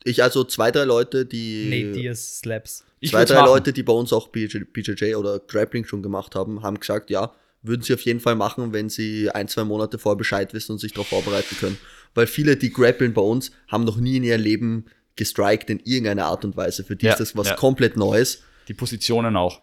Ich 0.08 0.22
also 0.22 0.44
zwei, 0.44 0.70
drei 0.70 0.84
Leute, 0.84 1.26
die 1.26 1.68
Nate 1.68 2.00
Diaz 2.00 2.38
Slaps. 2.38 2.86
ich 3.00 3.10
zwei, 3.10 3.26
drei 3.26 3.40
machen. 3.42 3.48
Leute, 3.48 3.74
die 3.74 3.82
bei 3.82 3.92
uns 3.92 4.14
auch 4.14 4.28
BJ, 4.28 4.60
BJJ 4.60 5.16
oder 5.16 5.40
Grappling 5.40 5.84
schon 5.84 6.04
gemacht 6.04 6.36
haben, 6.36 6.62
haben 6.62 6.80
gesagt, 6.80 7.10
ja, 7.10 7.34
würden 7.64 7.82
sie 7.82 7.96
auf 7.96 8.02
jeden 8.02 8.20
Fall 8.20 8.36
machen, 8.36 8.72
wenn 8.72 8.90
sie 8.90 9.32
ein, 9.32 9.48
zwei 9.48 9.64
Monate 9.64 9.98
vorher 9.98 10.16
Bescheid 10.16 10.54
wissen 10.54 10.74
und 10.74 10.78
sich 10.78 10.94
darauf 10.94 11.08
vorbereiten 11.08 11.56
können. 11.58 11.80
Weil 12.14 12.28
viele, 12.28 12.56
die 12.56 12.72
grappeln 12.72 13.14
bei 13.14 13.22
uns, 13.22 13.52
haben 13.68 13.84
noch 13.84 13.98
nie 13.98 14.18
in 14.18 14.24
ihrem 14.24 14.42
Leben 14.42 14.86
gestrikt 15.16 15.72
in 15.72 15.80
irgendeiner 15.80 16.26
Art 16.26 16.46
und 16.46 16.56
Weise. 16.56 16.84
Für 16.84 16.96
die 16.96 17.08
Ja, 17.08 17.14
ist 17.14 17.20
das 17.20 17.36
was 17.36 17.48
ja. 17.48 17.56
komplett 17.56 17.98
Neues. 17.98 18.44
Die 18.68 18.76
Positionen 18.76 19.36
auch. 19.36 19.62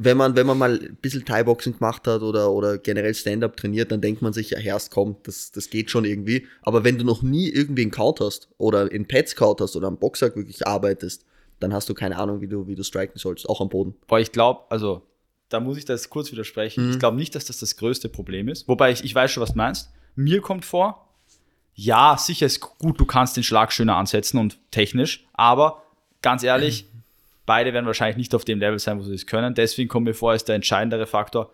Wenn 0.00 0.16
man, 0.16 0.36
wenn 0.36 0.46
man 0.46 0.56
mal 0.56 0.78
ein 0.78 0.96
bisschen 1.02 1.24
Thai-Boxing 1.24 1.78
gemacht 1.78 2.06
hat 2.06 2.22
oder, 2.22 2.52
oder 2.52 2.78
generell 2.78 3.14
Stand-Up 3.14 3.56
trainiert, 3.56 3.90
dann 3.90 4.00
denkt 4.00 4.22
man 4.22 4.32
sich, 4.32 4.50
ja, 4.50 4.58
Herrst, 4.58 4.92
komm, 4.92 5.16
das, 5.24 5.50
das 5.50 5.70
geht 5.70 5.90
schon 5.90 6.04
irgendwie. 6.04 6.46
Aber 6.62 6.84
wenn 6.84 6.98
du 6.98 7.04
noch 7.04 7.22
nie 7.22 7.48
irgendwie 7.48 7.82
einen 7.82 7.90
Kaut 7.90 8.20
hast 8.20 8.48
oder 8.58 8.90
in 8.92 9.08
Pads 9.08 9.34
Kaut 9.34 9.60
hast 9.60 9.74
oder 9.74 9.88
am 9.88 9.98
Boxsack 9.98 10.36
wirklich 10.36 10.66
arbeitest, 10.66 11.24
dann 11.60 11.72
hast 11.72 11.88
du 11.88 11.94
keine 11.94 12.16
Ahnung, 12.16 12.40
wie 12.40 12.46
du, 12.46 12.66
wie 12.68 12.74
du 12.74 12.84
striken 12.84 13.18
sollst, 13.18 13.48
auch 13.48 13.60
am 13.60 13.68
Boden. 13.68 13.96
Boah, 14.06 14.20
ich 14.20 14.32
glaube, 14.32 14.62
also, 14.70 15.02
da 15.48 15.60
muss 15.60 15.78
ich 15.78 15.84
das 15.84 16.10
kurz 16.10 16.30
widersprechen. 16.30 16.86
Mhm. 16.86 16.90
Ich 16.92 16.98
glaube 16.98 17.16
nicht, 17.16 17.34
dass 17.34 17.46
das 17.46 17.58
das 17.58 17.76
größte 17.76 18.08
Problem 18.08 18.48
ist. 18.48 18.68
Wobei 18.68 18.92
ich, 18.92 19.02
ich 19.04 19.14
weiß 19.14 19.30
schon, 19.30 19.42
was 19.42 19.50
du 19.50 19.56
meinst. 19.56 19.90
Mir 20.14 20.40
kommt 20.40 20.64
vor, 20.64 21.08
ja, 21.74 22.16
sicher 22.18 22.46
ist 22.46 22.60
gut, 22.60 23.00
du 23.00 23.04
kannst 23.04 23.36
den 23.36 23.44
Schlag 23.44 23.72
schöner 23.72 23.96
ansetzen 23.96 24.38
und 24.38 24.58
technisch, 24.70 25.26
aber 25.32 25.82
ganz 26.22 26.42
ehrlich, 26.42 26.86
beide 27.48 27.72
werden 27.72 27.86
wahrscheinlich 27.86 28.18
nicht 28.18 28.34
auf 28.34 28.44
dem 28.44 28.60
Level 28.60 28.78
sein, 28.78 28.98
wo 28.98 29.02
sie 29.02 29.14
es 29.14 29.26
können. 29.26 29.54
Deswegen 29.54 29.88
kommt 29.88 30.04
mir 30.04 30.12
vor, 30.12 30.34
ist 30.34 30.48
der 30.48 30.54
entscheidendere 30.54 31.06
Faktor, 31.06 31.50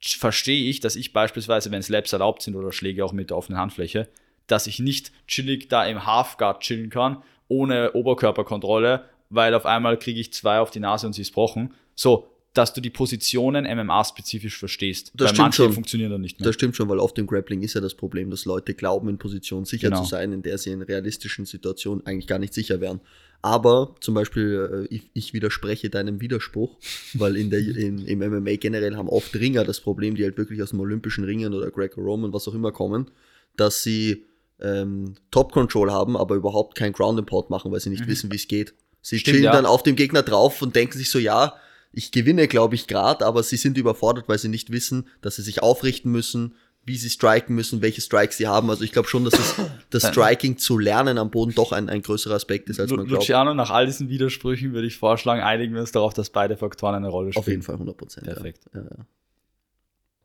verstehe 0.00 0.70
ich, 0.70 0.80
dass 0.80 0.96
ich 0.96 1.12
beispielsweise, 1.12 1.70
wenn 1.70 1.82
Slaps 1.82 2.14
erlaubt 2.14 2.40
sind 2.40 2.56
oder 2.56 2.72
Schläge 2.72 3.04
auch 3.04 3.12
mit 3.12 3.28
der 3.28 3.36
offenen 3.36 3.60
Handfläche, 3.60 4.08
dass 4.46 4.66
ich 4.66 4.78
nicht 4.80 5.12
chillig 5.28 5.68
da 5.68 5.84
im 5.84 6.06
Halfguard 6.06 6.62
chillen 6.62 6.88
kann, 6.88 7.22
ohne 7.46 7.92
Oberkörperkontrolle, 7.92 9.04
weil 9.28 9.54
auf 9.54 9.66
einmal 9.66 9.98
kriege 9.98 10.18
ich 10.18 10.32
zwei 10.32 10.60
auf 10.60 10.70
die 10.70 10.80
Nase 10.80 11.06
und 11.06 11.12
sie 11.12 11.22
ist 11.22 11.32
brochen. 11.32 11.74
So, 11.94 12.31
dass 12.54 12.74
du 12.74 12.80
die 12.82 12.90
Positionen 12.90 13.64
MMA-spezifisch 13.64 14.58
verstehst. 14.58 15.12
Das 15.14 15.30
weil 15.30 15.34
stimmt 15.34 15.54
schon. 15.54 15.72
funktionieren 15.72 16.10
dann 16.10 16.20
nicht 16.20 16.38
mehr. 16.38 16.46
Das 16.46 16.54
stimmt 16.54 16.76
schon, 16.76 16.88
weil 16.88 16.98
oft 16.98 17.18
im 17.18 17.26
Grappling 17.26 17.62
ist 17.62 17.74
ja 17.74 17.80
das 17.80 17.94
Problem, 17.94 18.30
dass 18.30 18.44
Leute 18.44 18.74
glauben, 18.74 19.08
in 19.08 19.16
Position 19.18 19.64
sicher 19.64 19.88
Genau. 19.88 20.02
zu 20.02 20.08
sein, 20.08 20.32
in 20.32 20.42
der 20.42 20.58
sie 20.58 20.70
in 20.70 20.82
realistischen 20.82 21.46
Situationen 21.46 22.06
eigentlich 22.06 22.26
gar 22.26 22.38
nicht 22.38 22.52
sicher 22.52 22.80
wären. 22.80 23.00
Aber 23.40 23.94
zum 24.00 24.14
Beispiel, 24.14 24.86
äh, 24.90 24.94
ich, 24.94 25.10
ich 25.14 25.32
widerspreche 25.32 25.88
deinem 25.88 26.20
Widerspruch, 26.20 26.76
weil 27.14 27.36
in 27.36 27.48
der, 27.50 27.60
in, 27.60 28.06
im 28.06 28.18
MMA 28.18 28.56
generell 28.56 28.96
haben 28.96 29.08
oft 29.08 29.34
Ringer 29.34 29.64
das 29.64 29.80
Problem, 29.80 30.14
die 30.14 30.24
halt 30.24 30.36
wirklich 30.36 30.62
aus 30.62 30.70
dem 30.70 30.80
olympischen 30.80 31.24
Ringen 31.24 31.54
oder 31.54 31.70
Greco-Roman, 31.70 32.32
was 32.34 32.46
auch 32.48 32.54
immer 32.54 32.70
kommen, 32.70 33.10
dass 33.56 33.82
sie 33.82 34.26
ähm, 34.60 35.14
Top-Control 35.30 35.90
haben, 35.90 36.16
aber 36.16 36.34
überhaupt 36.36 36.76
kein 36.76 36.92
Ground 36.92 37.18
and 37.18 37.28
Pound 37.28 37.50
machen, 37.50 37.72
weil 37.72 37.80
sie 37.80 37.90
nicht 37.90 38.06
wissen, 38.06 38.30
wie 38.30 38.36
es 38.36 38.46
geht. 38.46 38.74
Sie 39.00 39.16
Mhm. 39.16 39.18
Stimmt, 39.20 39.34
chillen 39.36 39.44
ja. 39.44 39.52
dann 39.52 39.66
auf 39.66 39.82
dem 39.82 39.96
Gegner 39.96 40.22
drauf 40.22 40.62
und 40.62 40.76
denken 40.76 40.96
sich 40.98 41.10
so, 41.10 41.18
ja, 41.18 41.54
ich 41.92 42.12
gewinne, 42.12 42.48
glaube 42.48 42.74
ich, 42.74 42.86
gerade, 42.86 43.24
aber 43.24 43.42
sie 43.42 43.56
sind 43.56 43.76
überfordert, 43.76 44.28
weil 44.28 44.38
sie 44.38 44.48
nicht 44.48 44.72
wissen, 44.72 45.08
dass 45.20 45.36
sie 45.36 45.42
sich 45.42 45.62
aufrichten 45.62 46.10
müssen, 46.10 46.54
wie 46.84 46.96
sie 46.96 47.10
striken 47.10 47.54
müssen, 47.54 47.80
welche 47.80 48.00
Strikes 48.00 48.38
sie 48.38 48.48
haben. 48.48 48.68
Also 48.68 48.82
ich 48.82 48.92
glaube 48.92 49.08
schon, 49.08 49.24
dass 49.24 49.34
es, 49.34 49.54
das 49.90 50.08
Striking 50.08 50.58
zu 50.58 50.78
lernen 50.78 51.16
am 51.18 51.30
Boden 51.30 51.54
doch 51.54 51.70
ein, 51.72 51.88
ein 51.88 52.02
größerer 52.02 52.34
Aspekt 52.34 52.68
ist, 52.70 52.80
als 52.80 52.90
man 52.90 53.06
glaubt. 53.06 53.22
Luciano, 53.22 53.54
nach 53.54 53.70
all 53.70 53.86
diesen 53.86 54.08
Widersprüchen 54.08 54.72
würde 54.72 54.88
ich 54.88 54.96
vorschlagen, 54.96 55.42
einigen 55.42 55.74
wir 55.74 55.80
uns 55.80 55.92
darauf, 55.92 56.12
dass 56.12 56.30
beide 56.30 56.56
Faktoren 56.56 56.96
eine 56.96 57.08
Rolle 57.08 57.32
spielen. 57.32 57.42
Auf 57.42 57.48
jeden 57.48 57.62
Fall 57.62 57.76
100 57.76 57.96
Prozent. 57.96 58.26
Perfekt. 58.26 58.64
Ja. 58.74 58.80
Ja, 58.80 58.86
ja. 58.86 59.06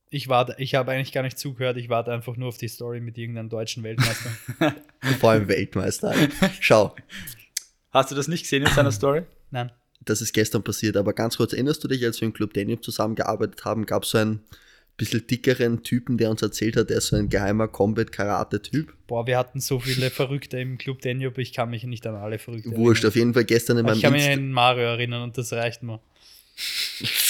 Ich 0.10 0.30
warte, 0.30 0.56
ich 0.58 0.74
habe 0.74 0.92
eigentlich 0.92 1.12
gar 1.12 1.22
nicht 1.22 1.38
zugehört, 1.38 1.76
ich 1.76 1.90
warte 1.90 2.14
einfach 2.14 2.38
nur 2.38 2.48
auf 2.48 2.58
die 2.58 2.70
Story 2.70 3.02
mit 3.02 3.18
irgendeinem 3.18 3.50
deutschen 3.50 3.84
Weltmeister. 3.84 4.30
Vor 5.20 5.32
allem 5.32 5.50
Weltmeister. 5.50 6.14
Schau, 6.62 6.96
Hast 7.92 8.12
du 8.12 8.16
das 8.16 8.28
nicht 8.28 8.44
gesehen 8.44 8.64
in 8.64 8.72
seiner 8.72 8.92
Story? 8.92 9.24
Nein. 9.52 9.72
Das 10.10 10.22
ist 10.22 10.34
gestern 10.34 10.64
passiert, 10.64 10.98
aber 10.98 11.14
ganz 11.14 11.38
kurz, 11.38 11.54
erinnerst 11.54 11.84
du 11.84 11.88
dich, 11.88 12.04
als 12.06 12.20
wir 12.22 12.28
im 12.28 12.34
Club 12.34 12.54
Daniel 12.54 12.80
zusammengearbeitet 12.80 13.66
haben, 13.66 13.86
gab 13.86 14.04
es 14.04 14.12
so 14.12 14.18
einen 14.18 14.42
bisschen 14.98 15.28
dickeren 15.28 15.84
Typen, 15.84 16.18
der 16.18 16.32
uns 16.32 16.42
erzählt 16.42 16.76
hat, 16.76 16.90
der 16.90 16.98
ist 16.98 17.08
so 17.08 17.16
ein 17.16 17.30
geheimer 17.30 17.68
Combat-Karate-Typ. 17.68 18.94
Boah, 19.06 19.28
wir 19.28 19.38
hatten 19.38 19.60
so 19.60 19.80
viele 19.80 20.10
Verrückte 20.10 20.60
im 20.60 20.78
Club 20.78 21.02
Danube, 21.02 21.42
ich 21.42 21.54
kann 21.54 21.70
mich 21.70 21.84
nicht 21.84 22.06
an 22.08 22.16
alle 22.16 22.40
Verrückte 22.40 22.72
Wurscht, 22.76 23.04
erinnern. 23.04 23.12
auf 23.12 23.16
jeden 23.16 23.34
Fall 23.34 23.46
gestern 23.46 23.78
in 23.78 23.86
meinem 23.86 23.96
Ich 23.96 24.02
kann 24.02 24.14
mich 24.14 24.28
an 24.28 24.52
Mario 24.52 24.86
erinnern 24.86 25.22
und 25.22 25.38
das 25.38 25.54
reicht 25.54 25.84
mir. 25.84 26.00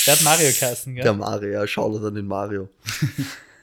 Der 0.05 0.13
hat 0.13 0.23
Mario 0.23 0.47
geheißen, 0.47 0.95
der 0.95 1.03
gell? 1.03 1.13
Mario, 1.13 1.49
ja, 1.49 1.67
schau 1.67 1.91
das 1.93 2.03
an 2.05 2.15
den 2.15 2.27
Mario. 2.27 2.69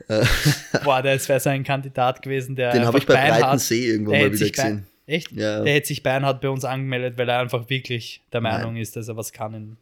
Boah, 0.84 1.00
der 1.00 1.28
wäre 1.28 1.40
so 1.40 1.48
ein 1.48 1.64
Kandidat 1.64 2.20
gewesen, 2.20 2.54
der. 2.54 2.72
Den 2.72 2.84
habe 2.84 2.98
ich 2.98 3.06
bei 3.06 3.14
Breitensee 3.14 3.86
irgendwann 3.86 4.12
der 4.12 4.28
mal 4.28 4.34
wieder 4.34 4.50
gesehen. 4.50 4.86
Echt? 5.06 5.32
Ja. 5.32 5.62
Der 5.62 5.74
hätte 5.74 5.88
sich 5.88 6.02
Beinhard 6.02 6.40
bei 6.40 6.48
uns 6.48 6.64
angemeldet, 6.64 7.18
weil 7.18 7.28
er 7.28 7.38
einfach 7.40 7.68
wirklich 7.68 8.22
der 8.32 8.40
Nein. 8.40 8.60
Meinung 8.60 8.76
ist, 8.76 8.96
dass 8.96 9.08
er 9.08 9.16
was 9.16 9.32
kann 9.32 9.54
in 9.54 9.76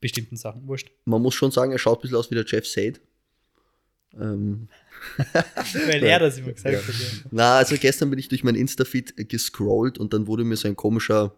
bestimmten 0.00 0.36
Sachen. 0.36 0.66
Wurscht. 0.66 0.90
Man 1.04 1.22
muss 1.22 1.34
schon 1.34 1.50
sagen, 1.52 1.70
er 1.72 1.78
schaut 1.78 1.98
ein 1.98 2.02
bisschen 2.02 2.16
aus 2.16 2.30
wie 2.30 2.34
der 2.34 2.44
Jeff 2.46 2.66
Sade. 2.66 2.94
Ähm, 4.20 4.68
Weil 5.86 6.02
er 6.04 6.18
das 6.18 6.38
immer 6.38 6.52
gesagt 6.52 6.74
Ja. 6.74 6.80
hat. 6.80 6.88
Ja. 6.88 7.28
Na, 7.30 7.56
also 7.58 7.76
gestern 7.76 8.10
bin 8.10 8.18
ich 8.18 8.28
durch 8.28 8.44
mein 8.44 8.54
Insta-Feed 8.56 9.28
gescrollt 9.28 9.98
und 9.98 10.12
dann 10.12 10.26
wurde 10.26 10.44
mir 10.44 10.56
so 10.56 10.68
ein 10.68 10.76
komischer, 10.76 11.34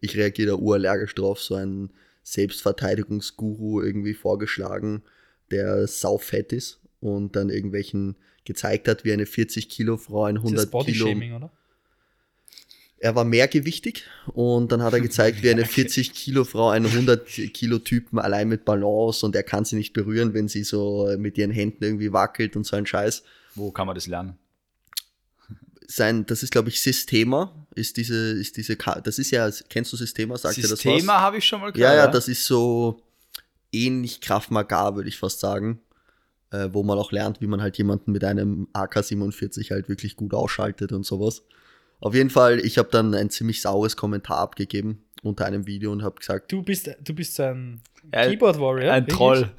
ich 0.00 0.16
reagiere 0.16 0.50
da 0.50 0.54
urallergisch 0.54 1.14
drauf, 1.14 1.40
so 1.40 1.54
ein 1.56 1.90
Selbstverteidigungsguru 2.22 3.82
irgendwie 3.82 4.14
vorgeschlagen, 4.14 5.02
der 5.50 5.86
saufett 5.86 6.52
ist 6.52 6.80
und 7.00 7.36
dann 7.36 7.50
irgendwelchen 7.50 8.16
gezeigt 8.44 8.88
hat, 8.88 9.04
wie 9.04 9.12
eine 9.12 9.26
40 9.26 9.68
Kilo 9.68 9.96
Frau 9.96 10.24
ein 10.24 10.36
Ist 10.36 10.44
das 10.44 10.52
100 10.52 10.70
Kilo. 10.86 11.04
Bodyshaming, 11.06 11.32
oder? 11.34 11.50
Er 12.98 13.14
war 13.14 13.24
mehrgewichtig 13.24 14.04
und 14.28 14.72
dann 14.72 14.82
hat 14.82 14.92
er 14.94 15.00
gezeigt, 15.00 15.42
wie 15.42 15.50
eine 15.50 15.64
40 15.66 16.12
Kilo 16.14 16.44
Frau 16.44 16.70
einen 16.70 16.86
100 16.86 17.26
Kilo 17.52 17.78
Typen 17.78 18.18
allein 18.18 18.48
mit 18.48 18.64
Balance 18.64 19.26
und 19.26 19.36
er 19.36 19.42
kann 19.42 19.64
sie 19.64 19.76
nicht 19.76 19.92
berühren, 19.92 20.32
wenn 20.32 20.48
sie 20.48 20.64
so 20.64 21.14
mit 21.18 21.36
ihren 21.36 21.50
Händen 21.50 21.84
irgendwie 21.84 22.12
wackelt 22.12 22.56
und 22.56 22.64
so 22.64 22.76
ein 22.76 22.86
Scheiß. 22.86 23.22
Wo 23.54 23.70
kann 23.70 23.86
man 23.86 23.94
das 23.94 24.06
lernen? 24.06 24.38
sein, 25.86 26.24
das 26.26 26.42
ist 26.42 26.50
glaube 26.50 26.68
ich 26.70 26.80
Systema, 26.80 27.66
ist 27.74 27.96
diese, 27.96 28.14
ist 28.32 28.56
diese, 28.56 28.76
das 28.76 29.18
ist 29.18 29.30
ja, 29.30 29.50
kennst 29.68 29.92
du 29.92 29.96
Systema, 29.96 30.36
sagt 30.36 30.56
dir 30.56 30.62
das 30.62 30.84
was? 30.84 31.06
habe 31.08 31.38
ich 31.38 31.46
schon 31.46 31.60
mal 31.60 31.68
Ja, 31.68 31.72
gehört. 31.72 31.96
ja, 31.96 32.06
das 32.08 32.28
ist 32.28 32.46
so 32.46 33.02
ähnlich 33.72 34.20
Kraft 34.20 34.50
Maga, 34.50 34.96
würde 34.96 35.08
ich 35.08 35.18
fast 35.18 35.40
sagen, 35.40 35.80
äh, 36.50 36.68
wo 36.72 36.82
man 36.82 36.98
auch 36.98 37.12
lernt, 37.12 37.40
wie 37.40 37.46
man 37.46 37.60
halt 37.60 37.76
jemanden 37.76 38.12
mit 38.12 38.24
einem 38.24 38.68
AK-47 38.72 39.70
halt 39.70 39.88
wirklich 39.88 40.16
gut 40.16 40.32
ausschaltet 40.34 40.92
und 40.92 41.04
sowas. 41.04 41.42
Auf 42.00 42.14
jeden 42.14 42.30
Fall, 42.30 42.58
ich 42.60 42.76
habe 42.78 42.88
dann 42.90 43.14
ein 43.14 43.30
ziemlich 43.30 43.60
saures 43.62 43.96
Kommentar 43.96 44.38
abgegeben 44.38 45.02
unter 45.22 45.46
einem 45.46 45.66
Video 45.66 45.90
und 45.90 46.02
habe 46.02 46.16
gesagt, 46.16 46.52
Du 46.52 46.62
bist, 46.62 46.90
du 47.02 47.14
bist 47.14 47.34
so 47.36 47.44
ein 47.44 47.80
Ja, 48.12 48.26
Keyboard 48.26 48.60
Warrior. 48.60 48.92
Ein 48.92 49.02
wirklich? 49.04 49.16
Troll. 49.16 49.50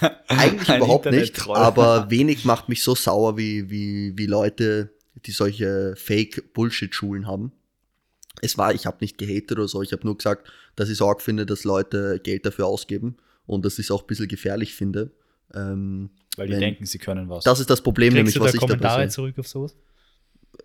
eigentlich 0.28 0.68
Ein 0.68 0.76
überhaupt 0.82 1.10
nicht, 1.10 1.48
aber 1.48 2.10
wenig 2.10 2.44
macht 2.44 2.68
mich 2.68 2.82
so 2.82 2.94
sauer 2.94 3.38
wie, 3.38 3.70
wie, 3.70 4.12
wie 4.18 4.26
Leute, 4.26 4.90
die 5.24 5.30
solche 5.30 5.94
Fake-Bullshit-Schulen 5.96 7.26
haben. 7.26 7.52
Es 8.42 8.58
war, 8.58 8.74
ich 8.74 8.84
habe 8.84 8.98
nicht 9.00 9.16
gehatet 9.16 9.52
oder 9.52 9.66
so, 9.68 9.80
ich 9.82 9.92
habe 9.92 10.04
nur 10.04 10.18
gesagt, 10.18 10.46
dass 10.76 10.90
ich 10.90 10.98
Sorge 10.98 11.22
finde, 11.22 11.46
dass 11.46 11.64
Leute 11.64 12.20
Geld 12.22 12.44
dafür 12.44 12.66
ausgeben 12.66 13.16
und 13.46 13.64
dass 13.64 13.78
ich 13.78 13.86
es 13.86 13.90
auch 13.90 14.02
ein 14.02 14.06
bisschen 14.06 14.28
gefährlich 14.28 14.74
finde. 14.74 15.10
Ähm, 15.54 16.10
Weil 16.36 16.48
die 16.48 16.52
Wenn- 16.54 16.60
denken, 16.60 16.84
sie 16.84 16.98
können 16.98 17.30
was. 17.30 17.44
das 17.44 17.60
ist 17.60 17.70
das 17.70 17.80
Problem, 17.80 18.08
Kriegst 18.12 18.16
nämlich 18.18 18.34
du 18.34 18.40
was 18.40 18.52
ich 18.52 18.60
dabei 18.60 18.74
Kommentare 18.74 19.00
sehe. 19.04 19.08
zurück 19.08 19.38
auf 19.38 19.48
sowas? 19.48 19.74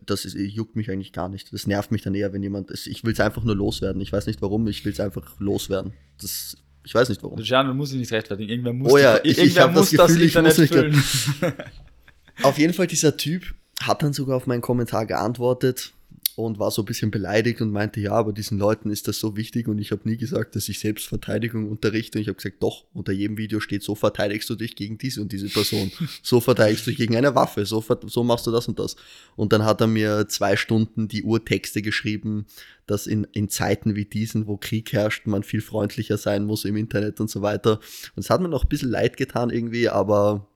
Das 0.06 0.26
ist, 0.26 0.34
juckt 0.36 0.76
mich 0.76 0.90
eigentlich 0.90 1.14
gar 1.14 1.30
nicht. 1.30 1.54
Das 1.54 1.68
nervt 1.68 1.92
mich 1.92 2.02
dann 2.02 2.16
eher, 2.16 2.34
wenn 2.34 2.42
jemand, 2.42 2.72
ich 2.72 3.04
will 3.04 3.14
es 3.14 3.20
einfach 3.20 3.44
nur 3.44 3.56
loswerden. 3.56 4.02
Ich 4.02 4.12
weiß 4.12 4.26
nicht 4.28 4.42
warum, 4.42 4.68
ich 4.68 4.84
will 4.84 4.92
es 4.94 5.00
einfach 5.00 5.40
loswerden. 5.40 5.94
Das, 6.20 6.58
ich 6.84 6.94
weiß 6.96 7.10
nicht 7.10 7.22
warum. 7.22 7.38
Luciano 7.38 7.74
muss 7.74 7.90
sich 7.92 8.00
nicht 8.00 8.12
rechtfertigen. 8.12 8.50
Irgendwer 8.50 8.74
muss, 8.74 8.92
Oh 8.92 8.98
ja, 8.98 9.18
ich- 9.24 9.32
ich 9.32 9.38
irgendwer 9.40 9.68
das 9.68 9.76
muss 9.76 9.92
das 9.92 10.08
Gefühl, 10.08 10.26
ich 10.26 10.36
Internet 10.36 10.70
füllen. 10.70 11.04
Auf 12.44 12.58
jeden 12.58 12.74
Fall, 12.74 12.88
dieser 12.88 13.16
Typ 13.18 13.54
hat 13.82 14.02
dann 14.04 14.14
sogar 14.14 14.38
auf 14.38 14.48
meinen 14.48 14.62
Kommentar 14.62 15.06
geantwortet 15.06 15.94
und 16.36 16.60
war 16.60 16.72
so 16.72 16.82
ein 16.82 16.86
bisschen 16.86 17.12
beleidigt 17.12 17.62
und 17.62 17.72
meinte, 17.72 18.00
ja, 18.00 18.14
aber 18.14 18.32
diesen 18.32 18.58
Leuten 18.58 18.90
ist 18.90 19.08
das 19.08 19.20
so 19.20 19.36
wichtig 19.36 19.68
und 19.68 19.80
ich 19.80 19.92
habe 19.92 20.08
nie 20.08 20.18
gesagt, 20.18 20.56
dass 20.56 20.70
ich 20.70 20.80
Selbstverteidigung 20.80 21.70
unterrichte 21.70 22.18
und 22.18 22.22
ich 22.22 22.28
habe 22.28 22.38
gesagt, 22.38 22.64
doch, 22.64 22.86
unter 22.94 23.12
jedem 23.12 23.38
Video 23.38 23.60
steht, 23.60 23.84
so 23.84 23.96
verteidigst 23.96 24.50
du 24.50 24.56
dich 24.56 24.76
gegen 24.76 24.98
diese 24.98 25.22
und 25.22 25.32
diese 25.32 25.50
Person, 25.50 25.92
so 26.24 26.40
verteidigst 26.40 26.86
du 26.86 26.92
dich 26.92 26.98
gegen 26.98 27.16
eine 27.16 27.36
Waffe, 27.36 27.66
so, 27.66 27.84
so 28.06 28.24
machst 28.24 28.48
du 28.48 28.52
das 28.52 28.68
und 28.68 28.80
das. 28.80 28.96
Und 29.36 29.52
dann 29.54 29.66
hat 29.66 29.82
er 29.82 29.88
mir 29.88 30.28
zwei 30.28 30.56
Stunden 30.56 31.08
die 31.08 31.24
Urtexte 31.24 31.82
geschrieben, 31.82 32.46
dass 32.88 33.08
in, 33.08 33.26
in 33.34 33.50
Zeiten 33.50 33.96
wie 33.96 34.06
diesen, 34.06 34.48
wo 34.48 34.58
Krieg 34.58 34.94
herrscht, 34.94 35.28
man 35.28 35.44
viel 35.44 35.62
freundlicher 35.62 36.18
sein 36.18 36.46
muss 36.46 36.66
im 36.66 36.78
Internet 36.78 37.20
und 37.20 37.30
so 37.30 37.42
weiter. 37.42 37.80
Und 38.16 38.24
es 38.24 38.30
hat 38.30 38.42
mir 38.42 38.50
noch 38.50 38.64
ein 38.64 38.70
bisschen 38.70 38.90
leid 38.90 39.18
getan 39.18 39.50
irgendwie, 39.50 39.90
aber 39.90 40.48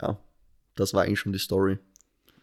ja, 0.00 0.18
das 0.74 0.94
war 0.94 1.04
eigentlich 1.04 1.20
schon 1.20 1.32
die 1.32 1.38
Story. 1.38 1.78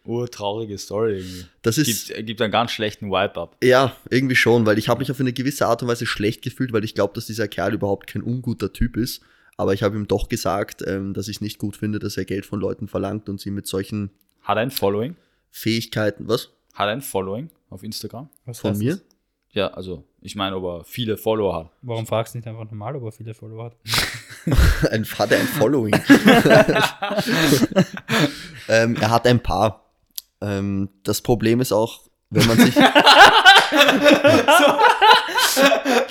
Urtraurige 0.09 0.77
Story 0.77 1.19
irgendwie. 1.19 1.45
Das 1.61 1.77
ist, 1.77 2.07
Gibt, 2.07 2.25
gibt 2.25 2.41
einen 2.41 2.51
ganz 2.51 2.71
schlechten 2.71 3.09
Wipe 3.11 3.39
up. 3.39 3.55
ja, 3.63 3.95
irgendwie 4.09 4.35
schon, 4.35 4.65
weil 4.65 4.77
ich 4.77 4.89
habe 4.89 4.99
mich 4.99 5.11
auf 5.11 5.19
eine 5.19 5.33
gewisse 5.33 5.67
Art 5.67 5.81
und 5.83 5.87
Weise 5.87 6.05
schlecht 6.05 6.41
gefühlt, 6.41 6.73
weil 6.73 6.83
ich 6.83 6.95
glaube, 6.95 7.13
dass 7.13 7.27
dieser 7.27 7.47
Kerl 7.47 7.73
überhaupt 7.73 8.07
kein 8.07 8.23
unguter 8.23 8.73
Typ 8.73 8.97
ist. 8.97 9.21
Aber 9.57 9.73
ich 9.73 9.83
habe 9.83 9.97
ihm 9.97 10.07
doch 10.07 10.29
gesagt, 10.29 10.83
ähm, 10.87 11.13
dass 11.13 11.27
ich 11.27 11.37
es 11.37 11.41
nicht 11.41 11.59
gut 11.59 11.75
finde, 11.75 11.99
dass 11.99 12.17
er 12.17 12.25
Geld 12.25 12.45
von 12.45 12.59
Leuten 12.59 12.87
verlangt 12.87 13.29
und 13.29 13.39
sie 13.39 13.51
mit 13.51 13.67
solchen 13.67 14.09
Hat 14.41 14.57
er 14.57 14.61
ein 14.61 14.71
Following? 14.71 15.15
Fähigkeiten, 15.51 16.27
was? 16.27 16.49
Hat 16.73 16.87
er 16.87 16.93
ein 16.93 17.01
Following 17.01 17.49
auf 17.69 17.83
Instagram? 17.83 18.29
Was 18.45 18.59
Von 18.59 18.77
mir? 18.77 18.93
das? 18.93 19.03
Ja, 19.51 19.67
also 19.67 20.05
ich 20.21 20.35
meine, 20.35 20.55
ob 20.55 20.63
er 20.63 20.83
viele 20.83 21.17
Follower 21.17 21.55
hat. 21.55 21.71
Warum 21.81 22.05
fragst 22.05 22.33
du 22.33 22.37
nicht 22.37 22.47
einfach 22.47 22.65
normal, 22.65 22.95
ob 22.95 23.03
er 23.03 23.11
viele 23.11 23.33
Follower 23.33 23.65
hat? 23.65 23.75
Ein, 24.91 25.05
hat 25.05 25.31
er 25.31 25.39
ein 25.39 25.47
Following? 25.47 25.93
ähm, 28.69 28.95
er 28.95 29.09
hat 29.09 29.27
ein 29.27 29.41
paar. 29.41 29.88
Ähm, 30.41 30.89
das 31.03 31.21
Problem 31.21 31.59
ist 31.61 31.71
auch, 31.71 32.01
wenn 32.29 32.45
man 32.47 32.57
sich, 32.57 32.75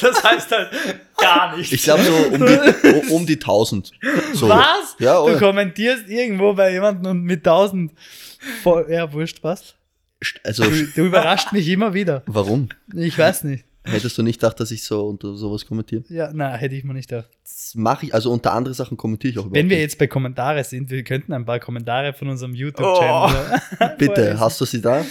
Das 0.00 0.22
heißt 0.22 0.50
halt 0.52 0.70
gar 1.16 1.56
nichts. 1.56 1.72
ich 1.72 1.82
glaube 1.82 2.02
so 2.02 2.12
um 2.14 2.46
die, 2.46 3.12
um 3.12 3.26
die 3.26 3.34
1000. 3.34 3.90
So. 4.34 4.48
Was? 4.48 4.96
Ja, 4.98 5.24
du 5.24 5.38
kommentierst 5.38 6.08
irgendwo 6.08 6.54
bei 6.54 6.72
jemandem 6.72 7.10
und 7.10 7.22
mit 7.22 7.38
1000. 7.46 7.92
Voll, 8.62 8.86
ja, 8.90 9.12
wurscht, 9.12 9.38
was? 9.42 9.74
Also, 10.44 10.64
Du, 10.64 10.86
du 10.94 11.04
überrascht 11.06 11.52
mich 11.52 11.68
immer 11.68 11.94
wieder. 11.94 12.22
warum? 12.26 12.68
Ich 12.94 13.16
weiß 13.18 13.44
nicht. 13.44 13.64
Hättest 13.84 14.18
du 14.18 14.22
nicht 14.22 14.38
gedacht, 14.40 14.60
dass 14.60 14.70
ich 14.70 14.84
so 14.84 15.06
unter 15.08 15.34
sowas 15.34 15.64
kommentiere? 15.64 16.02
Ja, 16.08 16.30
na, 16.34 16.54
hätte 16.54 16.74
ich 16.74 16.84
mir 16.84 16.92
nicht 16.92 17.08
gedacht. 17.08 17.28
Das 17.42 17.74
mache 17.74 18.06
ich, 18.06 18.14
also 18.14 18.30
unter 18.30 18.52
andere 18.52 18.74
Sachen 18.74 18.96
kommentiere 18.98 19.32
ich 19.32 19.38
auch 19.38 19.44
Wenn 19.46 19.70
wir 19.70 19.76
nicht. 19.76 19.84
jetzt 19.84 19.98
bei 19.98 20.06
Kommentare 20.06 20.62
sind, 20.64 20.90
wir 20.90 21.02
könnten 21.04 21.32
ein 21.32 21.46
paar 21.46 21.58
Kommentare 21.58 22.12
von 22.12 22.28
unserem 22.28 22.54
YouTube-Channel. 22.54 23.60
Bitte, 23.98 24.14
vorlesen. 24.14 24.40
hast 24.40 24.60
du 24.60 24.64
sie 24.66 24.80
da? 24.82 25.04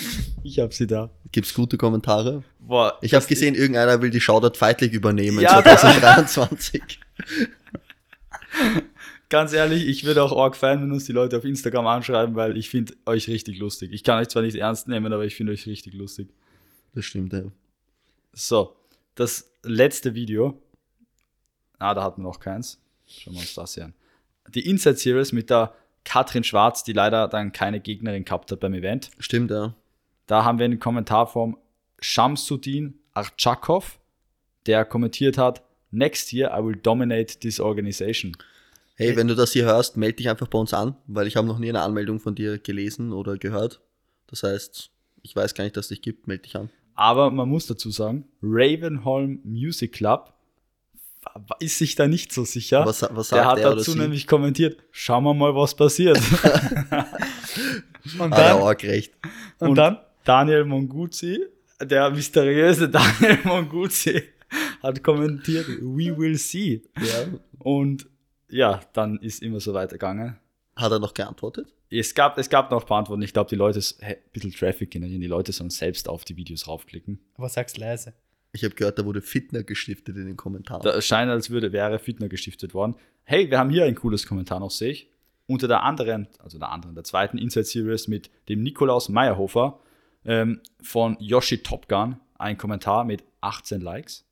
ich 0.43 0.59
hab 0.59 0.74
sie 0.74 0.86
da. 0.86 1.09
Gibt's 1.32 1.53
gute 1.53 1.78
Kommentare? 1.78 2.43
Boah, 2.59 2.97
Ich 3.01 3.13
habe 3.15 3.26
gesehen, 3.26 3.55
irgendeiner 3.55 4.01
will 4.01 4.11
die 4.11 4.22
Shoutout 4.22 4.57
Feitlich 4.57 4.93
übernehmen 4.93 5.39
Ja, 5.39 5.63
2023. 5.63 6.82
Ganz 9.30 9.51
ehrlich, 9.53 9.86
ich 9.88 10.05
würde 10.05 10.24
auch 10.24 10.38
arg 10.38 10.55
feiern, 10.55 10.82
wenn 10.84 10.91
uns 10.91 11.05
die 11.05 11.11
Leute 11.11 11.38
auf 11.38 11.43
Instagram 11.43 11.86
anschreiben, 11.88 12.36
weil 12.36 12.55
ich 12.57 12.70
finde 12.70 12.93
euch 13.05 13.28
richtig 13.28 13.57
lustig. 13.59 13.91
Ich 13.91 14.03
kann 14.03 14.20
euch 14.22 14.30
zwar 14.30 14.41
nicht 14.41 14.55
ernst 14.55 14.88
nehmen, 14.88 15.11
aber 15.11 15.26
ich 15.26 15.36
finde 15.36 15.51
euch 15.51 15.65
richtig 15.68 15.93
lustig. 15.95 16.30
Das 16.95 17.03
stimmt, 17.05 17.34
ja. 17.34 17.43
So, 18.39 18.75
das 19.15 19.51
letzte 19.63 20.13
Video. 20.13 20.61
Ah, 21.79 21.95
da 21.95 22.03
hatten 22.03 22.21
wir 22.21 22.29
noch 22.29 22.39
keins. 22.39 22.79
Schauen 23.07 23.33
wir 23.33 23.39
uns 23.39 23.55
das 23.55 23.73
hier 23.73 23.85
an. 23.85 23.95
Die 24.53 24.69
Inside 24.69 24.97
Series 24.97 25.31
mit 25.31 25.49
der 25.49 25.73
Katrin 26.03 26.43
Schwarz, 26.43 26.83
die 26.83 26.93
leider 26.93 27.27
dann 27.29 27.51
keine 27.51 27.79
Gegnerin 27.79 28.25
gehabt 28.25 28.51
hat 28.51 28.59
beim 28.59 28.75
Event. 28.75 29.09
Stimmt, 29.17 29.49
ja. 29.49 29.73
Da 30.27 30.45
haben 30.45 30.59
wir 30.59 30.65
einen 30.65 30.79
Kommentar 30.79 31.25
vom 31.25 31.57
Shamsuddin 31.99 32.99
Archakov, 33.15 33.99
der 34.67 34.85
kommentiert 34.85 35.39
hat: 35.39 35.63
Next 35.89 36.31
year 36.31 36.55
I 36.55 36.63
will 36.63 36.75
dominate 36.75 37.39
this 37.39 37.59
organization. 37.59 38.38
Hey, 38.93 39.15
wenn 39.15 39.27
du 39.27 39.33
das 39.33 39.53
hier 39.53 39.65
hörst, 39.65 39.97
melde 39.97 40.17
dich 40.17 40.29
einfach 40.29 40.47
bei 40.47 40.59
uns 40.59 40.75
an, 40.75 40.95
weil 41.07 41.25
ich 41.25 41.38
habe 41.38 41.47
noch 41.47 41.57
nie 41.57 41.69
eine 41.69 41.81
Anmeldung 41.81 42.19
von 42.19 42.35
dir 42.35 42.59
gelesen 42.59 43.13
oder 43.13 43.39
gehört. 43.39 43.81
Das 44.27 44.43
heißt, 44.43 44.91
ich 45.23 45.35
weiß 45.35 45.55
gar 45.55 45.63
nicht, 45.63 45.75
dass 45.75 45.85
es 45.85 45.89
dich 45.89 46.03
gibt, 46.03 46.27
melde 46.27 46.43
dich 46.43 46.55
an. 46.55 46.69
Aber 46.97 47.31
man 47.31 47.47
muss 47.47 47.67
dazu 47.67 47.91
sagen, 47.91 48.25
Ravenholm 48.41 49.39
Music 49.45 49.93
Club 49.93 50.33
ist 51.59 51.77
sich 51.77 51.95
da 51.95 52.07
nicht 52.07 52.33
so 52.33 52.43
sicher. 52.43 52.85
Was, 52.85 53.03
was 53.11 53.29
Der 53.29 53.45
hat 53.45 53.59
er 53.59 53.67
oder 53.67 53.75
dazu 53.77 53.91
sie? 53.91 53.99
nämlich 53.99 54.27
kommentiert, 54.27 54.77
schauen 54.91 55.23
wir 55.23 55.33
mal, 55.33 55.55
was 55.55 55.75
passiert. 55.75 56.17
Und 58.19 58.33
Ah, 58.33 58.37
ja, 58.39 58.53
dann, 58.53 58.61
arg 58.63 58.83
recht. 58.83 59.13
und 59.59 59.75
dann 59.75 59.97
Daniel 60.23 60.63
Monguzzi, 60.65 61.45
der 61.81 62.09
mysteriöse 62.09 62.89
Daniel 62.89 63.37
Monguzzi, 63.43 64.23
hat 64.81 65.03
kommentiert, 65.03 65.67
we 65.81 66.17
will 66.17 66.37
see. 66.37 66.83
Ja. 66.97 67.25
Und 67.59 68.07
ja, 68.49 68.79
dann 68.93 69.17
ist 69.19 69.41
immer 69.43 69.59
so 69.59 69.73
weitergegangen. 69.73 70.37
Hat 70.77 70.91
er 70.91 70.99
noch 70.99 71.13
geantwortet? 71.13 71.73
Es 71.89 72.13
gab, 72.13 72.38
es 72.38 72.49
gab 72.49 72.69
noch 72.71 72.81
ein 72.81 72.88
paar 72.88 72.99
Antworten. 72.99 73.21
Ich 73.21 73.33
glaube, 73.33 73.49
die 73.49 73.55
Leute, 73.55 73.79
hä, 73.79 74.15
ein 74.15 74.31
bisschen 74.33 74.51
Traffic 74.51 74.91
generieren, 74.91 75.21
die 75.21 75.27
Leute 75.27 75.51
sollen 75.51 75.69
selbst 75.69 76.09
auf 76.09 76.25
die 76.25 76.35
Videos 76.35 76.67
raufklicken. 76.67 77.19
aber 77.35 77.49
sag's 77.49 77.77
leise. 77.77 78.13
Ich 78.53 78.63
habe 78.63 78.75
gehört, 78.75 78.97
da 78.97 79.05
wurde 79.05 79.21
Fitner 79.21 79.63
gestiftet 79.63 80.15
in 80.15 80.25
den 80.25 80.38
Kommentaren. 80.38 80.81
Da 80.81 80.99
scheint, 81.01 81.29
als 81.29 81.49
würde, 81.49 81.71
wäre 81.73 81.99
Fitner 81.99 82.27
gestiftet 82.27 82.73
worden. 82.73 82.95
Hey, 83.23 83.49
wir 83.49 83.59
haben 83.59 83.69
hier 83.69 83.85
ein 83.85 83.95
cooles 83.95 84.25
Kommentar 84.25 84.59
noch, 84.59 84.71
sehe 84.71 84.91
ich. 84.91 85.11
Unter 85.47 85.67
der 85.67 85.83
anderen, 85.83 86.27
also 86.39 86.57
der 86.57 86.71
anderen, 86.71 86.95
der 86.95 87.03
zweiten 87.03 87.38
Inside 87.38 87.65
Series 87.65 88.07
mit 88.07 88.29
dem 88.49 88.63
Nikolaus 88.63 89.09
Meyerhofer 89.09 89.79
ähm, 90.25 90.61
von 90.81 91.17
Yoshi 91.19 91.59
Top 91.59 91.88
Gun 91.88 92.17
ein 92.38 92.57
Kommentar 92.57 93.03
mit 93.03 93.23
18 93.41 93.81
Likes. 93.81 94.25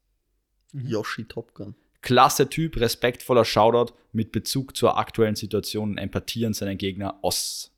Yoshi 0.74 1.26
Top 1.26 1.54
Gun. 1.54 1.76
Klasse 2.06 2.48
Typ, 2.50 2.78
respektvoller 2.78 3.44
Shoutout 3.44 3.94
mit 4.14 4.32
Bezug 4.32 4.78
zur 4.78 4.98
aktuellen 4.98 5.36
Situation 5.36 5.90
und 5.92 5.98
Empathie 5.98 6.46
an 6.46 6.54
seinen 6.54 6.78
Gegner 6.78 7.18
Oss. 7.24 7.72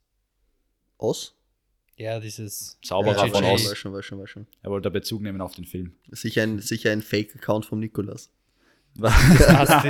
Oss? 0.97 1.33
Ja, 1.95 2.19
dieses 2.19 2.77
Zauberer 2.83 3.25
Ja, 3.25 3.31
von. 3.31 3.43
Oz. 3.45 3.71
Weiß 3.71 3.77
schon, 3.77 3.93
weiß 3.93 4.03
schon, 4.05 4.19
weiß 4.19 4.29
schon. 4.29 4.45
Er 4.61 4.69
wollte 4.69 4.83
da 4.83 4.89
Bezug 4.89 5.21
nehmen 5.21 5.39
auf 5.39 5.55
den 5.55 5.63
Film. 5.63 5.93
Sicher 6.11 6.43
ein, 6.43 6.59
sicher 6.59 6.91
ein 6.91 7.01
Fake-Account 7.01 7.65
vom 7.65 7.79
Nikolas. 7.79 8.29
Hast, 9.01 9.85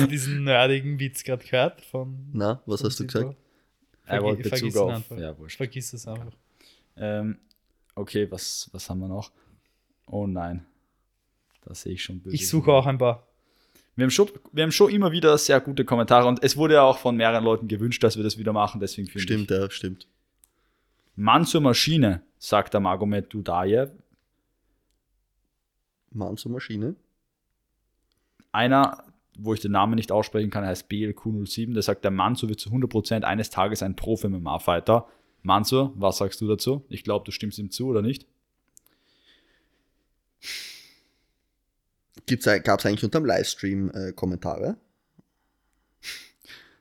du 0.00 0.06
diesen 0.08 0.44
nerdigen 0.44 0.98
Witz 0.98 1.24
gerade 1.24 1.44
gehört? 1.44 1.82
Von, 1.82 2.30
Na, 2.32 2.62
was 2.64 2.80
von 2.80 2.88
hast 2.88 3.00
du 3.00 3.06
gesagt? 3.06 3.36
Er 4.06 4.22
wollte 4.22 4.48
vergiss 4.48 4.72
Bezug 4.72 4.82
ihn 4.82 4.82
auf. 4.82 4.94
einfach. 4.96 5.18
Ja, 5.18 5.38
wurscht. 5.38 5.58
Vergiss 5.58 5.92
es 5.92 6.08
einfach. 6.08 6.32
Ähm, 6.96 7.38
okay, 7.94 8.30
was, 8.30 8.70
was 8.72 8.88
haben 8.88 9.00
wir 9.00 9.08
noch? 9.08 9.30
Oh 10.06 10.26
nein. 10.26 10.64
Da 11.64 11.74
sehe 11.74 11.92
ich 11.94 12.02
schon 12.02 12.20
böse. 12.20 12.34
Ich 12.34 12.48
suche 12.48 12.72
auch 12.72 12.86
ein 12.86 12.98
paar. 12.98 13.26
Wir 13.96 14.04
haben, 14.04 14.10
schon, 14.10 14.28
wir 14.52 14.64
haben 14.64 14.72
schon 14.72 14.90
immer 14.90 15.12
wieder 15.12 15.38
sehr 15.38 15.60
gute 15.60 15.84
Kommentare 15.84 16.26
und 16.26 16.42
es 16.42 16.56
wurde 16.56 16.74
ja 16.74 16.82
auch 16.82 16.98
von 16.98 17.16
mehreren 17.16 17.44
Leuten 17.44 17.68
gewünscht, 17.68 18.02
dass 18.02 18.16
wir 18.16 18.24
das 18.24 18.36
wieder 18.36 18.52
machen, 18.52 18.80
deswegen 18.80 19.06
finde 19.06 19.22
Stimmt, 19.22 19.50
ich. 19.52 19.56
ja, 19.56 19.70
stimmt. 19.70 20.08
Mann 21.14 21.44
zur 21.44 21.60
Maschine, 21.60 22.22
sagt 22.38 22.74
der 22.74 22.80
Magomed 22.80 23.32
Dudayev. 23.32 23.92
Mann 26.10 26.36
zur 26.36 26.50
Maschine. 26.50 26.96
Einer, 28.50 29.04
wo 29.38 29.54
ich 29.54 29.60
den 29.60 29.72
Namen 29.72 29.94
nicht 29.94 30.10
aussprechen 30.10 30.50
kann, 30.50 30.64
heißt 30.66 30.90
BLQ07, 30.90 31.72
der 31.72 31.82
sagt, 31.82 32.02
der 32.02 32.10
Mansur 32.10 32.48
wird 32.48 32.58
zu 32.58 32.70
100% 32.70 33.22
eines 33.22 33.50
Tages 33.50 33.82
ein 33.82 33.94
Profi-MMA-Fighter. 33.94 35.06
Mansur, 35.42 35.92
was 35.94 36.18
sagst 36.18 36.40
du 36.40 36.48
dazu? 36.48 36.84
Ich 36.88 37.04
glaube, 37.04 37.24
du 37.24 37.30
stimmst 37.30 37.58
ihm 37.58 37.70
zu, 37.70 37.86
oder 37.86 38.02
nicht? 38.02 38.26
Gab 42.26 42.78
es 42.80 42.86
eigentlich 42.86 43.04
unterm 43.04 43.24
Livestream 43.24 43.90
äh, 43.90 44.12
Kommentare? 44.12 44.76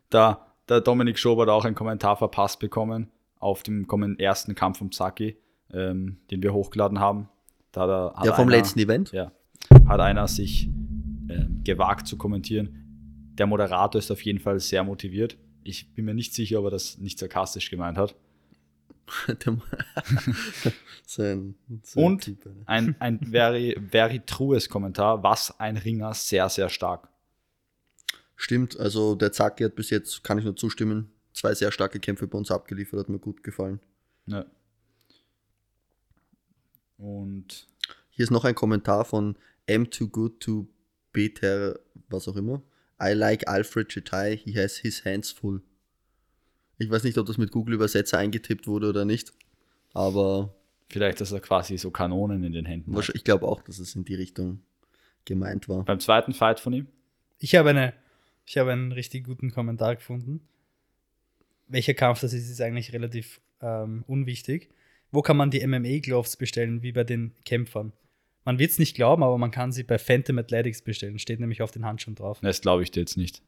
Da, 0.09 0.45
der 0.69 0.81
Dominik 0.81 1.17
Schob 1.17 1.39
hat 1.39 1.49
auch 1.49 1.65
einen 1.65 1.75
Kommentar 1.75 2.15
verpasst 2.17 2.59
bekommen 2.59 3.11
auf 3.39 3.63
dem 3.63 3.85
ersten 4.19 4.55
Kampf 4.55 4.77
vom 4.77 4.91
Saki, 4.91 5.37
ähm, 5.73 6.17
den 6.31 6.41
wir 6.41 6.53
hochgeladen 6.53 6.99
haben. 6.99 7.29
Da 7.71 7.87
er, 7.87 8.13
hat 8.15 8.25
ja, 8.25 8.33
vom 8.33 8.47
einer, 8.47 8.57
letzten 8.57 8.79
Event? 8.79 9.11
Ja, 9.11 9.31
hat 9.87 9.99
einer 9.99 10.27
sich 10.27 10.69
ähm, 11.29 11.61
gewagt 11.63 12.07
zu 12.07 12.17
kommentieren. 12.17 13.33
Der 13.37 13.47
Moderator 13.47 13.99
ist 13.99 14.11
auf 14.11 14.21
jeden 14.21 14.39
Fall 14.39 14.59
sehr 14.59 14.83
motiviert. 14.83 15.37
Ich 15.63 15.93
bin 15.95 16.05
mir 16.05 16.13
nicht 16.13 16.33
sicher, 16.33 16.59
ob 16.59 16.65
er 16.65 16.71
das 16.71 16.99
nicht 16.99 17.17
sarkastisch 17.17 17.69
gemeint 17.69 17.97
hat. 17.97 18.15
Der- 19.27 19.57
so 21.05 21.21
ein, 21.21 21.55
so 21.83 21.99
ein 21.99 22.05
Und 22.05 22.23
Typ, 22.23 22.45
Alter. 22.45 22.61
ein, 22.65 22.95
ein 22.99 23.19
very, 23.19 23.79
very 23.91 24.19
trues 24.25 24.69
Kommentar. 24.69 25.21
Was 25.23 25.59
ein 25.59 25.77
Ringer, 25.77 26.13
sehr, 26.13 26.49
sehr 26.49 26.69
stark. 26.69 27.09
Stimmt, 28.35 28.77
also 28.79 29.15
der 29.15 29.31
Zacki 29.31 29.63
hat 29.63 29.75
bis 29.75 29.89
jetzt, 29.89 30.23
kann 30.23 30.37
ich 30.37 30.43
nur 30.43 30.55
zustimmen, 30.55 31.11
zwei 31.33 31.53
sehr 31.53 31.71
starke 31.71 31.99
Kämpfe 31.99 32.27
bei 32.27 32.37
uns 32.37 32.51
abgeliefert, 32.51 32.99
hat 33.01 33.09
mir 33.09 33.19
gut 33.19 33.43
gefallen. 33.43 33.79
Ne. 34.25 34.45
Und 36.97 37.67
Hier 38.09 38.23
ist 38.23 38.31
noch 38.31 38.45
ein 38.45 38.55
Kommentar 38.55 39.05
von 39.05 39.35
M 39.65 39.89
too 39.89 40.07
good 40.07 40.39
to 40.39 40.67
beter, 41.11 41.79
was 42.09 42.27
auch 42.27 42.35
immer. 42.35 42.61
I 43.01 43.13
like 43.13 43.47
Alfred 43.47 43.89
Chetai, 43.89 44.37
he 44.37 44.53
has 44.57 44.77
his 44.77 45.03
hands 45.03 45.31
full. 45.31 45.61
Ich 46.83 46.89
weiß 46.91 47.03
nicht, 47.03 47.17
ob 47.17 47.25
das 47.25 47.37
mit 47.37 47.51
Google 47.51 47.75
Übersetzer 47.75 48.17
eingetippt 48.17 48.67
wurde 48.67 48.89
oder 48.89 49.05
nicht, 49.05 49.33
aber 49.93 50.53
vielleicht, 50.89 51.21
dass 51.21 51.31
er 51.31 51.39
quasi 51.39 51.77
so 51.77 51.91
Kanonen 51.91 52.43
in 52.43 52.51
den 52.53 52.65
Händen 52.65 52.91
hat. 52.91 52.95
wahrscheinlich- 52.97 53.21
ich 53.21 53.23
glaube 53.23 53.47
auch, 53.47 53.61
dass 53.63 53.79
es 53.79 53.95
in 53.95 54.03
die 54.05 54.15
Richtung 54.15 54.61
gemeint 55.25 55.69
war. 55.69 55.83
Beim 55.85 55.99
zweiten 55.99 56.33
Fight 56.33 56.59
von 56.59 56.73
ihm 56.73 56.87
Ich 57.39 57.55
habe, 57.55 57.69
eine, 57.69 57.93
ich 58.45 58.57
habe 58.57 58.71
einen 58.71 58.91
richtig 58.91 59.23
guten 59.25 59.51
Kommentar 59.51 59.95
gefunden. 59.95 60.41
Welcher 61.67 61.93
Kampf 61.93 62.19
das 62.19 62.33
ist, 62.33 62.49
ist 62.49 62.61
eigentlich 62.61 62.93
relativ 62.93 63.39
ähm, 63.61 64.03
unwichtig. 64.07 64.69
Wo 65.11 65.21
kann 65.21 65.37
man 65.37 65.49
die 65.51 65.65
MMA-Gloves 65.65 66.37
bestellen, 66.37 66.81
wie 66.83 66.91
bei 66.91 67.03
den 67.03 67.33
Kämpfern? 67.45 67.93
Man 68.45 68.59
wird 68.59 68.71
es 68.71 68.79
nicht 68.79 68.95
glauben, 68.95 69.23
aber 69.23 69.37
man 69.37 69.51
kann 69.51 69.71
sie 69.71 69.83
bei 69.83 69.97
Phantom 69.97 70.37
Athletics 70.39 70.81
bestellen. 70.81 71.17
Steht 71.19 71.39
nämlich 71.39 71.61
auf 71.61 71.71
den 71.71 71.85
Handschuhen 71.85 72.15
drauf. 72.15 72.39
Das 72.41 72.59
glaube 72.61 72.83
ich 72.83 72.91
dir 72.91 72.99
jetzt 73.01 73.15
nicht. 73.15 73.41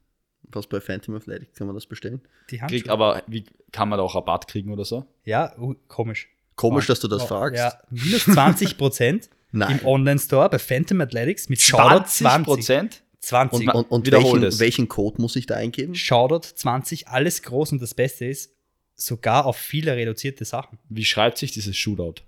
Was 0.52 0.66
bei 0.66 0.80
Phantom 0.80 1.16
Athletic 1.16 1.54
kann 1.54 1.66
man 1.66 1.74
das 1.74 1.86
bestellen? 1.86 2.20
Die 2.50 2.60
Handschuhe. 2.60 2.80
Krieg, 2.80 2.90
aber 2.90 3.22
wie 3.26 3.44
kann 3.72 3.88
man 3.88 3.98
da 3.98 4.04
auch 4.04 4.14
Rabatt 4.14 4.48
kriegen 4.48 4.72
oder 4.72 4.84
so? 4.84 5.06
ja, 5.24 5.52
oh, 5.58 5.74
komisch. 5.88 6.28
Komisch, 6.56 6.86
dass 6.86 7.00
du 7.00 7.08
das 7.08 7.22
oh, 7.24 7.26
fragst. 7.26 7.58
Ja, 7.58 7.78
minus 7.90 8.24
20 8.24 8.78
Prozent 8.78 9.28
im 9.52 9.84
Online-Store 9.84 10.48
bei 10.48 10.58
Phantom 10.58 11.02
Athletics 11.02 11.48
mit 11.48 11.60
Shoutout 11.60 12.06
20. 12.06 12.44
Prozent? 12.44 13.02
20. 13.20 13.68
Und, 13.68 13.74
und, 13.74 13.90
und 13.90 14.12
welchen, 14.12 14.40
das. 14.40 14.58
welchen 14.60 14.88
Code 14.88 15.20
muss 15.20 15.36
ich 15.36 15.46
da 15.46 15.56
eingeben? 15.56 15.94
Shoutout 15.94 16.48
20, 16.54 17.08
alles 17.08 17.42
groß 17.42 17.72
und 17.72 17.82
das 17.82 17.92
Beste 17.94 18.24
ist, 18.26 18.54
sogar 18.94 19.46
auf 19.46 19.56
viele 19.56 19.96
reduzierte 19.96 20.44
Sachen. 20.44 20.78
Wie 20.88 21.04
schreibt 21.04 21.38
sich 21.38 21.52
dieses 21.52 21.76
Shootout? 21.76 22.22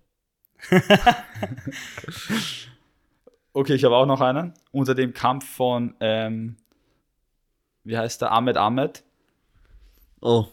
okay, 3.53 3.75
ich 3.75 3.85
habe 3.85 3.97
auch 3.97 4.07
noch 4.07 4.21
einen. 4.21 4.55
Unter 4.73 4.95
dem 4.95 5.15
Kampf 5.15 5.49
von, 5.49 5.95
ähm, 6.01 6.57
wie 7.89 7.97
heißt 7.97 8.21
der, 8.21 8.33
Ahmed 8.33 8.59
Ahmed. 8.59 9.03
Oh, 10.21 10.47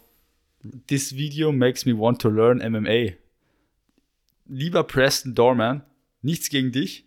This 0.87 1.15
video 1.15 1.51
makes 1.51 1.85
me 1.85 1.93
want 1.93 2.19
to 2.21 2.29
learn 2.29 2.57
MMA. 2.57 3.13
Lieber 4.47 4.83
Preston 4.83 5.35
Dorman, 5.35 5.83
nichts 6.21 6.49
gegen 6.49 6.71
dich, 6.71 7.05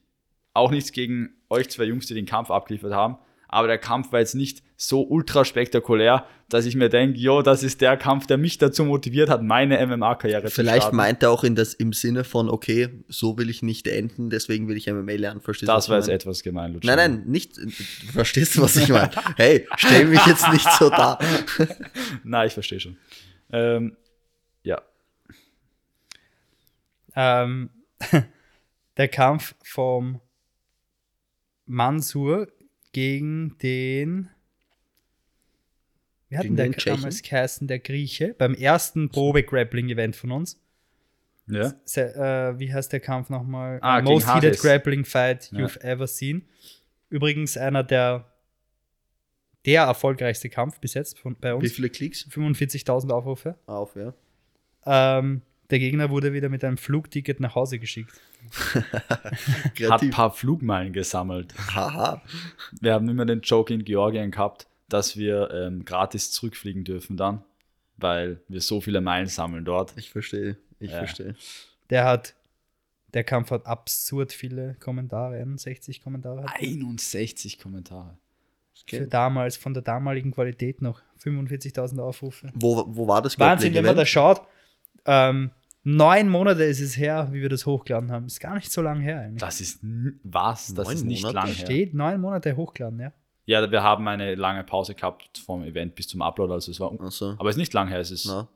auch 0.55 0.71
nichts 0.71 0.93
gegen 0.93 1.31
euch 1.49 1.71
zwei 1.71 1.85
Jungs, 1.85 2.07
die 2.07 2.15
den 2.15 2.27
Kampf 2.27 2.51
abgeliefert 2.51 2.93
haben. 2.93 3.19
Aber 3.49 3.67
der 3.67 3.79
Kampf 3.79 4.13
war 4.13 4.21
jetzt 4.21 4.35
nicht 4.35 4.63
so 4.77 5.03
ultra 5.03 5.45
spektakulär, 5.45 6.27
dass 6.49 6.65
ich 6.65 6.77
mir 6.77 6.89
denke, 6.89 7.19
jo, 7.19 7.43
das 7.43 7.63
ist 7.63 7.81
der 7.81 7.97
Kampf, 7.97 8.27
der 8.27 8.39
mich 8.39 8.57
dazu 8.57 8.85
motiviert 8.85 9.29
hat, 9.29 9.43
meine 9.43 9.85
MMA-Karriere 9.87 10.47
zu 10.47 10.55
vielleicht 10.55 10.83
starten. 10.83 10.97
meint 10.97 11.23
er 11.23 11.31
auch 11.31 11.45
in 11.45 11.55
das, 11.55 11.75
im 11.75 11.93
Sinne 11.93 12.25
von, 12.25 12.49
okay, 12.49 12.89
so 13.09 13.37
will 13.37 13.51
ich 13.51 13.63
nicht 13.63 13.87
enden, 13.87 14.31
deswegen 14.31 14.67
will 14.67 14.77
ich 14.77 14.91
MMA 14.91 15.13
lernen. 15.13 15.41
Verstehst 15.41 15.69
du? 15.69 15.73
was 15.75 15.85
Das 15.85 15.91
war 15.91 15.99
jetzt 15.99 16.09
etwas 16.09 16.43
gemein, 16.43 16.73
Luciano. 16.73 16.97
Nein, 16.97 17.13
nein, 17.13 17.31
nicht. 17.31 17.57
Du 17.59 18.13
verstehst, 18.13 18.59
was 18.61 18.77
ich 18.77 18.89
meine. 18.89 19.11
Hey, 19.37 19.67
stell 19.77 20.07
mich 20.07 20.25
jetzt 20.27 20.51
nicht 20.53 20.69
so 20.73 20.89
dar. 20.89 21.19
Nein, 22.25 22.47
ich 22.47 22.55
verstehe 22.55 22.81
schon. 22.81 22.97
Ähm, 23.51 23.97
ja, 24.63 24.81
Ähm, 27.15 27.71
der 28.97 29.09
Kampf 29.09 29.55
vom 29.65 30.21
Mansur 31.67 32.49
gegen 32.93 33.59
den 33.59 34.31
Wie 36.29 36.37
hat 36.37 36.43
Gegen 36.43 36.57
denn 36.57 36.67
der 36.67 36.73
den 36.75 36.79
Tschechen? 36.79 36.97
damals 37.01 37.23
geheißen, 37.23 37.69
der 37.69 37.79
Grieche? 37.79 38.35
Beim 38.37 38.55
ersten 38.55 39.09
Probe-Grappling-Event 39.09 40.15
von 40.17 40.33
uns. 40.33 40.61
Ja. 41.47 41.73
Se, 41.85 42.15
äh, 42.15 42.59
wie 42.59 42.73
heißt 42.73 42.93
der 42.93 43.01
Kampf 43.01 43.31
nochmal? 43.31 43.79
Ah, 43.81 44.01
gegen 44.01 44.13
Most 44.13 44.35
heated 44.35 44.59
grappling 44.61 45.05
fight 45.07 45.51
Ja. 45.53 45.61
you've 45.61 45.81
ever 45.81 46.07
seen. 46.07 46.43
Übrigens 47.09 47.57
einer 47.57 47.83
der 47.83 48.27
der 49.65 49.83
erfolgreichste 49.85 50.49
Kampf 50.51 50.79
bis 50.81 50.95
jetzt 50.95 51.19
von, 51.19 51.37
bei 51.41 51.51
Wie 51.51 51.55
uns. 51.55 51.73
viele 51.73 51.91
Klicks? 51.91 52.27
45.000 52.31 53.11
Aufrufe. 53.11 53.57
Auf, 53.67 53.97
ja. 53.97 54.15
Ähm, 54.87 55.43
der 55.71 55.79
Gegner 55.79 56.09
wurde 56.11 56.33
wieder 56.33 56.49
mit 56.49 56.65
einem 56.65 56.77
Flugticket 56.79 57.41
nach 57.41 57.55
Hause 57.55 57.79
geschickt. 57.79 58.13
Hat 59.91 60.03
ein 60.03 60.11
paar 60.11 60.33
Flugmeilen 60.33 60.93
gesammelt. 60.93 61.55
Haha. 61.75 62.23
Wir 62.81 62.95
haben 62.95 63.09
immer 63.09 63.27
den 63.27 63.41
Joke 63.41 63.73
in 63.75 63.85
Georgien 63.85 64.31
gehabt, 64.31 64.67
dass 64.89 65.17
wir 65.17 65.51
ähm, 65.53 65.85
gratis 65.85 66.31
zurückfliegen 66.33 66.85
dürfen 66.85 67.17
dann, 67.17 67.43
weil 67.97 68.41
wir 68.49 68.61
so 68.61 68.81
viele 68.81 69.01
Meilen 69.01 69.27
sammeln 69.29 69.65
dort. 69.65 69.93
Ich 69.97 70.11
verstehe. 70.11 70.57
Ich 70.81 70.91
Ja. 70.91 70.99
verstehe. 70.99 71.35
Der 71.91 72.05
hat, 72.05 72.35
der 73.15 73.25
Kampf 73.25 73.51
hat 73.51 73.67
absurd 73.67 74.33
viele 74.33 74.75
Kommentare, 74.81 75.37
61 75.37 76.03
Kommentare. 76.03 76.43
Hat 76.45 76.51
er. 76.61 76.63
61 76.63 77.59
Kommentare. 77.59 78.17
Für 78.87 79.07
damals, 79.07 79.57
von 79.57 79.75
der 79.75 79.83
damaligen 79.83 80.31
Qualität 80.31 80.83
noch 80.83 81.03
45.000 81.23 81.99
Aufrufe. 82.01 82.51
Wo, 82.55 82.85
wo 82.89 83.09
war 83.09 83.21
das 83.23 83.39
Wahnsinn, 83.39 83.75
wenn 83.75 83.85
man 83.85 83.97
da 83.97 84.07
schaut. 84.07 84.41
Ähm, 85.05 85.51
neun 85.83 86.29
Monate 86.29 86.63
ist 86.63 86.81
es 86.81 86.97
her, 86.97 87.29
wie 87.33 87.43
wir 87.43 87.49
das 87.49 87.67
hochgeladen 87.67 88.13
haben. 88.13 88.27
Ist 88.27 88.39
gar 88.39 88.55
nicht 88.55 88.71
so 88.71 88.81
lange 88.81 89.03
her 89.03 89.21
eigentlich. 89.21 89.41
Das 89.41 89.61
ist 89.61 89.81
was? 90.23 90.73
Das 90.75 90.87
Neun 90.87 90.97
ist 90.97 91.05
nicht 91.05 91.23
Monate? 91.23 91.35
lang 91.35 91.47
her. 91.49 91.65
Steht 91.67 91.95
neun 91.95 92.21
Monate 92.21 92.57
hochgeladen, 92.57 93.01
ja. 93.01 93.13
Ja, 93.49 93.71
wir 93.71 93.83
haben 93.83 94.07
eine 94.07 94.35
lange 94.35 94.63
Pause 94.63 94.95
gehabt 94.95 95.39
vom 95.39 95.65
Event 95.65 95.95
bis 95.95 96.07
zum 96.07 96.21
Upload, 96.21 96.53
also 96.53 96.71
es 96.71 96.79
war, 96.81 96.93
Also, 97.01 97.31
aber 97.39 97.49
es 97.49 97.57
ist 97.57 97.61
nicht 97.61 97.73
lang 97.73 97.89
her. 97.89 97.99
Es 97.99 98.11
ist 98.11 98.27
na, 98.27 98.47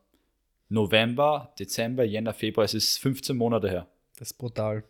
November, 0.68 1.54
Dezember, 1.58 2.04
Jänner, 2.04 2.34
Februar. 2.34 2.66
Es 2.66 2.74
ist 2.74 2.98
15 2.98 3.34
Monate 3.34 3.70
her. 3.70 3.86
Das 4.18 4.32
ist 4.32 4.34
brutal. 4.38 4.84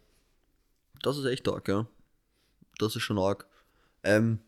das 1.02 1.18
ist 1.18 1.24
echt 1.26 1.48
arg, 1.48 1.68
ja. 1.68 1.86
Das 2.80 2.96
ist 2.96 3.02
schon 3.02 3.16
arg. 3.16 3.46
Ähm, 4.02 4.40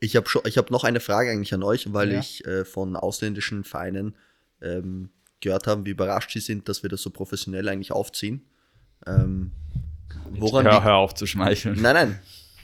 ich 0.00 0.16
habe 0.16 0.26
hab 0.28 0.70
noch 0.72 0.82
eine 0.82 0.98
Frage 0.98 1.30
eigentlich 1.30 1.54
an 1.54 1.62
euch, 1.62 1.92
weil 1.92 2.12
Ja. 2.12 2.18
ich 2.18 2.44
äh, 2.44 2.64
von 2.64 2.96
ausländischen 2.96 3.62
Vereinen 3.62 4.16
ähm, 4.60 5.10
gehört 5.40 5.68
habe, 5.68 5.86
wie 5.86 5.90
überrascht 5.90 6.32
sie 6.32 6.40
sind, 6.40 6.68
dass 6.68 6.82
wir 6.82 6.90
das 6.90 7.02
so 7.02 7.10
professionell 7.10 7.68
eigentlich 7.68 7.92
aufziehen. 7.92 8.44
Ähm, 9.06 9.52
woran 10.30 10.64
hör, 10.66 10.82
hör 10.82 10.96
auf 10.96 11.14
zu 11.14 11.26
schmeicheln. 11.26 11.80
Nein, 11.80 11.94
nein. 11.94 12.20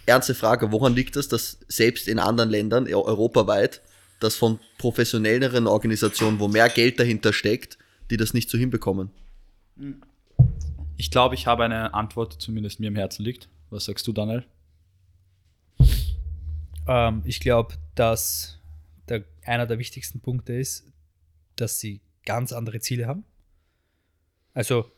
Ernste 0.07 0.34
Frage. 0.34 0.70
Woran 0.72 0.94
liegt 0.94 1.16
es, 1.16 1.28
dass 1.28 1.59
selbst 1.68 2.09
in 2.09 2.18
anderen 2.18 2.50
Ländern, 2.50 2.92
europaweit, 2.92 3.80
dass 4.20 4.36
von 4.36 4.59
professionelleren 4.78 5.66
Organisationen, 5.66 6.38
wo 6.40 6.48
mehr 6.48 6.68
Geld 6.68 7.00
dahinter 7.00 7.32
steckt, 7.32 7.78
die 8.11 8.16
das 8.16 8.34
nicht 8.34 8.50
so 8.50 8.59
hinbekommen? 8.59 9.11
Ich 10.96 11.11
glaube, 11.11 11.34
ich 11.34 11.46
habe 11.46 11.64
eine 11.64 11.94
Antwort, 11.94 12.34
die 12.34 12.38
zumindest 12.38 12.80
mir 12.80 12.88
im 12.88 12.96
Herzen 12.96 13.24
liegt. 13.24 13.48
Was 13.70 13.86
sagst 13.86 14.07
du, 14.07 14.12
Daniel? 14.12 14.44
Ähm, 16.86 17.22
ich 17.24 17.40
glaube, 17.40 17.74
dass 17.94 18.59
der, 19.09 19.24
einer 19.44 19.66
der 19.66 19.78
wichtigsten 19.78 20.20
Punkte 20.20 20.52
ist, 20.52 20.84
dass 21.57 21.80
sie 21.80 22.00
ganz 22.24 22.52
andere 22.52 22.80
Ziele 22.80 23.07
haben. 23.07 23.24
Also 24.52 24.90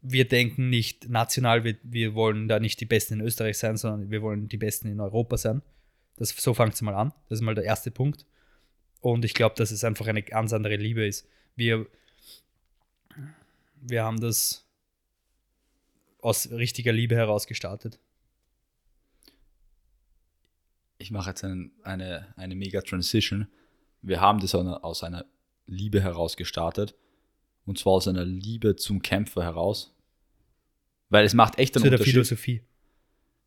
wir 0.00 0.28
denken 0.28 0.70
nicht 0.70 1.08
national, 1.08 1.64
wir, 1.64 1.76
wir 1.82 2.14
wollen 2.14 2.48
da 2.48 2.60
nicht 2.60 2.80
die 2.80 2.86
Besten 2.86 3.14
in 3.14 3.20
Österreich 3.20 3.58
sein, 3.58 3.76
sondern 3.76 4.10
wir 4.10 4.22
wollen 4.22 4.48
die 4.48 4.56
Besten 4.56 4.88
in 4.88 5.00
Europa 5.00 5.36
sein. 5.36 5.62
Das, 6.16 6.30
so 6.30 6.54
fängt 6.54 6.74
es 6.74 6.82
mal 6.82 6.94
an. 6.94 7.12
Das 7.28 7.38
ist 7.38 7.42
mal 7.42 7.54
der 7.54 7.64
erste 7.64 7.90
Punkt. 7.90 8.26
Und 9.00 9.24
ich 9.24 9.34
glaube, 9.34 9.54
dass 9.56 9.70
es 9.70 9.84
einfach 9.84 10.06
eine 10.06 10.22
ganz 10.22 10.52
andere 10.52 10.76
Liebe 10.76 11.06
ist. 11.06 11.26
Wir, 11.56 11.86
wir 13.80 14.04
haben 14.04 14.20
das 14.20 14.64
aus 16.20 16.50
richtiger 16.50 16.92
Liebe 16.92 17.14
heraus 17.14 17.46
gestartet. 17.46 17.98
Ich 20.98 21.10
mache 21.12 21.30
jetzt 21.30 21.44
einen, 21.44 21.70
eine, 21.84 22.34
eine 22.36 22.56
mega 22.56 22.80
Transition. 22.80 23.46
Wir 24.02 24.20
haben 24.20 24.40
das 24.40 24.54
aus- 24.54 24.82
aus 24.82 25.04
einer 25.04 25.24
Liebe 25.66 26.02
heraus 26.02 26.36
gestartet. 26.36 26.94
Und 27.68 27.78
zwar 27.78 27.94
aus 27.94 28.08
einer 28.08 28.24
Liebe 28.24 28.76
zum 28.76 29.02
Kämpfer 29.02 29.42
heraus. 29.42 29.94
Weil 31.10 31.24
es 31.24 31.34
macht 31.34 31.58
echt 31.58 31.76
einen 31.76 31.84
Zu 31.84 31.90
der 31.90 31.98
Unterschied. 31.98 32.14
Philosophie. 32.14 32.62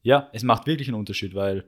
Ja, 0.03 0.29
es 0.33 0.43
macht 0.43 0.67
wirklich 0.67 0.87
einen 0.87 0.97
Unterschied, 0.97 1.35
weil 1.35 1.65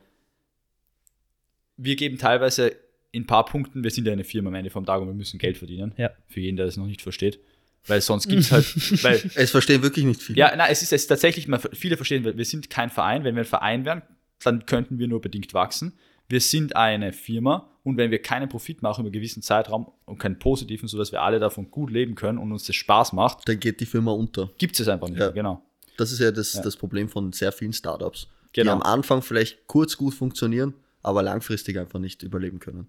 wir 1.78 1.95
geben 1.95 2.18
teilweise 2.18 2.76
in 3.12 3.24
ein 3.24 3.28
paar 3.28 3.45
Punkten, 3.45 3.84
wir 3.84 3.91
sind 3.91 4.06
ja 4.06 4.14
eine 4.14 4.24
Firma 4.24 4.49
am 4.49 4.56
Ende 4.56 4.70
vom 4.70 4.86
Tag 4.86 5.01
und 5.01 5.08
wir 5.08 5.14
müssen 5.14 5.38
Geld 5.38 5.58
verdienen. 5.58 5.93
Ja. 5.97 6.12
Für 6.28 6.39
jeden, 6.39 6.58
der 6.58 6.66
das 6.66 6.78
noch 6.78 6.88
nicht 6.88 7.01
versteht. 7.01 7.39
Weil 7.86 8.01
sonst 8.01 8.28
gibt 8.28 8.41
es 8.41 8.51
halt, 8.51 8.66
weil 9.04 9.22
Es 9.36 9.51
verstehen 9.51 9.82
wirklich 9.84 10.06
nicht 10.06 10.22
viele. 10.22 10.39
Ja, 10.39 10.56
nein, 10.56 10.70
es 10.72 10.82
ist, 10.82 10.93
es 10.93 11.04
ist 11.04 11.08
tatsächlich, 11.08 11.47
viele 11.74 11.97
verstehen, 11.97 12.24
wir 12.24 12.45
sind 12.45 12.70
kein 12.70 12.89
Verein. 12.89 13.24
Wenn 13.24 13.36
wir 13.36 13.43
ein 13.43 13.47
Verein 13.47 13.86
wären, 13.86 14.01
dann 14.43 14.66
könnten 14.66 14.99
wir 14.99 15.08
nur 15.08 15.22
bedingt 15.22 15.54
wachsen. 15.54 15.93
Wir 16.30 16.39
sind 16.39 16.76
eine 16.76 17.14
Firma 17.14 17.72
und 17.84 17.97
wenn 17.97 18.11
wir 18.11 18.21
keinen 18.21 18.47
Profit 18.49 18.81
machen 18.81 19.01
über 19.01 19.07
einen 19.07 19.13
gewissen 19.13 19.41
Zeitraum 19.43 19.91
und 20.05 20.17
keinen 20.17 20.39
positiven, 20.39 20.88
sodass 20.88 21.11
wir 21.11 21.21
alle 21.21 21.39
davon 21.39 21.69
gut 21.69 21.91
leben 21.91 22.15
können 22.15 22.38
und 22.38 22.51
uns 22.51 22.65
das 22.65 22.75
Spaß 22.75 23.13
macht, 23.13 23.47
Dann 23.47 23.59
geht 23.59 23.79
die 23.81 23.86
Firma 23.86 24.11
unter. 24.11 24.49
gibt 24.57 24.79
es 24.79 24.88
einfach 24.88 25.09
nicht. 25.09 25.19
Ja. 25.19 25.29
Genau. 25.31 25.61
Das 25.97 26.11
ist 26.11 26.19
ja 26.19 26.31
das, 26.31 26.53
Ja. 26.53 26.61
das 26.61 26.75
Problem 26.77 27.09
von 27.09 27.31
sehr 27.34 27.51
vielen 27.51 27.73
Startups. 27.73 28.27
Die 28.55 28.61
Genau. 28.61 28.73
am 28.73 28.81
Anfang 28.81 29.21
vielleicht 29.21 29.67
kurz 29.67 29.97
gut 29.97 30.13
funktionieren, 30.13 30.73
aber 31.01 31.21
langfristig 31.23 31.77
einfach 31.77 31.99
nicht 31.99 32.23
überleben 32.23 32.59
können. 32.59 32.88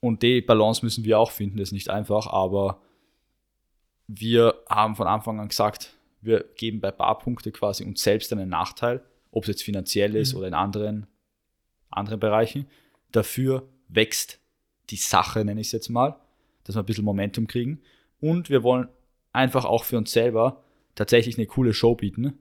Und 0.00 0.22
die 0.22 0.40
Balance 0.40 0.84
müssen 0.84 1.04
wir 1.04 1.18
auch 1.18 1.30
finden, 1.30 1.58
das 1.58 1.68
ist 1.68 1.72
nicht 1.72 1.88
einfach, 1.90 2.26
aber 2.26 2.80
wir 4.08 4.54
haben 4.68 4.96
von 4.96 5.06
Anfang 5.06 5.40
an 5.40 5.48
gesagt, 5.48 5.94
wir 6.20 6.44
geben 6.56 6.80
bei 6.80 6.90
Barpunkte 6.90 7.52
quasi 7.52 7.84
uns 7.84 8.02
selbst 8.02 8.32
einen 8.32 8.48
Nachteil, 8.48 9.02
ob 9.30 9.44
es 9.44 9.48
jetzt 9.48 9.62
finanziell 9.62 10.14
ist 10.16 10.34
oder 10.34 10.48
in 10.48 10.54
anderen, 10.54 11.06
anderen 11.90 12.20
Bereichen. 12.20 12.66
Dafür 13.12 13.68
wächst 13.94 14.38
die 14.90 14.96
Sache, 14.96 15.44
nenne 15.44 15.60
ich 15.60 15.68
es 15.68 15.72
jetzt 15.72 15.88
mal, 15.88 16.16
dass 16.64 16.76
wir 16.76 16.82
ein 16.82 16.86
bisschen 16.86 17.04
Momentum 17.04 17.46
kriegen. 17.46 17.80
Und 18.20 18.50
wir 18.50 18.62
wollen 18.62 18.88
einfach 19.32 19.64
auch 19.64 19.84
für 19.84 19.98
uns 19.98 20.12
selber 20.12 20.62
tatsächlich 20.94 21.38
eine 21.38 21.46
coole 21.46 21.74
Show 21.74 21.94
bieten. 21.94 22.38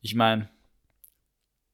Ich 0.00 0.14
meine, 0.14 0.48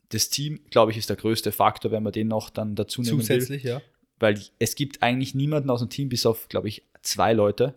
das 0.09 0.29
Team, 0.29 0.61
glaube 0.71 0.93
ich, 0.93 0.99
ist 0.99 1.09
der 1.09 1.17
größte 1.17 1.53
Faktor, 1.53 1.91
wenn 1.91 2.03
man 2.03 2.13
den 2.13 2.29
noch 2.29 2.51
dann 2.51 2.75
dazu 2.75 3.03
nehmen 3.03 3.19
will 3.19 3.27
Zusätzlich, 3.27 3.63
ja. 3.63 3.81
weil 4.19 4.41
es 4.59 4.75
gibt 4.75 5.03
eigentlich 5.03 5.35
niemanden 5.35 5.71
aus 5.71 5.81
dem 5.81 5.91
Team, 5.91 6.09
bis 6.09 6.27
auf, 6.27 6.49
glaube 6.49 6.69
ich, 6.69 6.83
zwei 7.03 7.33
Leute. 7.33 7.75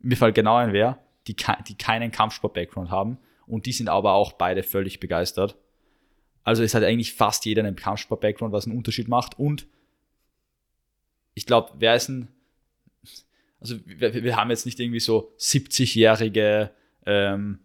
Mir 0.00 0.16
fällt 0.16 0.34
genau 0.34 0.56
ein 0.56 0.72
wer, 0.72 0.98
die, 1.26 1.36
die 1.66 1.74
keinen 1.76 2.10
Kampfsport-Background 2.10 2.90
haben. 2.90 3.18
Und 3.46 3.66
die 3.66 3.72
sind 3.72 3.88
aber 3.88 4.12
auch 4.12 4.32
beide 4.32 4.62
völlig 4.62 5.00
begeistert. 5.00 5.56
Also 6.44 6.62
es 6.62 6.74
hat 6.74 6.82
eigentlich 6.82 7.14
fast 7.14 7.44
jeder 7.46 7.62
einen 7.62 7.76
Kampfsport-Background, 7.76 8.52
was 8.52 8.66
einen 8.66 8.76
Unterschied 8.76 9.08
macht. 9.08 9.38
Und 9.38 9.66
ich 11.38 11.46
glaube, 11.46 11.72
wer 11.78 11.94
ist 11.94 12.08
ein. 12.08 12.28
Also 13.60 13.76
wir, 13.86 14.12
wir 14.22 14.36
haben 14.36 14.50
jetzt 14.50 14.66
nicht 14.66 14.78
irgendwie 14.78 15.00
so 15.00 15.32
70-jährige, 15.38 16.70
ähm, 17.06 17.58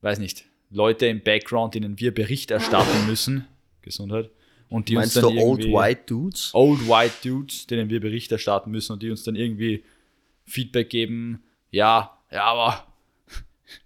weiß 0.00 0.18
nicht, 0.18 0.46
Leute 0.70 1.06
im 1.06 1.20
Background, 1.22 1.74
denen 1.74 2.00
wir 2.00 2.12
Bericht 2.14 2.50
erstatten 2.50 3.06
müssen. 3.06 3.46
Gesundheit. 3.82 4.30
Und 4.68 4.88
die 4.88 4.94
Meinst 4.94 5.16
uns 5.16 5.26
du 5.26 5.28
dann 5.34 5.38
Old 5.38 5.60
irgendwie- 5.60 5.76
White 5.78 6.02
Dudes? 6.06 6.50
Old 6.54 6.88
White 6.88 7.14
Dudes, 7.28 7.66
denen 7.68 7.88
wir 7.88 8.00
Bericht 8.00 8.32
erstatten 8.32 8.70
müssen 8.72 8.92
und 8.94 9.02
die 9.02 9.10
uns 9.10 9.22
dann 9.22 9.36
irgendwie 9.36 9.84
Feedback 10.44 10.90
geben, 10.90 11.42
ja, 11.70 12.18
ja, 12.32 12.44
aber 12.44 12.86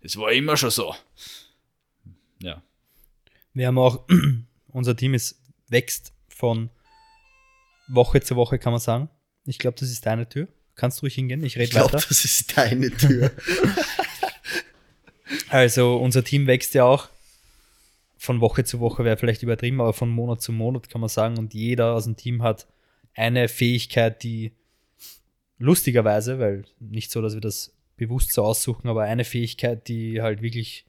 es 0.00 0.16
war 0.16 0.32
immer 0.32 0.56
schon 0.56 0.70
so. 0.70 0.94
Ja. 2.42 2.62
Wir 3.52 3.66
haben 3.66 3.78
auch, 3.78 4.06
unser 4.68 4.96
Team 4.96 5.12
ist, 5.12 5.38
wächst 5.68 6.14
von 6.28 6.70
Woche 7.94 8.20
zu 8.20 8.36
Woche, 8.36 8.58
kann 8.58 8.72
man 8.72 8.80
sagen. 8.80 9.08
Ich 9.46 9.58
glaube, 9.58 9.76
das 9.78 9.90
ist 9.90 10.06
deine 10.06 10.28
Tür. 10.28 10.48
Kannst 10.74 10.98
du 10.98 11.02
ruhig 11.02 11.14
hingehen, 11.14 11.42
ich 11.44 11.54
Ich 11.56 11.60
rede 11.60 11.70
glaube, 11.70 11.92
weiter. 11.94 12.06
das 12.08 12.24
ist 12.24 12.56
deine 12.56 12.90
Tür. 12.90 13.30
Also 15.48 15.96
unser 15.96 16.24
Team 16.24 16.46
wächst 16.46 16.74
ja 16.74 16.84
auch 16.84 17.08
von 18.16 18.40
Woche 18.40 18.64
zu 18.64 18.80
Woche, 18.80 19.04
wäre 19.04 19.16
vielleicht 19.16 19.42
übertrieben, 19.42 19.80
aber 19.80 19.92
von 19.92 20.08
Monat 20.10 20.42
zu 20.42 20.52
Monat 20.52 20.90
kann 20.90 21.00
man 21.00 21.08
sagen. 21.08 21.38
Und 21.38 21.54
jeder 21.54 21.94
aus 21.94 22.04
dem 22.04 22.16
Team 22.16 22.42
hat 22.42 22.66
eine 23.14 23.48
Fähigkeit, 23.48 24.22
die 24.22 24.52
lustigerweise, 25.58 26.38
weil 26.38 26.64
nicht 26.80 27.10
so, 27.10 27.22
dass 27.22 27.34
wir 27.34 27.40
das 27.40 27.72
bewusst 27.96 28.32
so 28.32 28.42
aussuchen, 28.44 28.88
aber 28.88 29.02
eine 29.02 29.24
Fähigkeit, 29.24 29.88
die 29.88 30.20
halt 30.20 30.42
wirklich 30.42 30.84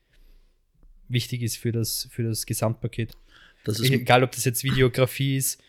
wichtig 1.08 1.42
ist 1.42 1.58
für 1.58 1.72
das, 1.72 2.08
für 2.12 2.24
das 2.24 2.46
Gesamtpaket. 2.46 3.14
Das 3.64 3.80
ist, 3.80 3.92
Egal, 3.92 4.24
ob 4.24 4.32
das 4.32 4.46
jetzt 4.46 4.64
Videografie 4.64 5.38
ist, 5.38 5.62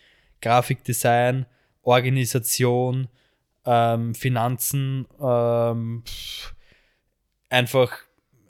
Grafikdesign, 0.43 1.47
Organisation, 1.83 3.09
ähm, 3.65 4.15
Finanzen, 4.15 5.07
ähm, 5.21 6.03
einfach 7.49 7.93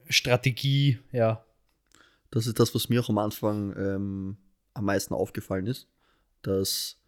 Strategie, 0.08 0.98
ja. 1.12 1.44
das 2.30 2.46
ist 2.46 2.58
das, 2.58 2.74
was 2.74 2.88
mir 2.88 3.00
auch 3.00 3.08
am 3.08 3.18
Anfang 3.18 3.74
ähm, 3.76 4.36
am 4.74 4.84
meisten 4.84 5.14
aufgefallen 5.14 5.66
ist, 5.66 5.88
dass 6.42 6.98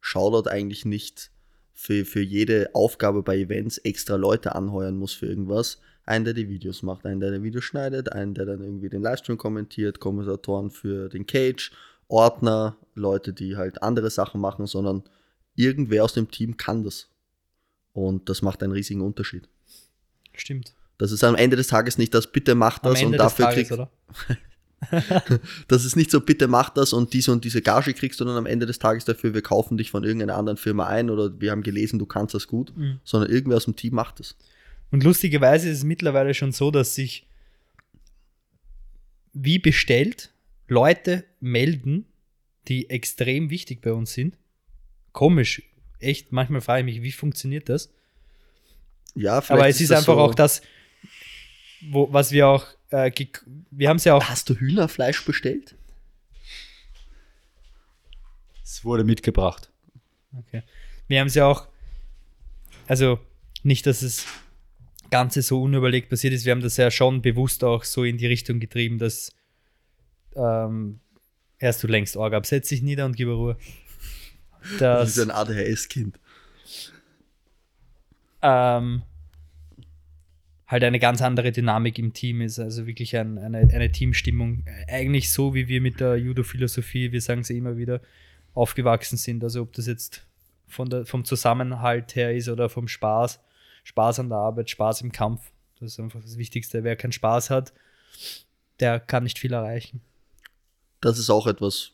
Shoutout 0.00 0.48
eigentlich 0.48 0.84
nicht 0.84 1.30
für, 1.72 2.04
für 2.04 2.22
jede 2.22 2.70
Aufgabe 2.74 3.22
bei 3.22 3.36
Events 3.36 3.78
extra 3.78 4.16
Leute 4.16 4.54
anheuern 4.54 4.96
muss 4.96 5.12
für 5.12 5.26
irgendwas. 5.26 5.80
Einen, 6.04 6.24
der 6.24 6.34
die 6.34 6.48
Videos 6.48 6.82
macht, 6.82 7.04
einen, 7.06 7.20
der 7.20 7.32
die 7.32 7.42
Videos 7.42 7.64
schneidet, 7.64 8.12
einen, 8.12 8.34
der 8.34 8.46
dann 8.46 8.62
irgendwie 8.62 8.88
den 8.88 9.02
Livestream 9.02 9.36
kommentiert, 9.36 10.00
Kommentatoren 10.00 10.70
für 10.70 11.08
den 11.08 11.26
Cage, 11.26 11.70
Ordner, 12.08 12.76
Leute, 12.94 13.32
die 13.32 13.56
halt 13.56 13.82
andere 13.82 14.10
Sachen 14.10 14.40
machen, 14.40 14.66
sondern 14.66 15.02
irgendwer 15.54 16.04
aus 16.04 16.14
dem 16.14 16.30
Team 16.30 16.56
kann 16.56 16.82
das. 16.84 17.08
Und 17.92 18.28
das 18.28 18.42
macht 18.42 18.62
einen 18.62 18.72
riesigen 18.72 19.00
Unterschied. 19.00 19.48
Stimmt. 20.34 20.72
Das 20.98 21.12
ist 21.12 21.22
am 21.24 21.34
Ende 21.36 21.56
des 21.56 21.68
Tages 21.68 21.98
nicht 21.98 22.12
das, 22.14 22.26
bitte 22.30 22.54
macht 22.54 22.84
Am 22.84 22.92
das 22.92 23.02
und 23.02 23.12
dafür 23.12 23.46
Tages, 23.46 23.68
kriegst? 23.68 23.86
Das 25.66 25.84
ist 25.84 25.96
nicht 25.96 26.08
so, 26.10 26.20
bitte 26.20 26.46
mach 26.46 26.70
das 26.70 26.92
und 26.92 27.12
diese 27.12 27.32
und 27.32 27.44
diese 27.44 27.62
Gage 27.62 27.94
kriegst 27.94 28.20
du 28.20 28.24
dann 28.24 28.36
am 28.36 28.46
Ende 28.46 28.64
des 28.64 28.78
Tages 28.78 29.04
dafür, 29.04 29.34
wir 29.34 29.42
kaufen 29.42 29.76
dich 29.76 29.90
von 29.90 30.04
irgendeiner 30.04 30.36
anderen 30.36 30.56
Firma 30.56 30.86
ein 30.86 31.10
oder 31.10 31.40
wir 31.40 31.50
haben 31.50 31.64
gelesen, 31.64 31.98
du 31.98 32.06
kannst 32.06 32.32
das 32.34 32.46
gut, 32.46 32.72
Mhm. 32.76 33.00
sondern 33.02 33.28
irgendwer 33.28 33.56
aus 33.56 33.64
dem 33.64 33.74
Team 33.74 33.94
macht 33.94 34.20
das. 34.20 34.36
Und 34.92 35.02
lustigerweise 35.02 35.68
ist 35.68 35.78
es 35.78 35.84
mittlerweile 35.84 36.32
schon 36.32 36.52
so, 36.52 36.70
dass 36.70 36.94
sich 36.94 37.26
wie 39.32 39.58
bestellt 39.58 40.30
Leute 40.68 41.24
melden, 41.40 42.06
die 42.68 42.90
extrem 42.90 43.50
wichtig 43.50 43.80
bei 43.80 43.92
uns 43.92 44.12
sind. 44.12 44.36
Komisch. 45.12 45.62
Echt, 45.98 46.30
manchmal 46.30 46.60
frage 46.60 46.80
ich 46.80 46.94
mich, 46.94 47.02
wie 47.02 47.12
funktioniert 47.12 47.68
das? 47.68 47.92
Ja, 49.14 49.40
vielleicht 49.40 49.50
Aber 49.50 49.68
es 49.68 49.80
ist, 49.80 49.90
das 49.90 50.00
einfach 50.00 50.14
so, 50.14 50.20
auch 50.20 50.34
das, 50.34 50.62
wo, 51.90 52.12
was 52.12 52.30
wir 52.30 52.46
auch, 52.46 52.66
äh, 52.90 53.10
wir 53.70 53.88
haben 53.88 53.96
es 53.96 54.04
ja 54.04 54.14
auch, 54.14 54.24
Hast 54.24 54.48
du 54.48 54.54
Hühnerfleisch 54.54 55.24
bestellt? 55.24 55.74
Es 58.62 58.84
wurde 58.84 59.02
mitgebracht. 59.02 59.70
okay. 60.36 60.62
wir 61.08 61.20
haben 61.20 61.26
es 61.26 61.34
ja 61.34 61.46
auch, 61.46 61.66
also 62.86 63.18
nicht, 63.62 63.86
dass 63.86 64.02
es 64.02 64.26
Ganze 65.10 65.42
so 65.42 65.62
unüberlegt 65.62 66.10
passiert 66.10 66.34
ist, 66.34 66.44
wir 66.44 66.52
haben 66.52 66.60
das 66.60 66.76
ja 66.76 66.90
schon 66.90 67.22
bewusst 67.22 67.64
auch 67.64 67.82
so 67.82 68.04
in 68.04 68.18
die 68.18 68.26
Richtung 68.26 68.60
getrieben, 68.60 68.98
dass 68.98 69.32
ähm, 70.38 71.00
erst 71.58 71.82
du 71.82 71.86
längst 71.86 72.16
Org 72.16 72.34
ab, 72.34 72.46
setz 72.46 72.68
dich 72.68 72.82
nieder 72.82 73.06
und 73.06 73.16
gib 73.16 73.28
Ruhe. 73.28 73.56
Das 74.78 74.78
Das, 74.78 75.16
ist 75.16 75.18
ein 75.18 75.30
ADHS-Kind. 75.30 76.18
ähm, 78.42 79.02
halt 80.66 80.84
eine 80.84 80.98
ganz 80.98 81.22
andere 81.22 81.50
Dynamik 81.50 81.98
im 81.98 82.12
Team 82.12 82.40
ist, 82.40 82.58
also 82.58 82.86
wirklich 82.86 83.16
ein, 83.16 83.38
eine, 83.38 83.58
eine 83.58 83.90
Teamstimmung. 83.90 84.64
Eigentlich 84.86 85.32
so, 85.32 85.54
wie 85.54 85.68
wir 85.68 85.80
mit 85.80 86.00
der 86.00 86.16
Judo-Philosophie, 86.16 87.10
wir 87.12 87.20
sagen 87.20 87.40
es 87.40 87.50
immer 87.50 87.76
wieder, 87.76 88.00
aufgewachsen 88.54 89.16
sind. 89.16 89.42
Also 89.42 89.62
ob 89.62 89.72
das 89.72 89.86
jetzt 89.86 90.26
von 90.66 90.90
der, 90.90 91.06
vom 91.06 91.24
Zusammenhalt 91.24 92.14
her 92.14 92.34
ist 92.34 92.48
oder 92.48 92.68
vom 92.68 92.88
Spaß, 92.88 93.40
Spaß 93.84 94.20
an 94.20 94.28
der 94.28 94.38
Arbeit, 94.38 94.68
Spaß 94.68 95.00
im 95.00 95.12
Kampf. 95.12 95.50
Das 95.80 95.92
ist 95.92 96.00
einfach 96.00 96.20
das 96.20 96.36
Wichtigste. 96.36 96.84
Wer 96.84 96.96
keinen 96.96 97.12
Spaß 97.12 97.50
hat, 97.50 97.72
der 98.80 99.00
kann 99.00 99.22
nicht 99.22 99.38
viel 99.38 99.52
erreichen. 99.52 100.02
Das 101.00 101.18
ist 101.18 101.30
auch 101.30 101.46
etwas, 101.46 101.92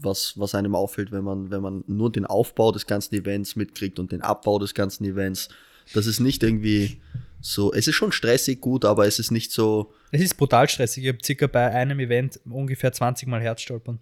was, 0.00 0.38
was 0.38 0.54
einem 0.54 0.74
auffällt, 0.74 1.12
wenn 1.12 1.24
man, 1.24 1.50
wenn 1.50 1.62
man 1.62 1.84
nur 1.86 2.10
den 2.10 2.26
Aufbau 2.26 2.72
des 2.72 2.86
ganzen 2.86 3.14
Events 3.14 3.56
mitkriegt 3.56 3.98
und 3.98 4.12
den 4.12 4.22
Abbau 4.22 4.58
des 4.58 4.74
ganzen 4.74 5.04
Events. 5.04 5.48
Das 5.94 6.06
ist 6.06 6.20
nicht 6.20 6.42
irgendwie 6.42 7.00
so, 7.40 7.72
es 7.72 7.88
ist 7.88 7.94
schon 7.96 8.12
stressig 8.12 8.60
gut, 8.60 8.84
aber 8.84 9.06
es 9.06 9.18
ist 9.18 9.30
nicht 9.32 9.50
so, 9.52 9.92
Es 10.12 10.20
ist 10.20 10.34
brutal 10.36 10.68
stressig. 10.68 11.04
Ich 11.04 11.08
habe 11.08 11.18
circa 11.24 11.46
bei 11.46 11.70
einem 11.70 11.98
Event 12.00 12.40
ungefähr 12.44 12.92
20 12.92 13.28
Mal 13.28 13.40
Herzstolpern. 13.40 13.98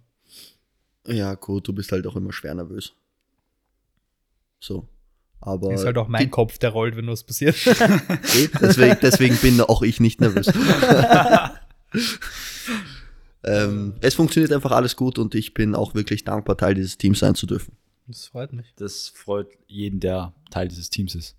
ja 1.07 1.33
gut, 1.35 1.67
du 1.67 1.73
bist 1.73 1.91
halt 1.91 2.05
auch 2.07 2.15
immer 2.15 2.31
schwer 2.31 2.53
nervös. 2.53 2.93
So. 4.59 4.87
Aber 5.43 5.73
ist 5.73 5.85
halt 5.85 5.97
auch 5.97 6.07
mein 6.07 6.25
die- 6.25 6.29
Kopf, 6.29 6.59
der 6.59 6.69
rollt, 6.69 6.95
wenn 6.95 7.07
was 7.07 7.23
passiert. 7.23 7.55
Deswegen, 8.61 8.97
deswegen 9.01 9.35
bin 9.37 9.59
auch 9.61 9.81
ich 9.81 9.99
nicht 9.99 10.21
nervös. 10.21 10.45
ähm, 13.43 13.95
es 14.01 14.15
funktioniert 14.15 14.51
einfach 14.51 14.71
alles 14.71 14.95
gut 14.95 15.17
und 15.17 15.35
ich 15.35 15.53
bin 15.53 15.75
auch 15.75 15.95
wirklich 15.95 16.23
dankbar, 16.23 16.57
Teil 16.57 16.75
dieses 16.75 16.97
Teams 16.97 17.19
sein 17.19 17.35
zu 17.35 17.45
dürfen. 17.47 17.75
Das 18.07 18.27
freut 18.27 18.53
mich. 18.53 18.73
Das 18.75 19.09
freut 19.09 19.47
jeden, 19.67 19.99
der 19.99 20.33
Teil 20.49 20.67
dieses 20.67 20.89
Teams 20.89 21.15
ist. 21.15 21.35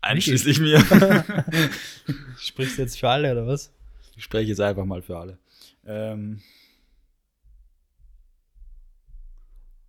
Einschließlich 0.00 0.60
mir. 0.60 0.80
Sprichst 2.38 2.78
du 2.78 2.82
jetzt 2.82 2.98
für 2.98 3.08
alle 3.08 3.32
oder 3.32 3.46
was? 3.46 3.72
Ich 4.16 4.24
spreche 4.24 4.48
jetzt 4.50 4.60
einfach 4.60 4.84
mal 4.84 5.02
für 5.02 5.16
alle. 5.16 5.38
Ähm, 5.86 6.40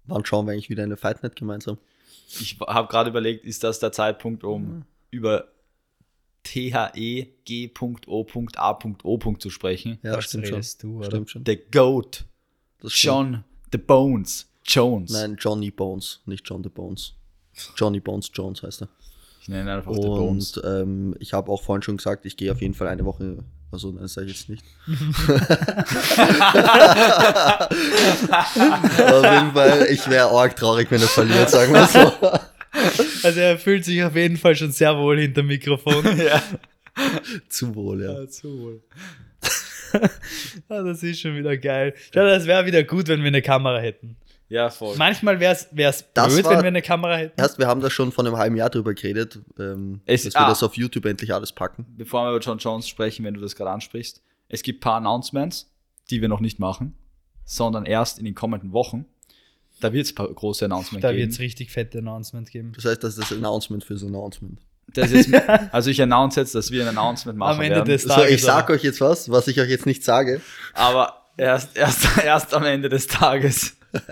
Wann 0.06 0.24
schauen 0.24 0.46
wir 0.46 0.54
eigentlich 0.54 0.70
wieder 0.70 0.84
eine 0.84 0.98
Fight 0.98 1.24
Night 1.24 1.36
gemeinsam? 1.36 1.78
ich 2.40 2.58
habe 2.60 2.88
gerade 2.88 3.10
überlegt, 3.10 3.46
ist 3.46 3.64
das 3.64 3.80
der 3.80 3.92
Zeitpunkt, 3.92 4.44
um 4.44 4.86
über 5.12 5.46
E 5.46 5.55
THEG.O.A.O. 6.46 8.26
zu 9.38 9.50
sprechen? 9.50 10.00
Ja, 10.04 10.18
Was 10.18 10.26
stimmt 10.26 10.48
schon. 10.48 10.62
du, 10.82 10.98
oder? 11.00 11.06
Stimmt 11.08 11.30
schon. 11.30 11.44
The 11.46 11.58
GOAT, 11.72 12.26
Das. 12.82 13.02
John 13.02 13.44
The 13.72 13.78
Bones 13.78 14.48
Jones. 14.66 15.12
Nein, 15.12 15.38
Johnny 15.40 15.72
Bones, 15.72 16.22
nicht 16.26 16.48
John 16.48 16.64
the 16.64 16.70
Bones. 16.70 17.14
Johnny 17.76 18.00
Bones 18.00 18.30
Jones 18.34 18.64
heißt 18.64 18.84
er. 18.84 18.90
Ich 19.42 19.48
nenne 19.48 19.64
ihn 19.64 19.70
einfach 19.70 19.94
The 19.94 20.02
Bones. 20.02 20.58
Und 20.58 20.66
ähm, 20.66 21.16
ich 21.20 21.34
habe 21.34 21.52
auch 21.52 21.62
vorhin 21.62 21.84
schon 21.84 21.98
gesagt, 21.98 22.26
ich 22.26 22.36
gehe 22.36 22.52
auf 22.52 22.62
jeden 22.62 22.74
Fall 22.74 22.88
eine 22.88 23.06
Woche. 23.06 23.44
Also, 23.72 23.92
nein, 23.92 24.04
das 24.04 24.14
sage 24.14 24.28
ich 24.28 24.38
jetzt 24.38 24.50
nicht. 24.50 24.64
auf 24.88 24.98
jeden 29.24 29.52
Fall, 29.54 29.88
ich 29.92 30.10
wäre 30.10 30.30
arg 30.30 30.56
traurig, 30.56 30.90
wenn 30.90 31.02
er 31.02 31.08
verliert, 31.08 31.50
sagen 31.50 31.74
wir 31.74 31.88
so. 31.88 32.12
Also 33.26 33.40
er 33.40 33.58
fühlt 33.58 33.84
sich 33.86 34.04
auf 34.04 34.16
jeden 34.16 34.38
Fall 34.38 34.56
schon 34.56 34.72
sehr 34.72 34.98
wohl 34.98 35.20
hinter 35.20 35.42
dem 35.42 35.48
Mikrofon. 35.48 36.04
ja. 36.18 36.42
Zu 37.50 37.76
wohl, 37.76 38.04
ja. 38.04 38.28
zu 38.28 38.60
wohl. 38.60 38.84
Ah, 40.70 40.82
das 40.82 41.04
ist 41.04 41.20
schon 41.22 41.36
wieder 41.38 41.58
geil. 41.58 41.94
Schau, 42.14 42.24
das 42.26 42.46
wäre 42.46 42.66
wieder 42.66 42.84
gut, 42.84 43.08
wenn 43.08 43.22
wir 43.22 43.28
eine 43.28 43.42
Kamera 43.42 43.80
hätten. 43.80 44.18
Ja, 44.48 44.70
voll. 44.70 44.96
Manchmal 44.98 45.40
wäre 45.40 45.54
es 45.54 45.70
Das 45.72 46.04
blöd, 46.34 46.46
war- 46.46 46.52
wenn 46.54 46.62
wir 46.62 46.68
eine 46.68 46.82
Kamera 46.82 47.16
hätten. 47.18 47.40
Erst, 47.40 47.58
wir 47.58 47.68
haben 47.68 47.82
da 47.82 47.90
schon 47.90 48.12
vor 48.12 48.26
einem 48.26 48.38
halben 48.38 48.56
Jahr 48.56 48.70
drüber 48.70 48.94
geredet, 48.94 49.40
ähm, 49.58 50.02
Es- 50.06 50.24
dass 50.24 50.34
wir 50.36 50.42
ah. 50.42 50.50
das 50.50 50.62
auf 50.64 50.76
YouTube 50.76 51.06
endlich 51.06 51.34
alles 51.34 51.52
packen. 51.52 51.86
Bevor 51.98 52.26
wir 52.26 52.30
über 52.36 52.40
John 52.40 52.60
Jones 52.60 52.88
sprechen, 52.88 53.26
wenn 53.26 53.34
du 53.34 53.42
das 53.42 53.56
gerade 53.56 53.72
ansprichst, 53.72 54.22
es 54.50 54.62
gibt 54.62 54.80
ein 54.80 54.82
paar 54.82 54.96
Announcements, 54.98 55.72
die 56.10 56.22
wir 56.22 56.28
noch 56.28 56.40
nicht 56.42 56.60
machen, 56.60 56.96
sondern 57.44 57.86
erst 57.86 58.20
in 58.20 58.26
den 58.26 58.36
kommenden 58.36 58.72
Wochen. 58.72 59.06
Da 59.82 59.92
wird 59.92 60.06
es 60.06 60.12
ein 60.14 60.16
paar 60.16 60.28
große 60.34 60.66
Announcements 60.66 61.02
Da 61.02 61.10
geben. 61.12 61.22
wird 61.24 61.32
es 61.32 61.40
richtig 61.40 61.72
fette 61.72 61.98
Announcement 62.00 62.50
geben. 62.50 62.72
Das 62.76 62.86
heißt, 62.86 63.04
das 63.04 63.18
ist 63.18 63.32
das 63.32 63.38
Announcement 63.38 63.84
fürs 63.84 64.04
Announcement. 64.04 64.60
Das 64.94 65.12
ist, 65.12 65.34
also 65.72 65.90
ich 65.90 66.02
announce 66.02 66.40
jetzt, 66.40 66.56
dass 66.56 66.72
wir 66.72 66.84
ein 66.84 66.98
Announcement 66.98 67.38
machen 67.38 67.56
Am 67.56 67.62
Ende 67.62 67.78
werden, 67.78 67.90
des 67.90 68.04
So, 68.04 68.10
Tages. 68.10 68.32
ich 68.32 68.42
sag 68.44 68.70
euch 68.70 68.84
jetzt 68.84 69.02
was, 69.02 69.30
was 69.30 69.48
ich 69.48 69.60
euch 69.60 69.70
jetzt 69.70 69.86
nicht 69.86 70.04
sage. 70.04 70.42
aber 70.74 71.26
erst, 71.38 71.76
erst, 71.76 72.06
erst 72.24 72.54
am 72.54 72.64
Ende 72.64 72.88
des 72.90 73.08
Tages. 73.08 73.76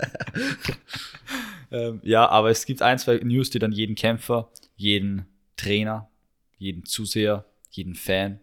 ähm, 1.70 2.00
ja, 2.02 2.28
aber 2.28 2.50
es 2.50 2.66
gibt 2.66 2.82
ein, 2.82 2.98
zwei 2.98 3.16
News, 3.18 3.50
die 3.50 3.58
dann 3.58 3.72
jeden 3.72 3.94
Kämpfer, 3.94 4.50
jeden 4.76 5.26
Trainer, 5.56 6.08
jeden 6.58 6.84
Zuseher, 6.84 7.44
jeden 7.70 7.94
Fan, 7.94 8.40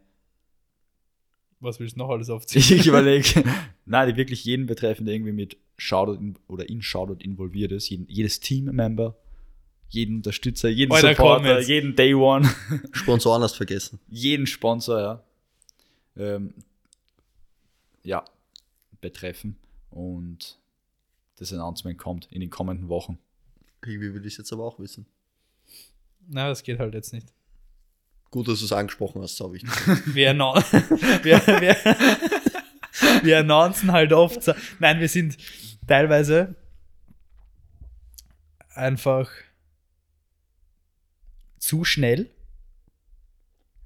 Was 1.60 1.80
willst 1.80 1.96
du 1.96 2.00
noch 2.00 2.10
alles 2.10 2.30
aufziehen? 2.30 2.80
ich 2.80 2.88
überlege, 2.88 3.44
nein, 3.86 4.10
die 4.10 4.16
wirklich 4.16 4.44
jeden 4.46 4.66
betreffen, 4.66 5.06
der 5.06 5.16
irgendwie 5.16 5.32
mit 5.34 5.58
Shoutout 5.82 6.20
in, 6.20 6.36
oder 6.48 6.70
in 6.70 6.84
Shoutout 6.84 7.24
involviert 7.24 7.72
ist, 7.72 7.90
jeden, 7.90 8.08
jedes 8.08 8.40
Teammember, 8.40 9.18
jeden 9.90 10.18
Unterstützer, 10.18 10.70
jeden 10.70 10.92
kommen 10.92 11.16
Supporter, 11.16 11.60
jeden 11.62 11.96
Day 11.96 12.14
One. 12.14 12.48
Sponsoren 12.92 13.42
hast 13.42 13.56
vergessen. 13.56 14.00
jeden 14.08 14.46
Sponsor, 14.46 15.00
ja, 15.00 15.24
ähm, 16.18 16.54
ja, 18.04 18.24
betreffen. 19.02 19.58
Und 19.90 20.60
das 21.38 21.52
Announcement 21.52 21.98
kommt 21.98 22.28
in 22.32 22.42
den 22.42 22.52
kommenden 22.52 22.88
Wochen. 22.88 23.18
Irgendwie 23.84 24.14
will 24.14 24.24
ich 24.28 24.34
es 24.34 24.38
jetzt 24.38 24.54
aber 24.54 24.66
auch 24.66 24.78
wissen. 24.78 25.08
Na, 26.28 26.48
das 26.48 26.62
geht 26.62 26.78
halt 26.78 26.94
jetzt 26.94 27.12
nicht. 27.12 27.34
Gut, 28.30 28.48
dass 28.48 28.60
du 28.60 28.66
es 28.66 28.72
angesprochen 28.72 29.24
hast, 29.24 29.36
sau 29.36 29.52
wichtig. 29.52 29.72
Wir, 30.06 30.30
annou 30.30 30.54
wir, 31.24 31.42
wir, 33.26 33.40
announcen 33.40 33.92
halt 33.92 34.14
oft. 34.14 34.40
Nein, 34.80 35.00
wir 35.00 35.10
sind 35.10 35.38
teilweise 35.88 36.56
einfach 38.74 39.30
zu 41.60 41.84
schnell. 41.86 42.30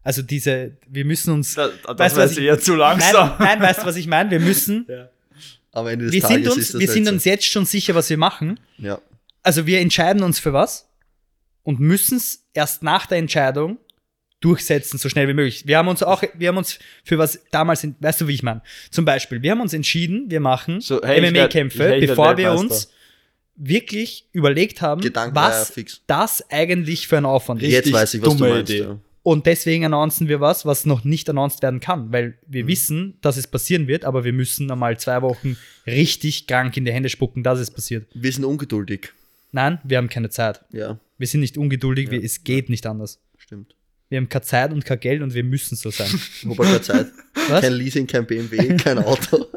Also 0.03 0.21
diese, 0.21 0.77
wir 0.87 1.03
müssen 1.05 1.33
uns. 1.33 1.55
Das, 1.55 1.71
Weißt 1.85 2.15
du, 2.15 2.21
was 2.21 2.31
ich- 2.33 2.39
eher 2.43 2.59
zu 2.59 2.71
Nein, 2.75 2.79
langsam. 2.99 3.33
nein, 3.39 3.59
weißt 3.61 3.81
du, 3.81 3.85
was 3.85 3.95
ich 3.95 4.07
meine? 4.07 4.29
Wir 4.31 4.39
müssen. 4.39 4.87
Am 5.71 5.87
Ende 5.87 6.05
des 6.05 6.13
Wir 6.13 6.21
Tages 6.21 6.35
sind 6.37 6.47
uns, 6.47 6.57
ist 6.57 6.73
das 6.75 6.79
wir 6.79 6.87
halt 6.87 6.93
sind 6.93 7.05
so. 7.05 7.11
uns 7.11 7.25
jetzt 7.25 7.45
schon 7.45 7.65
sicher, 7.65 7.95
was 7.95 8.09
wir 8.09 8.17
machen. 8.17 8.59
Ja. 8.77 9.01
Also 9.43 9.65
wir 9.65 9.81
entscheiden 9.81 10.23
uns 10.23 10.39
für 10.39 10.53
was 10.53 10.87
und 11.63 11.81
müssen 11.81 12.15
es 12.17 12.45
erst 12.53 12.81
nach 12.81 13.07
der 13.07 13.17
Entscheidung 13.17 13.77
durchsetzen, 14.45 14.97
so 14.97 15.09
schnell 15.09 15.27
wie 15.27 15.33
möglich. 15.33 15.63
Wir 15.65 15.77
haben 15.77 15.87
uns 15.87 16.03
auch, 16.03 16.23
wir 16.35 16.47
haben 16.49 16.57
uns 16.57 16.79
für 17.03 17.17
was 17.17 17.39
damals, 17.51 17.83
in- 17.83 17.95
weißt 17.99 18.21
du, 18.21 18.27
wie 18.27 18.33
ich 18.33 18.43
meine? 18.43 18.61
Zum 18.91 19.03
Beispiel, 19.05 19.41
wir 19.41 19.51
haben 19.51 19.61
uns 19.61 19.73
entschieden, 19.73 20.29
wir 20.29 20.39
machen 20.39 20.81
So, 20.81 21.01
hey, 21.03 21.19
MMA-Kämpfe, 21.21 21.87
hey, 21.89 22.05
bevor 22.05 22.37
wir 22.37 22.53
uns 22.53 22.89
wirklich 23.55 24.27
überlegt 24.33 24.81
haben, 24.81 25.01
Gedanken 25.01 25.35
ja 25.35 25.41
was 25.49 25.69
fix. 25.71 26.01
das 26.07 26.43
eigentlich 26.49 27.07
für 27.07 27.17
ein 27.17 27.25
Aufwand 27.25 27.63
ist. 27.63 27.71
Jetzt 27.71 27.91
weiß 27.91 28.13
ich, 28.15 28.21
was 28.21 28.29
du 28.29 28.37
dumme 28.37 28.49
meinst. 28.55 28.71
Idee. 28.71 28.83
Ja. 28.83 28.99
Und 29.23 29.47
deswegen 29.47 29.85
announcen 29.85 30.27
wir 30.27 30.39
was, 30.39 30.65
was 30.65 30.85
noch 30.85 31.03
nicht 31.03 31.27
announced 31.29 31.63
werden 31.63 31.79
kann, 31.79 32.11
weil 32.11 32.37
wir 32.45 32.63
Mhm. 32.65 32.67
wissen, 32.67 33.17
dass 33.21 33.37
es 33.37 33.47
passieren 33.47 33.87
wird, 33.87 34.05
aber 34.05 34.23
wir 34.23 34.33
müssen 34.33 34.69
einmal 34.69 34.99
zwei 34.99 35.21
Wochen 35.23 35.57
richtig 35.87 36.45
krank 36.47 36.77
in 36.77 36.85
die 36.85 36.91
Hände 36.91 37.09
spucken, 37.09 37.41
dass 37.41 37.59
es 37.59 37.71
passiert. 37.71 38.05
Wir 38.13 38.31
sind 38.31 38.43
ungeduldig. 38.45 39.13
Nein, 39.51 39.79
wir 39.83 39.97
haben 39.97 40.09
keine 40.09 40.29
Zeit. 40.29 40.61
Ja, 40.71 40.99
Wir 41.17 41.27
sind 41.27 41.39
nicht 41.39 41.57
ungeduldig, 41.57 42.11
wir, 42.11 42.21
es 42.23 42.43
geht 42.43 42.69
nicht 42.69 42.85
anders. 42.85 43.19
stimmt. 43.37 43.73
Wir 44.09 44.19
haben 44.19 44.29
keine 44.29 44.43
Zeit 44.43 44.71
und 44.71 44.85
kein 44.85 44.99
Geld 44.99 45.21
und 45.21 45.33
wir 45.33 45.43
müssen 45.43 45.75
so 45.75 45.89
sein. 45.89 46.09
Wobei 46.43 46.65
keine 46.65 46.81
Zeit. 46.81 47.07
Was? 47.49 47.61
Kein 47.61 47.73
Leasing, 47.73 48.07
kein 48.07 48.25
BMW, 48.25 48.77
kein 48.77 48.99
Auto. 48.99 49.47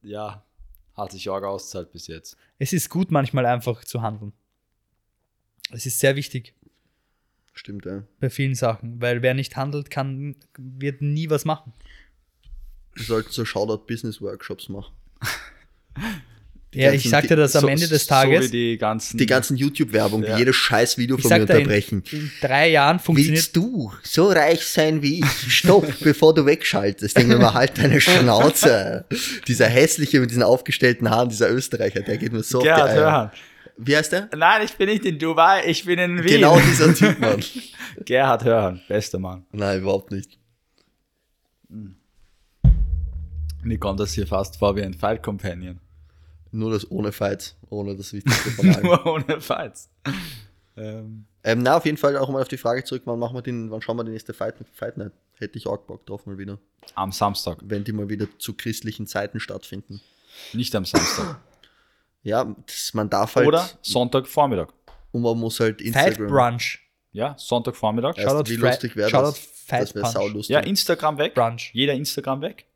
Ja, 0.00 0.42
hat 0.94 1.12
sich 1.12 1.28
arg 1.28 1.44
auszahlt 1.44 1.92
bis 1.92 2.06
jetzt. 2.06 2.38
Es 2.58 2.72
ist 2.72 2.88
gut, 2.88 3.10
manchmal 3.10 3.44
einfach 3.44 3.84
zu 3.84 4.00
handeln. 4.00 4.32
Es 5.70 5.84
ist 5.84 5.98
sehr 5.98 6.16
wichtig 6.16 6.54
Stimmt, 7.52 7.84
ja. 7.84 8.04
bei 8.20 8.30
vielen 8.30 8.54
Sachen, 8.54 9.02
weil 9.02 9.20
wer 9.20 9.34
nicht 9.34 9.56
handelt, 9.56 9.90
kann, 9.90 10.36
wird 10.56 11.02
nie 11.02 11.28
was 11.28 11.44
machen. 11.44 11.74
Wir 12.94 13.04
sollten 13.04 13.32
so 13.32 13.44
Shoutout-Business-Workshops 13.44 14.68
machen. 14.70 14.94
Die 16.74 16.80
ja, 16.80 16.90
ganzen- 16.90 17.06
ich 17.06 17.10
sagte 17.10 17.34
das 17.34 17.56
am 17.56 17.62
So- 17.62 17.68
Ende 17.68 17.88
des 17.88 18.02
So 18.04 18.08
Tages. 18.10 18.46
wie 18.46 18.50
die 18.50 18.78
ganzen. 18.78 19.16
Die 19.16 19.24
ganzen 19.26 19.56
YouTube-Werbung, 19.56 20.22
Ja. 20.22 20.34
die 20.34 20.40
jedes 20.40 20.56
scheiß 20.56 20.98
Video 20.98 21.16
von 21.16 21.30
mir 21.30 21.46
da, 21.46 21.54
in, 21.54 21.60
unterbrechen. 21.60 22.02
in 22.12 22.30
drei 22.42 22.68
Jahren 22.70 22.98
funktioniert 22.98 23.36
Willst 23.38 23.56
du 23.56 23.90
so 24.02 24.28
reich 24.28 24.66
sein 24.66 25.00
wie 25.00 25.20
ich? 25.20 25.54
Stopp, 25.56 25.86
bevor 26.02 26.34
du 26.34 26.44
wegschaltest. 26.44 27.16
Denk 27.16 27.28
mir 27.28 27.38
mal, 27.38 27.54
halt 27.54 27.78
deine 27.78 28.00
Schnauze. 28.02 29.06
dieser 29.48 29.66
hässliche 29.66 30.20
mit 30.20 30.28
diesen 30.30 30.42
aufgestellten 30.42 31.08
Haaren, 31.08 31.30
dieser 31.30 31.50
Österreicher, 31.50 32.00
der 32.02 32.18
geht 32.18 32.32
mir 32.32 32.42
so 32.42 32.58
auf 32.58 32.64
die 32.64 32.68
Gerhard 32.68 32.90
Eier. 32.90 32.96
Hörhan. 32.96 33.30
Wie 33.80 33.96
heißt 33.96 34.12
der? 34.12 34.28
Nein, 34.36 34.62
ich 34.64 34.72
bin 34.72 34.88
nicht 34.88 35.04
in 35.06 35.18
Dubai, 35.18 35.62
ich 35.66 35.84
bin 35.86 35.98
in 35.98 36.18
Wien. 36.22 36.32
Genau 36.32 36.58
dieser 36.60 36.92
Typ, 36.94 37.18
Mann. 37.18 37.42
Gerhard 38.04 38.44
Hörhan, 38.44 38.82
bester 38.88 39.18
Mann. 39.18 39.46
Nein, 39.52 39.80
überhaupt 39.80 40.10
nicht. 40.10 40.36
Mir 43.62 43.78
kommt 43.78 44.00
das 44.00 44.12
hier 44.12 44.26
fast 44.26 44.58
vor 44.58 44.76
wie 44.76 44.82
ein 44.82 44.94
Fight 44.94 45.22
Companion. 45.22 45.80
Nur 46.50 46.72
das 46.72 46.90
ohne 46.90 47.12
Fights, 47.12 47.56
ohne 47.68 47.96
das 47.96 48.12
Wichtigste 48.12 48.50
von 48.50 48.68
allem. 48.74 48.86
Nur 48.86 49.06
ohne 49.06 49.40
Fights. 49.40 49.90
Ähm, 50.76 51.26
ähm, 51.44 51.62
na, 51.62 51.76
auf 51.76 51.84
jeden 51.84 51.96
Fall 51.96 52.16
auch 52.16 52.28
mal 52.28 52.40
auf 52.42 52.48
die 52.48 52.56
Frage 52.56 52.84
zurück, 52.84 53.02
wann 53.04 53.18
machen 53.18 53.34
wir 53.36 53.42
den, 53.42 53.70
wann 53.70 53.82
schauen 53.82 53.96
wir 53.96 54.04
die 54.04 54.12
nächste 54.12 54.32
Fight, 54.32 54.54
Fight 54.72 54.96
Night? 54.96 55.12
Hätte 55.38 55.58
ich 55.58 55.66
auch 55.66 55.78
Bock 55.78 56.04
drauf 56.06 56.26
mal 56.26 56.38
wieder. 56.38 56.58
am 56.94 57.12
Samstag. 57.12 57.58
Wenn 57.62 57.84
die 57.84 57.92
mal 57.92 58.08
wieder 58.08 58.26
zu 58.38 58.54
christlichen 58.54 59.06
Zeiten 59.06 59.40
stattfinden. 59.40 60.00
Nicht 60.52 60.74
am 60.74 60.84
Samstag. 60.84 61.40
Ja, 62.22 62.54
das, 62.66 62.92
man 62.94 63.08
darf 63.08 63.36
halt. 63.36 63.46
Oder 63.46 63.68
Sonntagvormittag. 63.82 64.68
Und 65.12 65.22
man 65.22 65.38
muss 65.38 65.60
halt 65.60 65.80
Fight 65.80 65.86
Instagram. 65.86 66.26
Brunch. 66.28 66.80
Ja, 67.12 67.34
Sonntagvormittag. 67.38 68.16
Shoutout 68.16 68.50
wie 68.50 68.56
lustig 68.56 68.96
wäre 68.96 69.08
Shoutout 69.10 69.30
das? 69.30 69.38
Fight 69.38 69.82
Das 69.82 69.94
wäre 69.94 70.06
saulustig. 70.06 70.54
Ja, 70.54 70.60
Instagram 70.60 71.18
weg. 71.18 71.34
Brunch. 71.34 71.70
Jeder 71.72 71.94
Instagram 71.94 72.42
weg. 72.42 72.66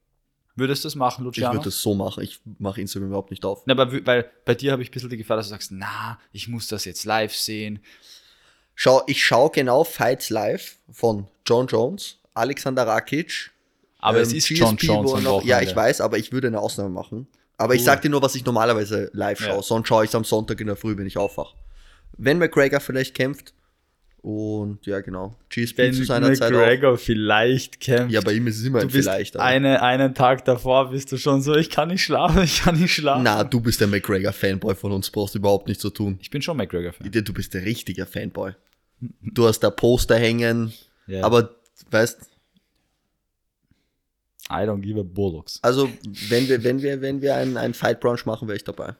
Würdest 0.54 0.84
du 0.84 0.86
das 0.86 0.94
machen, 0.96 1.22
ich 1.22 1.24
Luciano? 1.26 1.54
würde 1.54 1.64
das 1.64 1.80
so 1.80 1.94
machen. 1.94 2.22
Ich 2.22 2.40
mache 2.58 2.80
Instagram 2.80 3.08
überhaupt 3.08 3.30
nicht 3.30 3.44
auf. 3.44 3.62
Na, 3.66 3.72
aber 3.72 4.04
weil 4.06 4.30
bei 4.44 4.54
dir 4.54 4.72
habe 4.72 4.82
ich 4.82 4.90
ein 4.90 4.92
bisschen 4.92 5.08
die 5.08 5.16
Gefahr, 5.16 5.36
dass 5.38 5.46
du 5.46 5.50
sagst, 5.50 5.70
na, 5.72 6.18
ich 6.32 6.48
muss 6.48 6.68
das 6.68 6.84
jetzt 6.84 7.04
live 7.04 7.34
sehen. 7.34 7.80
Schau, 8.74 9.02
ich 9.06 9.24
schaue 9.24 9.50
genau 9.50 9.84
Fights 9.84 10.30
live 10.30 10.76
von 10.90 11.26
John 11.46 11.66
Jones, 11.66 12.18
Alexander 12.34 12.86
Rakic. 12.86 13.50
Aber 13.98 14.20
es 14.20 14.32
ähm, 14.32 14.38
ist 14.38 14.48
GSP, 14.48 14.58
John 14.58 14.76
Jones 14.76 15.22
noch. 15.22 15.44
Ja, 15.44 15.60
ich 15.60 15.74
weiß, 15.74 16.00
aber 16.00 16.18
ich 16.18 16.32
würde 16.32 16.48
eine 16.48 16.60
Ausnahme 16.60 16.90
machen. 16.90 17.28
Aber 17.56 17.74
ich 17.74 17.80
Cool. 17.82 17.86
sag 17.86 18.02
dir 18.02 18.08
nur, 18.08 18.20
was 18.22 18.34
ich 18.34 18.44
normalerweise 18.44 19.10
live 19.12 19.40
schaue. 19.40 19.56
Ja. 19.56 19.62
Sonst 19.62 19.86
schaue 19.88 20.04
ich 20.04 20.10
es 20.10 20.14
am 20.14 20.24
Sonntag 20.24 20.60
in 20.60 20.66
der 20.66 20.76
Früh, 20.76 20.96
wenn 20.96 21.06
ich 21.06 21.16
aufwache. 21.16 21.54
Wenn 22.18 22.38
McGregor 22.38 22.80
vielleicht 22.80 23.14
kämpft. 23.14 23.54
Und 24.22 24.86
ja, 24.86 25.00
genau. 25.00 25.36
GSP 25.50 25.78
Wenn 25.78 25.94
zu 25.94 26.04
seiner 26.04 26.32
Zeit 26.34 26.52
auch. 26.52 26.56
McGregor 26.58 26.96
vielleicht 26.96 27.80
kämpft. 27.80 28.12
Ja, 28.12 28.20
bei 28.20 28.34
ihm 28.34 28.46
ist 28.46 28.58
es 28.60 28.64
immer 28.64 28.78
du 28.78 28.86
ein 28.86 28.92
bist 28.92 29.08
vielleicht. 29.10 29.36
eine, 29.36 29.82
einen 29.82 30.14
Tag 30.14 30.44
davor 30.44 30.90
bist 30.90 31.10
du 31.10 31.16
schon 31.18 31.42
so, 31.42 31.56
ich 31.56 31.70
kann 31.70 31.88
nicht 31.88 32.04
schlafen, 32.04 32.40
ich 32.44 32.62
kann 32.62 32.78
nicht 32.78 32.94
schlafen. 32.94 33.24
Na, 33.24 33.42
du 33.42 33.60
bist 33.60 33.80
der 33.80 33.88
McGregor-Fanboy 33.88 34.76
von 34.76 34.92
uns, 34.92 35.10
brauchst 35.10 35.34
überhaupt 35.34 35.66
nichts 35.66 35.82
zu 35.82 35.90
tun. 35.90 36.18
Ich 36.22 36.30
bin 36.30 36.40
schon 36.40 36.56
McGregor-Fan. 36.56 37.10
Du 37.10 37.32
bist 37.32 37.52
der 37.52 37.64
richtige 37.64 38.06
Fanboy. 38.06 38.52
Du 39.22 39.46
hast 39.48 39.58
da 39.60 39.70
Poster 39.70 40.16
hängen, 40.16 40.72
Ja. 41.08 41.24
aber 41.24 41.56
weißt, 41.90 42.20
I 44.50 44.64
don't 44.66 44.82
give 44.82 45.00
a 45.00 45.02
bullocks. 45.02 45.58
also 45.62 45.88
wenn 46.28 46.48
wir, 46.48 46.62
wenn 46.62 46.80
wir, 46.82 47.00
wenn 47.00 47.22
wir 47.22 47.34
einen, 47.36 47.56
einen 47.56 47.74
Fight 47.74 48.00
Brunch 48.00 48.24
machen, 48.26 48.46
wäre 48.46 48.56
ich 48.56 48.64
dabei. 48.64 48.94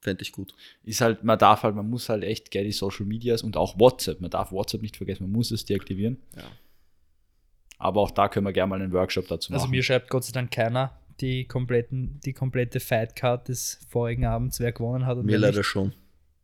Fände 0.00 0.22
ich 0.22 0.32
gut. 0.32 0.54
Ist 0.84 1.00
halt, 1.00 1.24
man 1.24 1.38
darf 1.38 1.64
halt, 1.64 1.74
man 1.74 1.88
muss 1.88 2.08
halt 2.08 2.22
echt 2.22 2.50
gerne 2.50 2.66
die 2.66 2.72
Social 2.72 3.04
Medias 3.04 3.42
und 3.42 3.56
auch 3.56 3.78
WhatsApp. 3.78 4.20
Man 4.20 4.30
darf 4.30 4.52
WhatsApp 4.52 4.82
nicht 4.82 4.96
vergessen, 4.96 5.24
man 5.24 5.32
muss 5.32 5.50
es 5.50 5.64
deaktivieren. 5.64 6.18
Ja. 6.36 6.44
Aber 7.78 8.00
auch 8.00 8.10
da 8.10 8.28
können 8.28 8.46
wir 8.46 8.52
gerne 8.52 8.70
mal 8.70 8.80
einen 8.80 8.92
Workshop 8.92 9.28
dazu 9.28 9.52
machen. 9.52 9.60
Also 9.60 9.70
mir 9.70 9.82
schreibt 9.82 10.10
Gott 10.10 10.24
sei 10.24 10.32
Dank 10.32 10.50
keiner 10.50 10.98
die, 11.20 11.46
kompletten, 11.46 12.20
die 12.24 12.32
komplette 12.32 12.80
Fightcard 12.80 13.48
des 13.48 13.80
vorigen 13.88 14.24
Abends, 14.24 14.60
wer 14.60 14.72
gewonnen 14.72 15.06
hat 15.06 15.18
und 15.18 15.26
Mir 15.26 15.38
leider 15.38 15.58
nicht. 15.58 15.66
schon. 15.66 15.92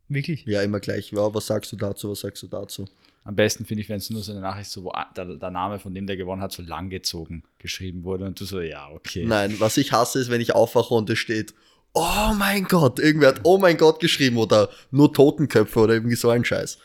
Wirklich? 0.07 0.45
Ja, 0.45 0.61
immer 0.61 0.79
gleich. 0.79 1.11
Ja, 1.11 1.33
was 1.33 1.47
sagst 1.47 1.71
du 1.71 1.77
dazu? 1.77 2.11
Was 2.11 2.21
sagst 2.21 2.43
du 2.43 2.47
dazu? 2.47 2.85
Am 3.23 3.35
besten 3.35 3.65
finde 3.65 3.81
ich, 3.81 3.89
wenn 3.89 3.97
es 3.97 4.09
nur 4.11 4.21
so 4.21 4.31
eine 4.31 4.41
Nachricht 4.41 4.69
so, 4.69 4.83
wo 4.83 4.91
der, 5.17 5.25
der 5.25 5.49
Name 5.49 5.79
von 5.79 5.95
dem, 5.95 6.05
der 6.05 6.15
gewonnen 6.15 6.43
hat, 6.43 6.51
so 6.51 6.61
langgezogen 6.61 7.43
geschrieben 7.57 8.03
wurde 8.03 8.25
und 8.25 8.39
du 8.39 8.45
so, 8.45 8.61
ja, 8.61 8.87
okay. 8.89 9.25
Nein, 9.25 9.59
was 9.59 9.77
ich 9.77 9.91
hasse, 9.91 10.19
ist, 10.19 10.29
wenn 10.29 10.41
ich 10.41 10.53
aufwache 10.53 10.93
und 10.93 11.09
es 11.09 11.17
steht, 11.17 11.55
oh 11.95 12.33
mein 12.37 12.65
Gott, 12.65 12.99
irgendwer 12.99 13.29
hat 13.29 13.41
oh 13.43 13.57
mein 13.57 13.77
Gott 13.77 13.99
geschrieben 13.99 14.37
oder 14.37 14.69
nur 14.91 15.11
Totenköpfe 15.13 15.79
oder 15.79 15.93
irgendwie 15.95 16.15
so 16.15 16.29
ein 16.29 16.45
Scheiß. 16.45 16.77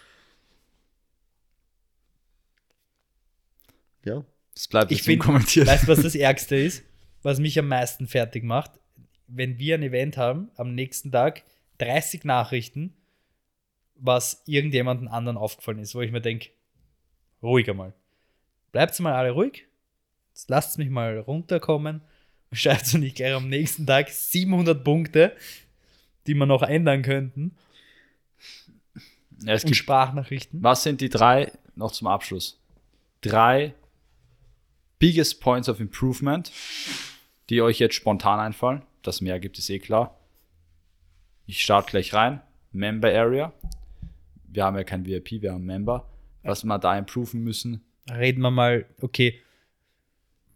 Ja, 4.04 4.24
Das 4.54 4.68
bleibt 4.68 4.90
Ich 4.92 4.98
jetzt 4.98 5.06
find- 5.06 5.20
unkommentiert. 5.20 5.66
Weißt 5.66 5.84
du, 5.84 5.88
was 5.88 6.02
das 6.02 6.14
Ärgste 6.14 6.56
ist? 6.56 6.82
Was 7.22 7.38
mich 7.38 7.58
am 7.58 7.68
meisten 7.68 8.06
fertig 8.06 8.44
macht? 8.44 8.72
Wenn 9.26 9.58
wir 9.58 9.74
ein 9.76 9.82
Event 9.82 10.16
haben, 10.16 10.50
am 10.56 10.74
nächsten 10.74 11.12
Tag 11.12 11.42
30 11.78 12.24
Nachrichten, 12.24 12.94
was 13.94 14.42
irgendjemandem 14.46 15.08
anderen 15.08 15.36
aufgefallen 15.36 15.78
ist, 15.80 15.94
wo 15.94 16.00
ich 16.00 16.10
mir 16.10 16.22
denke, 16.22 16.48
ruhiger 17.42 17.74
mal. 17.74 17.92
Bleibt 18.72 18.98
mal 19.00 19.12
alle 19.14 19.30
ruhig, 19.32 19.66
lasst 20.48 20.78
mich 20.78 20.88
mal 20.88 21.18
runterkommen, 21.18 22.00
schreibt 22.52 22.92
nicht 22.94 23.16
gleich 23.16 23.34
am 23.34 23.48
nächsten 23.48 23.86
Tag 23.86 24.08
700 24.08 24.82
Punkte, 24.82 25.36
die 26.26 26.34
wir 26.34 26.46
noch 26.46 26.62
ändern 26.62 27.02
könnten 27.02 27.56
Ja, 29.42 29.54
es 29.54 29.64
und 29.64 29.68
gibt, 29.68 29.76
Sprachnachrichten. 29.76 30.62
was 30.62 30.82
sind 30.82 31.00
die 31.00 31.08
drei, 31.08 31.52
noch 31.76 31.92
zum 31.92 32.08
Abschluss, 32.08 32.58
drei 33.20 33.74
biggest 34.98 35.40
points 35.40 35.68
of 35.68 35.80
improvement, 35.80 36.52
die 37.48 37.62
euch 37.62 37.78
jetzt 37.78 37.94
spontan 37.94 38.38
einfallen? 38.40 38.82
Das 39.02 39.20
mehr 39.20 39.40
gibt 39.40 39.58
es 39.58 39.70
eh 39.70 39.78
klar. 39.78 40.18
Ich 41.46 41.62
starte 41.62 41.90
gleich 41.90 42.12
rein. 42.12 42.40
Member 42.72 43.08
Area. 43.08 43.52
Wir 44.44 44.64
haben 44.64 44.76
ja 44.76 44.84
kein 44.84 45.04
VIP, 45.04 45.42
wir 45.42 45.52
haben 45.52 45.64
Member. 45.64 46.08
Was 46.42 46.64
wir 46.64 46.78
da 46.78 46.96
improven 46.96 47.42
müssen. 47.42 47.82
reden 48.10 48.40
wir 48.40 48.50
mal, 48.50 48.86
okay, 49.00 49.40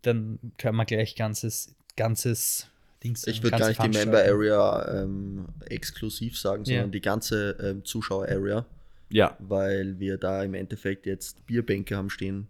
dann 0.03 0.39
können 0.59 0.77
wir 0.77 0.85
gleich 0.85 1.17
ganzes, 1.17 1.75
ganzes 1.97 2.67
Dings. 3.03 3.27
ich 3.27 3.43
würde 3.43 3.59
ganze 3.59 3.75
gar 3.75 3.87
nicht 3.89 3.95
die. 4.01 4.05
Member 4.07 4.25
Area 4.25 5.03
ähm, 5.03 5.47
exklusiv 5.67 6.39
sagen, 6.39 6.65
sondern 6.65 6.87
Ja. 6.87 6.91
die 6.91 7.01
ganze 7.01 7.57
ähm, 7.61 7.85
Zuschauer 7.85 8.29
Area, 8.29 8.67
Ja, 9.11 9.37
weil 9.41 9.99
wir 9.99 10.17
da 10.17 10.43
im 10.43 10.55
Endeffekt 10.55 11.07
jetzt 11.07 11.47
Bierbänke 11.47 11.97
haben 11.97 12.11
stehen 12.11 12.49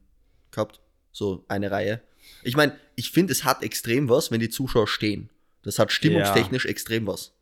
gehabt. 0.50 0.80
So 1.12 1.44
eine 1.48 1.70
Reihe. 1.70 2.00
Ich 2.42 2.56
meine, 2.56 2.76
ich 2.96 3.10
finde, 3.10 3.32
es 3.32 3.44
hat 3.44 3.62
extrem 3.62 4.08
was, 4.08 4.30
wenn 4.30 4.40
die 4.40 4.48
Zuschauer 4.50 4.88
stehen. 4.88 5.28
Das 5.62 5.78
hat 5.78 5.92
stimmungstechnisch 5.92 6.66
extrem 6.66 7.06
was. 7.06 7.32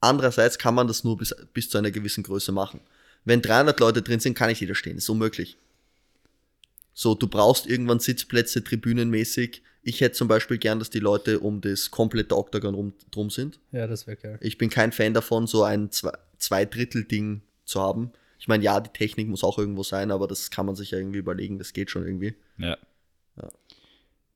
Andererseits 0.00 0.58
kann 0.58 0.74
man 0.74 0.86
das 0.88 1.04
nur 1.04 1.16
bis, 1.16 1.34
bis 1.52 1.70
zu 1.70 1.78
einer 1.78 1.90
gewissen 1.90 2.22
Größe 2.22 2.52
machen. 2.52 2.80
Wenn 3.24 3.42
300 3.42 3.78
Leute 3.80 4.02
drin 4.02 4.20
sind, 4.20 4.34
kann 4.34 4.48
nicht 4.48 4.60
jeder 4.60 4.74
stehen. 4.74 4.96
Ist 4.98 5.08
unmöglich. 5.08 5.56
So, 6.92 7.14
du 7.14 7.26
brauchst 7.26 7.66
irgendwann 7.66 7.98
Sitzplätze, 8.00 8.62
tribünenmäßig. 8.62 9.62
Ich 9.88 10.00
hätte 10.00 10.14
zum 10.16 10.26
Beispiel 10.26 10.58
gern, 10.58 10.78
dass 10.80 10.90
die 10.90 10.98
Leute 10.98 11.38
um 11.40 11.60
das 11.60 11.90
komplette 11.92 12.36
Oktagon 12.36 12.74
rum, 12.74 12.92
drum 13.12 13.30
sind. 13.30 13.60
Ja, 13.72 13.86
das 13.86 14.06
wäre 14.06 14.16
geil. 14.16 14.38
Ich 14.42 14.58
bin 14.58 14.68
kein 14.68 14.90
Fan 14.90 15.14
davon, 15.14 15.46
so 15.46 15.62
ein 15.62 15.90
Zwei- 15.92 16.12
Zweidrittel-Ding 16.38 17.42
zu 17.64 17.80
haben. 17.80 18.10
Ich 18.38 18.48
meine, 18.48 18.64
ja, 18.64 18.80
die 18.80 18.90
Technik 18.90 19.28
muss 19.28 19.44
auch 19.44 19.58
irgendwo 19.58 19.82
sein, 19.84 20.10
aber 20.10 20.26
das 20.26 20.50
kann 20.50 20.66
man 20.66 20.74
sich 20.74 20.90
ja 20.90 20.98
irgendwie 20.98 21.18
überlegen. 21.18 21.58
Das 21.58 21.72
geht 21.72 21.90
schon 21.90 22.04
irgendwie. 22.04 22.34
ja. 22.58 22.76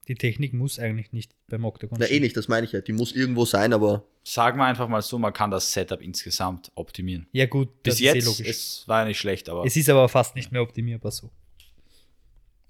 Die 0.09 0.14
Technik 0.16 0.53
muss 0.55 0.80
eigentlich 0.80 1.12
nicht 1.12 1.30
beim 1.46 1.64
Octagon 1.64 1.96
Na, 2.01 2.07
eh 2.11 2.18
nicht, 2.18 2.36
das 2.36 2.48
meine 2.48 2.66
ich 2.66 2.72
ja. 2.72 2.80
Die 2.80 2.92
muss 2.92 3.12
irgendwo 3.12 3.44
sein, 3.44 3.72
aber 3.72 4.05
Sagen 4.24 4.59
wir 4.59 4.64
einfach 4.64 4.88
mal 4.88 5.03
so, 5.03 5.18
man 5.20 5.32
kann 5.32 5.53
das 5.53 5.72
Setup 5.72 6.01
insgesamt 6.03 6.72
optimieren. 6.74 7.28
Ja, 7.30 7.46
gut, 7.46 7.68
das 7.84 7.94
Bis 7.94 7.94
ist 7.94 8.01
eh 8.01 8.16
jetzt, 8.16 8.24
logisch. 8.26 8.46
es 8.48 8.88
war 8.88 9.03
ja 9.03 9.05
nicht 9.09 9.18
schlecht, 9.18 9.48
aber 9.48 9.64
es 9.64 9.76
ist 9.76 9.88
aber 9.88 10.09
fast 10.09 10.34
nicht 10.34 10.51
mehr 10.51 10.62
optimierbar 10.62 11.12
so. 11.12 11.30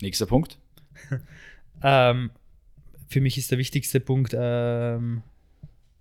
nächster 0.03 0.27
Punkt. 0.27 0.59
Ähm, 1.83 2.31
für 3.11 3.21
mich 3.21 3.37
ist 3.37 3.51
der 3.51 3.59
wichtigste 3.59 3.99
Punkt 3.99 4.35
ähm, 4.39 5.23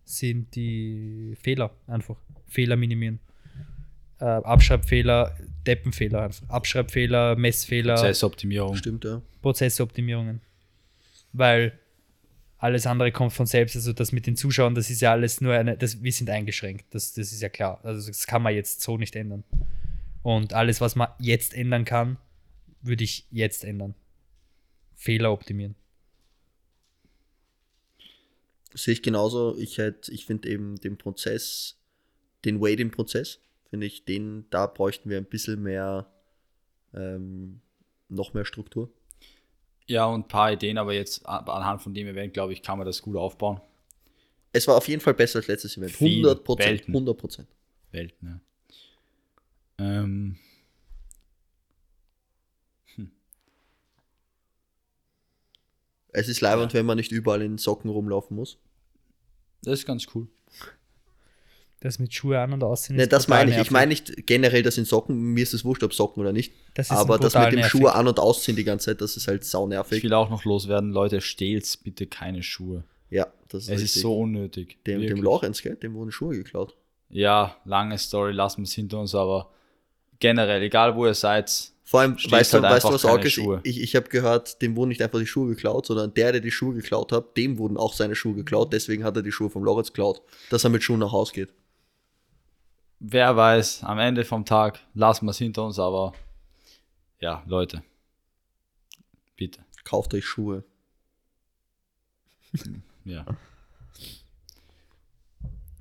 sind 0.06 0.56
die 0.56 1.36
Fehler 1.42 1.72
einfach. 1.88 2.18
Fehler 2.48 2.76
minimieren. 2.76 3.20
Äh, 4.20 4.26
Abschreibfehler, 4.26 5.36
Deppenfehler, 5.66 6.22
einfach. 6.22 6.48
Abschreibfehler, 6.50 7.36
Messfehler, 7.36 7.96
Prozessoptimierung. 7.96 8.76
Stimmt, 8.76 9.06
ja. 9.06 9.24
Prozessoptimierungen. 9.42 10.42
Weil 11.34 11.80
alles 12.60 12.86
andere 12.86 13.12
kommt 13.12 13.34
von 13.34 13.48
selbst. 13.48 13.76
Also 13.76 13.92
das 13.92 14.12
mit 14.12 14.28
den 14.28 14.36
Zuschauern, 14.36 14.76
das 14.76 14.92
ist 14.92 15.02
ja 15.02 15.12
alles 15.12 15.42
nur 15.42 15.54
eine, 15.54 15.78
das, 15.78 16.04
wir 16.04 16.12
sind 16.12 16.30
eingeschränkt. 16.30 16.86
Das, 16.92 17.14
das 17.14 17.32
ist 17.32 17.42
ja 17.42 17.50
klar. 17.50 17.80
Also 17.84 18.08
das 18.08 18.28
kann 18.28 18.44
man 18.44 18.54
jetzt 18.54 18.82
so 18.82 18.98
nicht 18.98 19.16
ändern. 19.16 19.44
Und 20.22 20.54
alles, 20.54 20.80
was 20.80 20.96
man 20.96 21.08
jetzt 21.18 21.56
ändern 21.56 21.86
kann, 21.86 22.18
würde 22.84 23.04
ich 23.04 23.26
jetzt 23.32 23.64
ändern. 23.64 23.96
Fehler 24.96 25.32
optimieren. 25.32 25.74
Sehe 28.74 28.94
ich 28.94 29.02
genauso. 29.02 29.58
Ich 29.58 29.78
hätte, 29.78 30.12
ich 30.12 30.26
finde 30.26 30.50
eben 30.50 30.76
den 30.78 30.98
Prozess, 30.98 31.78
den 32.46 32.62
Waiting-Prozess, 32.62 33.40
finde 33.70 33.88
ich, 33.88 34.06
den, 34.06 34.46
da 34.50 34.68
bräuchten 34.68 35.10
wir 35.10 35.18
ein 35.18 35.26
bisschen 35.26 35.62
mehr, 35.62 36.08
ähm, 36.94 37.62
noch 38.10 38.34
mehr 38.34 38.46
Struktur. 38.46 38.92
Ja, 39.88 40.06
und 40.06 40.22
ein 40.22 40.28
paar 40.28 40.52
Ideen, 40.52 40.78
aber 40.78 40.94
jetzt 40.94 41.26
anhand 41.26 41.82
von 41.82 41.94
dem 41.94 42.08
Event, 42.08 42.34
glaube 42.34 42.54
ich, 42.54 42.62
kann 42.62 42.78
man 42.78 42.86
das 42.86 43.02
gut 43.02 43.16
aufbauen. 43.16 43.60
Es 44.54 44.68
war 44.68 44.78
auf 44.78 44.88
jeden 44.88 45.02
Fall 45.02 45.14
besser 45.14 45.40
als 45.40 45.48
letztes 45.48 45.78
Event. 45.78 45.92
Viel 45.92 46.26
100 46.26 46.44
Prozent. 46.44 46.70
Welten. 46.70 46.94
100 46.94 47.18
Prozent. 47.18 47.48
Welt, 47.92 48.22
ne? 48.22 48.42
Ähm, 49.80 50.38
Es 56.20 56.28
ist 56.28 56.42
leibend, 56.42 56.74
wenn 56.74 56.86
man 56.86 56.98
nicht 56.98 57.12
überall 57.12 57.42
in 57.42 57.58
Socken 57.58 57.90
rumlaufen 57.90 58.36
muss. 58.36 58.58
das 59.64 59.80
ist 59.80 59.86
ganz 59.86 60.06
cool. 60.16 60.28
Das 61.82 61.98
mit 61.98 62.14
Schuhe 62.14 62.38
an 62.42 62.52
und 62.52 62.62
aussehen 62.62 62.98
Ne, 62.98 63.04
ist 63.04 63.14
das 63.14 63.30
meine 63.30 63.46
ich. 63.52 63.56
Ich 63.56 63.58
nervig. 63.58 63.72
meine 63.72 63.90
nicht 63.90 64.28
generell 64.28 64.64
das 64.64 64.78
in 64.78 64.84
Socken. 64.84 65.16
Mir 65.34 65.44
ist 65.44 65.54
es 65.54 65.64
wurscht, 65.64 65.82
ob 65.84 65.94
Socken 65.94 66.20
oder 66.20 66.34
nicht. 66.34 66.52
Das 66.74 66.88
ist 66.88 66.92
Aber 66.92 67.18
das 67.18 67.36
mit 67.36 67.46
dem 67.54 67.56
nervig. 67.60 67.72
Schuhe 67.72 67.96
an- 67.96 68.08
und 68.08 68.20
ausziehen 68.20 68.58
die 68.58 68.66
ganze 68.66 68.88
Zeit, 68.88 69.00
das 69.02 69.16
ist 69.16 69.30
halt 69.30 69.46
sau 69.46 69.64
Ich 69.64 69.70
nervig. 69.70 70.04
will 70.04 70.14
auch 70.14 70.30
noch 70.30 70.44
loswerden, 70.44 70.92
Leute, 70.92 71.22
stehlt's 71.22 71.78
bitte 71.78 72.06
keine 72.06 72.44
Schuhe. 72.44 72.84
Ja, 73.10 73.28
das 73.48 73.64
ist 73.64 73.70
Es 73.70 73.82
ist 73.82 73.94
so 73.96 74.20
unnötig. 74.20 74.84
Dem, 74.86 75.02
dem. 75.02 75.22
Lorenz, 75.22 75.62
gell? 75.62 75.78
Dem 75.78 75.94
wurden 75.94 76.12
Schuhe 76.12 76.36
geklaut. 76.36 76.76
Ja, 77.10 77.56
lange 77.64 77.98
Story, 77.98 78.34
lassen 78.34 78.58
wir 78.60 78.64
es 78.66 78.74
hinter 78.74 79.00
uns, 79.00 79.16
aber 79.16 79.50
generell, 80.20 80.62
egal 80.62 80.96
wo 80.98 81.06
ihr 81.08 81.14
seid, 81.14 81.72
Vor 81.90 82.02
allem, 82.02 82.20
Steht 82.20 82.32
weißt 82.32 82.54
du, 82.54 82.62
halt 82.62 82.72
weißt 82.76 82.86
du 82.86 82.90
was 82.94 83.04
auch 83.04 83.18
ist? 83.18 83.34
Schuhe. 83.34 83.62
Ich, 83.64 83.82
ich 83.82 83.96
habe 83.96 84.08
gehört, 84.10 84.62
dem 84.62 84.76
wurden 84.76 84.90
nicht 84.90 85.02
einfach 85.02 85.18
die 85.18 85.26
Schuhe 85.26 85.50
geklaut, 85.50 85.88
sondern 85.88 86.14
der, 86.14 86.34
der 86.34 86.40
die 86.40 86.52
Schuhe 86.52 86.76
geklaut 86.76 87.12
hat, 87.12 87.36
dem 87.36 87.58
wurden 87.58 87.78
auch 87.78 87.94
seine 87.94 88.14
Schuhe 88.14 88.36
geklaut. 88.36 88.72
Deswegen 88.74 89.04
hat 89.04 89.16
er 89.16 89.24
die 89.24 89.32
Schuhe 89.32 89.50
vom 89.50 89.64
Lorenz 89.64 89.88
geklaut, 89.88 90.22
dass 90.52 90.64
er 90.64 90.70
mit 90.70 90.84
Schuhen 90.84 91.00
nach 91.00 91.12
Hause 91.12 91.34
geht. 91.34 91.50
wer 93.00 93.36
weiß, 93.36 93.84
am 93.86 93.98
Ende 93.98 94.24
vom 94.24 94.46
Tag 94.46 94.80
lassen 94.94 95.26
wir 95.26 95.32
es 95.32 95.40
hinter 95.40 95.66
uns, 95.66 95.80
aber 95.80 96.14
ja, 97.22 97.42
Leute, 97.48 97.82
bitte. 99.36 99.62
Kauft 99.84 100.14
euch 100.14 100.26
Schuhe. 100.28 100.64
Ja. 103.04 103.26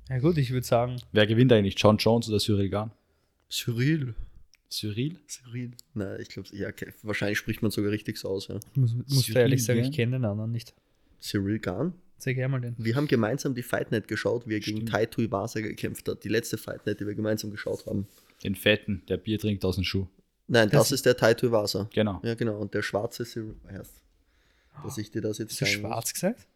Ja 0.09 0.17
gut, 0.17 0.39
ich 0.39 0.49
würde 0.49 0.65
sagen, 0.65 0.99
Wer 1.11 1.27
gewinnt 1.27 1.53
eigentlich, 1.53 1.75
John 1.77 1.97
Jones 1.97 2.27
oder 2.29 2.39
Cyril 2.39 2.69
Gahn? 2.69 2.89
Cyril. 3.51 4.15
Cyril? 4.69 5.17
Cyril. 5.27 5.71
Nein, 5.93 6.19
ich 6.21 6.29
glaube, 6.29 6.49
ja, 6.53 6.67
okay. 6.69 6.93
wahrscheinlich 7.03 7.37
spricht 7.37 7.61
man 7.61 7.71
sogar 7.71 7.91
richtig 7.91 8.17
so 8.17 8.29
aus, 8.29 8.47
ja. 8.47 8.59
ich 8.71 8.77
muss, 8.79 8.93
muss 8.93 9.23
Cyril, 9.25 9.37
ehrlich 9.37 9.63
sagen, 9.65 9.79
ja. 9.79 9.85
ich 9.85 9.95
kenne 9.95 10.17
den 10.17 10.25
anderen 10.25 10.51
nicht. 10.51 10.73
Cyril 11.19 11.59
Gahn. 11.59 11.93
Zeig 12.17 12.35
her 12.37 12.49
mal 12.49 12.59
den. 12.61 12.75
Wir 12.77 12.95
haben 12.95 13.07
gemeinsam 13.07 13.55
die 13.55 13.63
Fight 13.63 13.91
Night 13.91 14.07
geschaut, 14.07 14.47
wie 14.47 14.55
er 14.55 14.59
gegen 14.59 14.77
Stimmt. 14.77 14.89
Tai 14.91 15.05
Tuivasa 15.05 15.61
gekämpft 15.61 16.07
hat. 16.07 16.23
Die 16.23 16.29
letzte 16.29 16.57
Fight 16.57 16.85
Night, 16.85 16.99
die 16.99 17.07
wir 17.07 17.15
gemeinsam 17.15 17.49
geschaut 17.49 17.85
haben. 17.85 18.07
Den 18.43 18.55
Fetten, 18.55 19.01
der 19.07 19.17
Bier 19.17 19.39
trinkt 19.39 19.63
aus 19.65 19.75
dem 19.75 19.83
Schuh. 19.85 20.07
Nein, 20.47 20.69
das, 20.69 20.89
Das- 20.89 20.91
ist 20.93 21.05
der 21.05 21.15
Tai 21.15 21.33
Tuivasa. 21.33 21.89
Genau. 21.93 22.19
Ja, 22.23 22.35
genau. 22.35 22.57
Und 22.59 22.73
der 22.73 22.81
schwarze 22.81 23.23
Cyril. 23.25 23.55
Erst. 23.71 24.01
Dass 24.83 24.97
ich 24.97 25.11
dir 25.11 25.21
das 25.21 25.37
jetzt 25.39 25.51
Hast 25.51 25.59
du 25.61 25.65
muss. 25.65 25.89
schwarz 25.89 26.13
gesagt? 26.13 26.47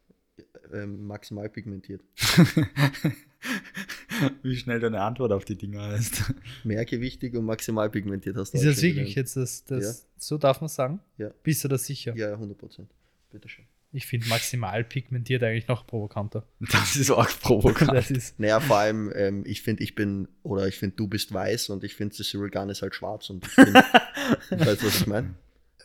Ähm, 0.71 1.05
maximal 1.05 1.49
pigmentiert. 1.49 2.01
Wie 4.43 4.55
schnell 4.55 4.79
deine 4.79 5.01
Antwort 5.01 5.31
auf 5.31 5.45
die 5.45 5.55
Dinger 5.57 5.81
heißt. 5.83 6.33
Mehrgewichtig 6.63 7.35
und 7.35 7.45
maximal 7.45 7.89
pigmentiert 7.89 8.35
hast 8.37 8.53
du 8.53 8.57
Ist 8.57 8.65
das 8.65 8.81
wirklich 8.81 8.93
gelernt. 9.13 9.15
jetzt 9.15 9.35
das, 9.37 9.63
das 9.65 10.07
so 10.17 10.37
darf 10.37 10.61
man 10.61 10.67
sagen? 10.69 10.99
Ja. 11.17 11.29
Bist 11.43 11.63
du 11.63 11.67
da 11.67 11.77
sicher? 11.77 12.15
Ja, 12.15 12.29
ja, 12.29 12.33
100 12.33 12.57
Prozent. 12.57 12.89
Bitteschön. 13.31 13.65
Ich 13.95 14.07
finde 14.07 14.27
maximal 14.27 14.83
pigmentiert 14.83 15.43
eigentlich 15.43 15.67
noch 15.67 15.85
provokanter. 15.85 16.47
Das 16.71 16.95
ist 16.95 17.11
auch 17.11 17.29
provokant. 17.41 17.91
Das 17.93 18.09
ist, 18.09 18.39
Naja, 18.39 18.59
vor 18.59 18.77
allem, 18.77 19.11
ähm, 19.15 19.43
ich 19.45 19.61
finde, 19.61 19.83
ich 19.83 19.93
bin, 19.93 20.27
oder 20.41 20.67
ich 20.67 20.77
finde, 20.79 20.95
du 20.95 21.07
bist 21.07 21.31
weiß 21.31 21.69
und 21.69 21.83
ich 21.83 21.93
finde, 21.95 22.15
Cyril 22.15 22.49
Gunn 22.49 22.69
ist 22.69 22.81
halt 22.81 22.95
schwarz 22.95 23.29
und 23.29 23.45
ich 23.45 23.55
bin, 23.55 23.73
weißt 24.49 24.81
du, 24.81 24.87
was 24.87 24.95
ich 25.01 25.05
meine? 25.07 25.35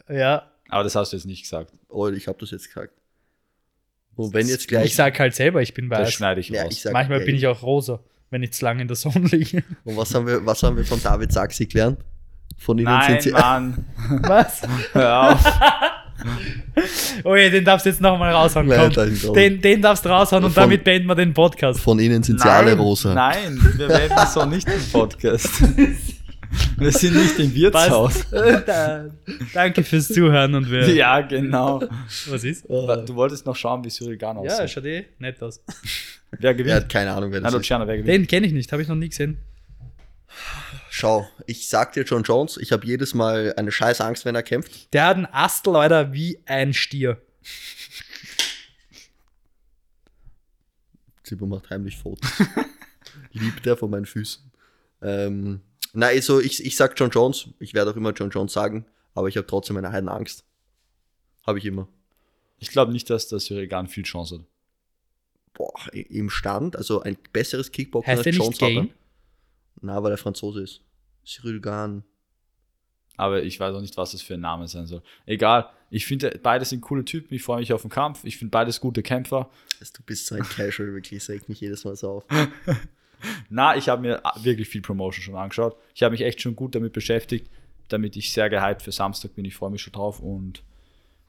ja, 0.09 0.51
Aber 0.68 0.85
das 0.85 0.95
hast 0.95 1.12
du 1.12 1.16
jetzt 1.18 1.26
nicht 1.26 1.43
gesagt. 1.43 1.72
Oh, 1.89 2.09
ich 2.09 2.29
habe 2.29 2.39
das 2.41 2.51
jetzt 2.51 2.68
gesagt. 2.68 2.95
Und 4.16 4.33
wenn 4.35 4.49
jetzt 4.49 4.66
gleich, 4.68 4.87
ich 4.87 4.95
sag 4.97 5.18
halt 5.20 5.35
selber, 5.35 5.61
ich 5.62 5.74
bin 5.74 5.91
Das 5.91 6.01
weiß. 6.01 6.12
schneide 6.14 6.41
ich 6.41 6.49
ja, 6.49 6.62
raus. 6.62 6.72
ich 6.72 6.81
sag, 6.81 6.93
Manchmal 6.95 7.20
ey, 7.20 7.26
bin 7.26 7.37
ich 7.37 7.47
auch 7.47 7.62
rosa, 7.62 8.03
wenn 8.31 8.43
ich 8.43 8.53
zu 8.53 8.64
lange 8.64 8.83
in 8.83 8.89
der 8.89 8.97
Sonne 8.97 9.20
liege. 9.29 9.62
Und 9.85 9.97
was 9.97 10.14
haben 10.14 10.26
wir, 10.26 10.45
was 10.45 10.62
haben 10.62 10.76
wir 10.76 10.85
von 10.85 11.03
David 11.03 11.33
Sachs 11.33 11.59
gelernt? 11.59 11.99
Von 12.59 12.79
Ihnen 12.79 12.87
Nein, 12.87 13.11
sind 13.12 13.22
sie, 13.22 13.31
Mann. 13.31 13.85
Was? 14.22 14.62
Hör 14.93 15.31
auf. 15.33 15.45
Oh 17.22 17.37
je, 17.37 17.51
den 17.51 17.64
darfst 17.64 17.87
du 17.87 17.91
jetzt 17.91 18.01
nochmal 18.01 18.33
raushauen. 18.33 18.66
Nein. 18.66 18.91
Den, 19.35 19.61
den 19.61 19.81
darfst 19.83 20.05
du 20.05 20.09
raushauen 20.09 20.43
und 20.45 20.53
Von- 20.53 20.62
damit 20.64 20.83
beenden 20.83 21.07
wir 21.07 21.14
den 21.14 21.33
Podcast. 21.33 21.79
von 21.81 21.99
Ihnen 22.01 22.22
sind 22.22 22.41
sie 22.41 22.49
alle 22.51 22.76
rosa. 22.76 23.14
Nein, 23.14 23.59
wir 23.76 23.89
werden 23.89 24.16
so 24.33 24.45
nicht 24.45 24.66
im 24.68 24.83
Podcast. 24.91 25.51
Wir 26.78 26.92
sind 26.92 27.14
nicht 27.14 27.38
im 27.38 27.55
Wirtshaus. 27.55 28.24
Da- 28.30 29.11
Danke 29.53 29.82
fürs 29.84 30.09
Zuhören 30.09 30.55
und 30.55 30.70
wir. 30.70 30.88
Ja, 30.94 31.20
genau. 31.20 31.80
Was 32.28 32.44
ist? 32.44 32.64
Du 32.68 33.14
wolltest 33.14 33.44
noch 33.46 33.57
schauen, 33.57 33.84
wie 33.84 33.88
Cyril 33.90 34.16
Gahn 34.16 34.42
Ja, 34.44 34.55
aussieht. 34.55 34.70
schaut 34.70 34.84
eh 34.84 35.07
nett 35.18 35.42
aus. 35.42 35.61
wer 36.30 36.51
Er 36.51 36.55
gewinnt? 36.55 36.74
hat 36.76 36.88
keine 36.88 37.12
Ahnung, 37.12 37.32
wer 37.32 37.40
das 37.40 37.53
Nein, 37.53 37.61
ist. 37.61 37.68
Wer 37.70 37.86
gewinnt? 37.86 38.09
Den 38.09 38.26
kenne 38.26 38.46
ich 38.46 38.53
nicht, 38.53 38.70
habe 38.72 38.80
ich 38.82 38.88
noch 38.88 38.94
nie 38.96 39.09
gesehen. 39.09 39.38
Schau, 40.90 41.28
ich 41.46 41.68
sag 41.68 41.92
dir 41.92 42.03
John 42.05 42.22
Jones, 42.22 42.57
ich 42.57 42.72
habe 42.72 42.86
jedes 42.86 43.12
Mal 43.14 43.55
eine 43.57 43.70
scheiß 43.72 44.01
Angst, 44.01 44.24
wenn 44.24 44.34
er 44.34 44.42
kämpft. 44.42 44.92
Der 44.94 45.07
hat 45.07 45.16
einen 45.16 45.26
Ast, 45.30 45.66
Leute, 45.66 46.12
wie 46.12 46.38
ein 46.46 46.72
Stier. 46.74 47.20
Zibo 51.22 51.46
macht 51.46 51.68
heimlich 51.70 51.96
Fotos. 51.96 52.30
Liebt 53.32 53.66
er 53.66 53.76
von 53.76 53.90
meinen 53.90 54.07
Füßen. 54.07 54.51
Ähm, 55.03 55.61
na, 55.93 56.07
also 56.07 56.41
ich, 56.41 56.64
ich 56.64 56.76
sag 56.76 56.99
John 56.99 57.11
Jones. 57.11 57.49
Ich 57.59 57.74
werde 57.74 57.91
auch 57.91 57.97
immer 57.97 58.12
John 58.12 58.30
Jones 58.30 58.53
sagen, 58.53 58.86
aber 59.14 59.28
ich 59.28 59.36
habe 59.36 59.47
trotzdem 59.47 59.76
eine 59.76 59.91
heiden 59.91 60.09
Angst. 60.09 60.45
Habe 61.47 61.59
ich 61.59 61.64
immer. 61.64 61.89
Ich 62.59 62.70
glaube 62.70 62.93
nicht, 62.93 63.09
dass 63.11 63.28
der 63.28 63.39
Cyril 63.39 63.68
Gahn 63.68 63.86
viel 63.86 64.03
Chance 64.05 64.36
hat. 64.36 64.45
Boah, 65.55 65.74
im 65.93 66.30
Stand, 66.30 66.76
also 66.76 67.03
ein 67.03 67.16
besseres 67.32 67.72
Kickboxer 67.72 68.11
Heißt 68.11 68.26
der 68.26 68.32
nicht 68.32 68.43
Jones 68.43 68.57
hat 68.61 68.68
er. 68.68 68.74
Gain? 68.74 68.95
Na, 69.80 70.03
weil 70.03 70.12
er 70.12 70.18
Franzose 70.18 70.62
ist. 70.62 70.80
Cyril 71.24 71.61
Gahn. 71.61 72.05
Aber 73.16 73.43
ich 73.43 73.59
weiß 73.59 73.74
auch 73.74 73.80
nicht, 73.80 73.97
was 73.97 74.12
das 74.12 74.22
für 74.22 74.34
ein 74.34 74.41
Name 74.41 74.68
sein 74.68 74.86
soll. 74.86 75.03
Egal. 75.26 75.70
Ich 75.91 76.07
finde, 76.07 76.39
beide 76.43 76.64
sind 76.64 76.82
coole 76.82 77.05
Typen. 77.05 77.34
Ich 77.34 77.43
freue 77.43 77.59
mich 77.59 77.72
auf 77.72 77.82
den 77.82 77.91
Kampf. 77.91 78.24
Ich 78.24 78.36
finde 78.36 78.51
beides 78.51 78.80
gute 78.80 79.03
Kämpfer. 79.03 79.51
Also, 79.80 79.95
du 79.97 80.03
bist 80.05 80.26
so 80.26 80.36
ein 80.36 80.43
Casual, 80.43 80.93
wirklich, 80.93 81.18
das 81.20 81.28
regt 81.28 81.49
mich 81.49 81.61
jedes 81.61 81.84
Mal 81.84 81.97
so 81.97 82.11
auf. 82.11 82.24
Na, 83.49 83.77
ich 83.77 83.89
habe 83.89 84.03
mir 84.03 84.23
wirklich 84.43 84.69
viel 84.69 84.83
Promotion 84.83 85.23
schon 85.23 85.37
angeschaut. 85.37 85.77
Ich 85.95 86.03
habe 86.03 86.12
mich 86.12 86.23
echt 86.23 86.41
schon 86.41 86.55
gut 86.57 86.75
damit 86.75 86.93
beschäftigt, 86.93 87.51
damit 87.89 88.16
ich 88.16 88.33
sehr 88.33 88.51
gehypt 88.51 88.83
für 88.83 88.93
Samstag 88.93 89.35
bin. 89.35 89.45
Ich 89.45 89.55
freue 89.57 89.71
mich 89.71 89.83
schon 89.83 89.93
drauf 89.93 90.21
und 90.21 90.62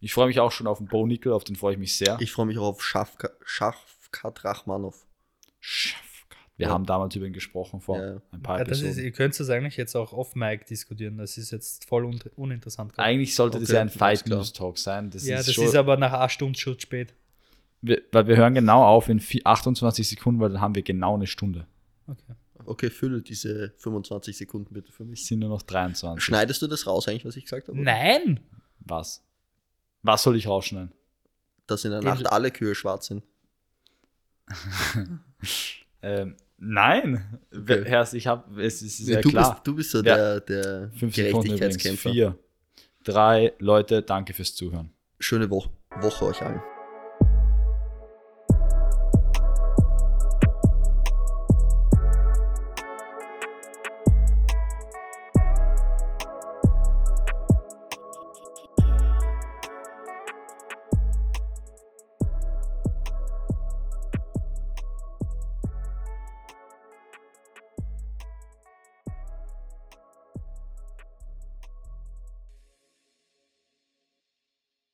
ich 0.01 0.13
freue 0.13 0.27
mich 0.27 0.39
auch 0.39 0.51
schon 0.51 0.67
auf 0.67 0.77
den 0.77 0.87
Bo 0.87 1.05
Nickel, 1.05 1.31
auf 1.33 1.43
den 1.43 1.55
freue 1.55 1.73
ich 1.73 1.79
mich 1.79 1.95
sehr. 1.95 2.17
Ich 2.19 2.31
freue 2.31 2.45
mich 2.45 2.57
auch 2.57 2.67
auf 2.67 2.81
Schafka- 2.81 3.31
Schafkat 3.45 4.43
Rachmanov. 4.45 5.05
Schafkat. 5.59 6.05
Wir 6.57 6.67
Ja. 6.67 6.73
haben 6.73 6.85
damals 6.85 7.15
über 7.15 7.25
ihn 7.25 7.33
gesprochen 7.33 7.79
vor 7.81 7.97
Ja. 7.99 8.21
ein 8.31 8.41
paar 8.41 8.57
Ja, 8.59 8.63
das 8.65 8.81
ist, 8.81 8.97
ihr 8.97 9.11
könnt 9.11 9.37
es 9.39 9.49
eigentlich 9.49 9.77
jetzt 9.77 9.95
auch 9.95 10.11
off-Mic 10.13 10.65
diskutieren. 10.65 11.17
Das 11.17 11.37
ist 11.37 11.51
jetzt 11.51 11.85
voll 11.85 12.03
un 12.05 12.19
uninteressant. 12.35 12.93
gerade. 12.93 13.07
Eigentlich 13.07 13.33
sollte 13.35 13.59
das 13.59 13.69
Okay, 13.69 13.75
ja 13.77 13.81
ein 13.81 13.89
Fight. 13.89 14.27
News 14.27 14.51
Talk 14.53 14.77
sein. 14.77 15.09
Das 15.09 15.25
ja, 15.25 15.39
ist 15.39 15.47
das 15.47 15.55
schon, 15.55 15.65
ist 15.65 15.75
aber 15.75 15.95
nach 15.97 16.11
einer 16.13 16.29
Stunde 16.29 16.59
schon 16.59 16.77
spät. 16.79 17.13
wir, 17.81 18.01
weil 18.11 18.27
wir 18.27 18.35
hören 18.35 18.55
genau 18.55 18.83
auf 18.83 19.07
in 19.07 19.21
vi- 19.21 19.45
28 19.45 20.07
Sekunden, 20.09 20.41
weil 20.41 20.49
dann 20.49 20.59
haben 20.61 20.75
wir 20.75 20.81
genau 20.83 21.15
eine 21.15 21.27
Stunde. 21.27 21.65
Okay. 22.09 22.33
Okay, 22.65 22.89
fülle 22.89 23.21
diese 23.21 23.73
25 23.77 24.37
Sekunden 24.37 24.73
bitte 24.73 24.91
für 24.91 25.03
Es 25.03 25.09
mich. 25.09 25.25
sind 25.25 25.39
nur 25.39 25.49
noch 25.49 25.61
23. 25.61 26.21
Schneidest 26.23 26.61
du 26.61 26.67
das 26.67 26.85
raus 26.87 27.07
eigentlich, 27.07 27.25
was 27.25 27.35
ich 27.37 27.45
gesagt 27.45 27.67
habe? 27.67 27.79
Nein! 27.81 28.39
Was? 28.81 29.23
Was 30.03 30.23
soll 30.23 30.35
ich 30.35 30.47
rausschneiden? 30.47 30.91
Dass 31.67 31.85
in 31.85 31.91
der 31.91 32.01
Nacht 32.01 32.27
alle 32.31 32.51
Kühe 32.51 32.75
schwarz 32.75 33.07
sind. 33.07 33.23
Ähm, 36.01 36.37
nein. 36.57 37.39
Okay. 37.53 37.83
Herr, 37.85 38.13
ich 38.13 38.25
habe, 38.25 38.63
es 38.63 38.81
ist 38.81 38.97
sehr 38.99 39.21
du, 39.21 39.29
klar. 39.31 39.55
Bist, 39.55 39.67
du 39.67 39.75
bist 39.75 39.91
so 39.91 39.97
Ja. 39.97 40.15
der, 40.15 40.39
der. 40.39 40.91
Gerechtigkeitskämpfer. 40.97 42.11
Vier, 42.11 42.39
drei, 43.03 43.51
Leute, 43.59 44.01
danke 44.01 44.33
fürs 44.33 44.55
Zuhören. 44.55 44.91
Schöne 45.19 45.49
Woche, 45.49 45.69
Woche 45.99 46.25
euch 46.25 46.41
allen. 46.41 46.61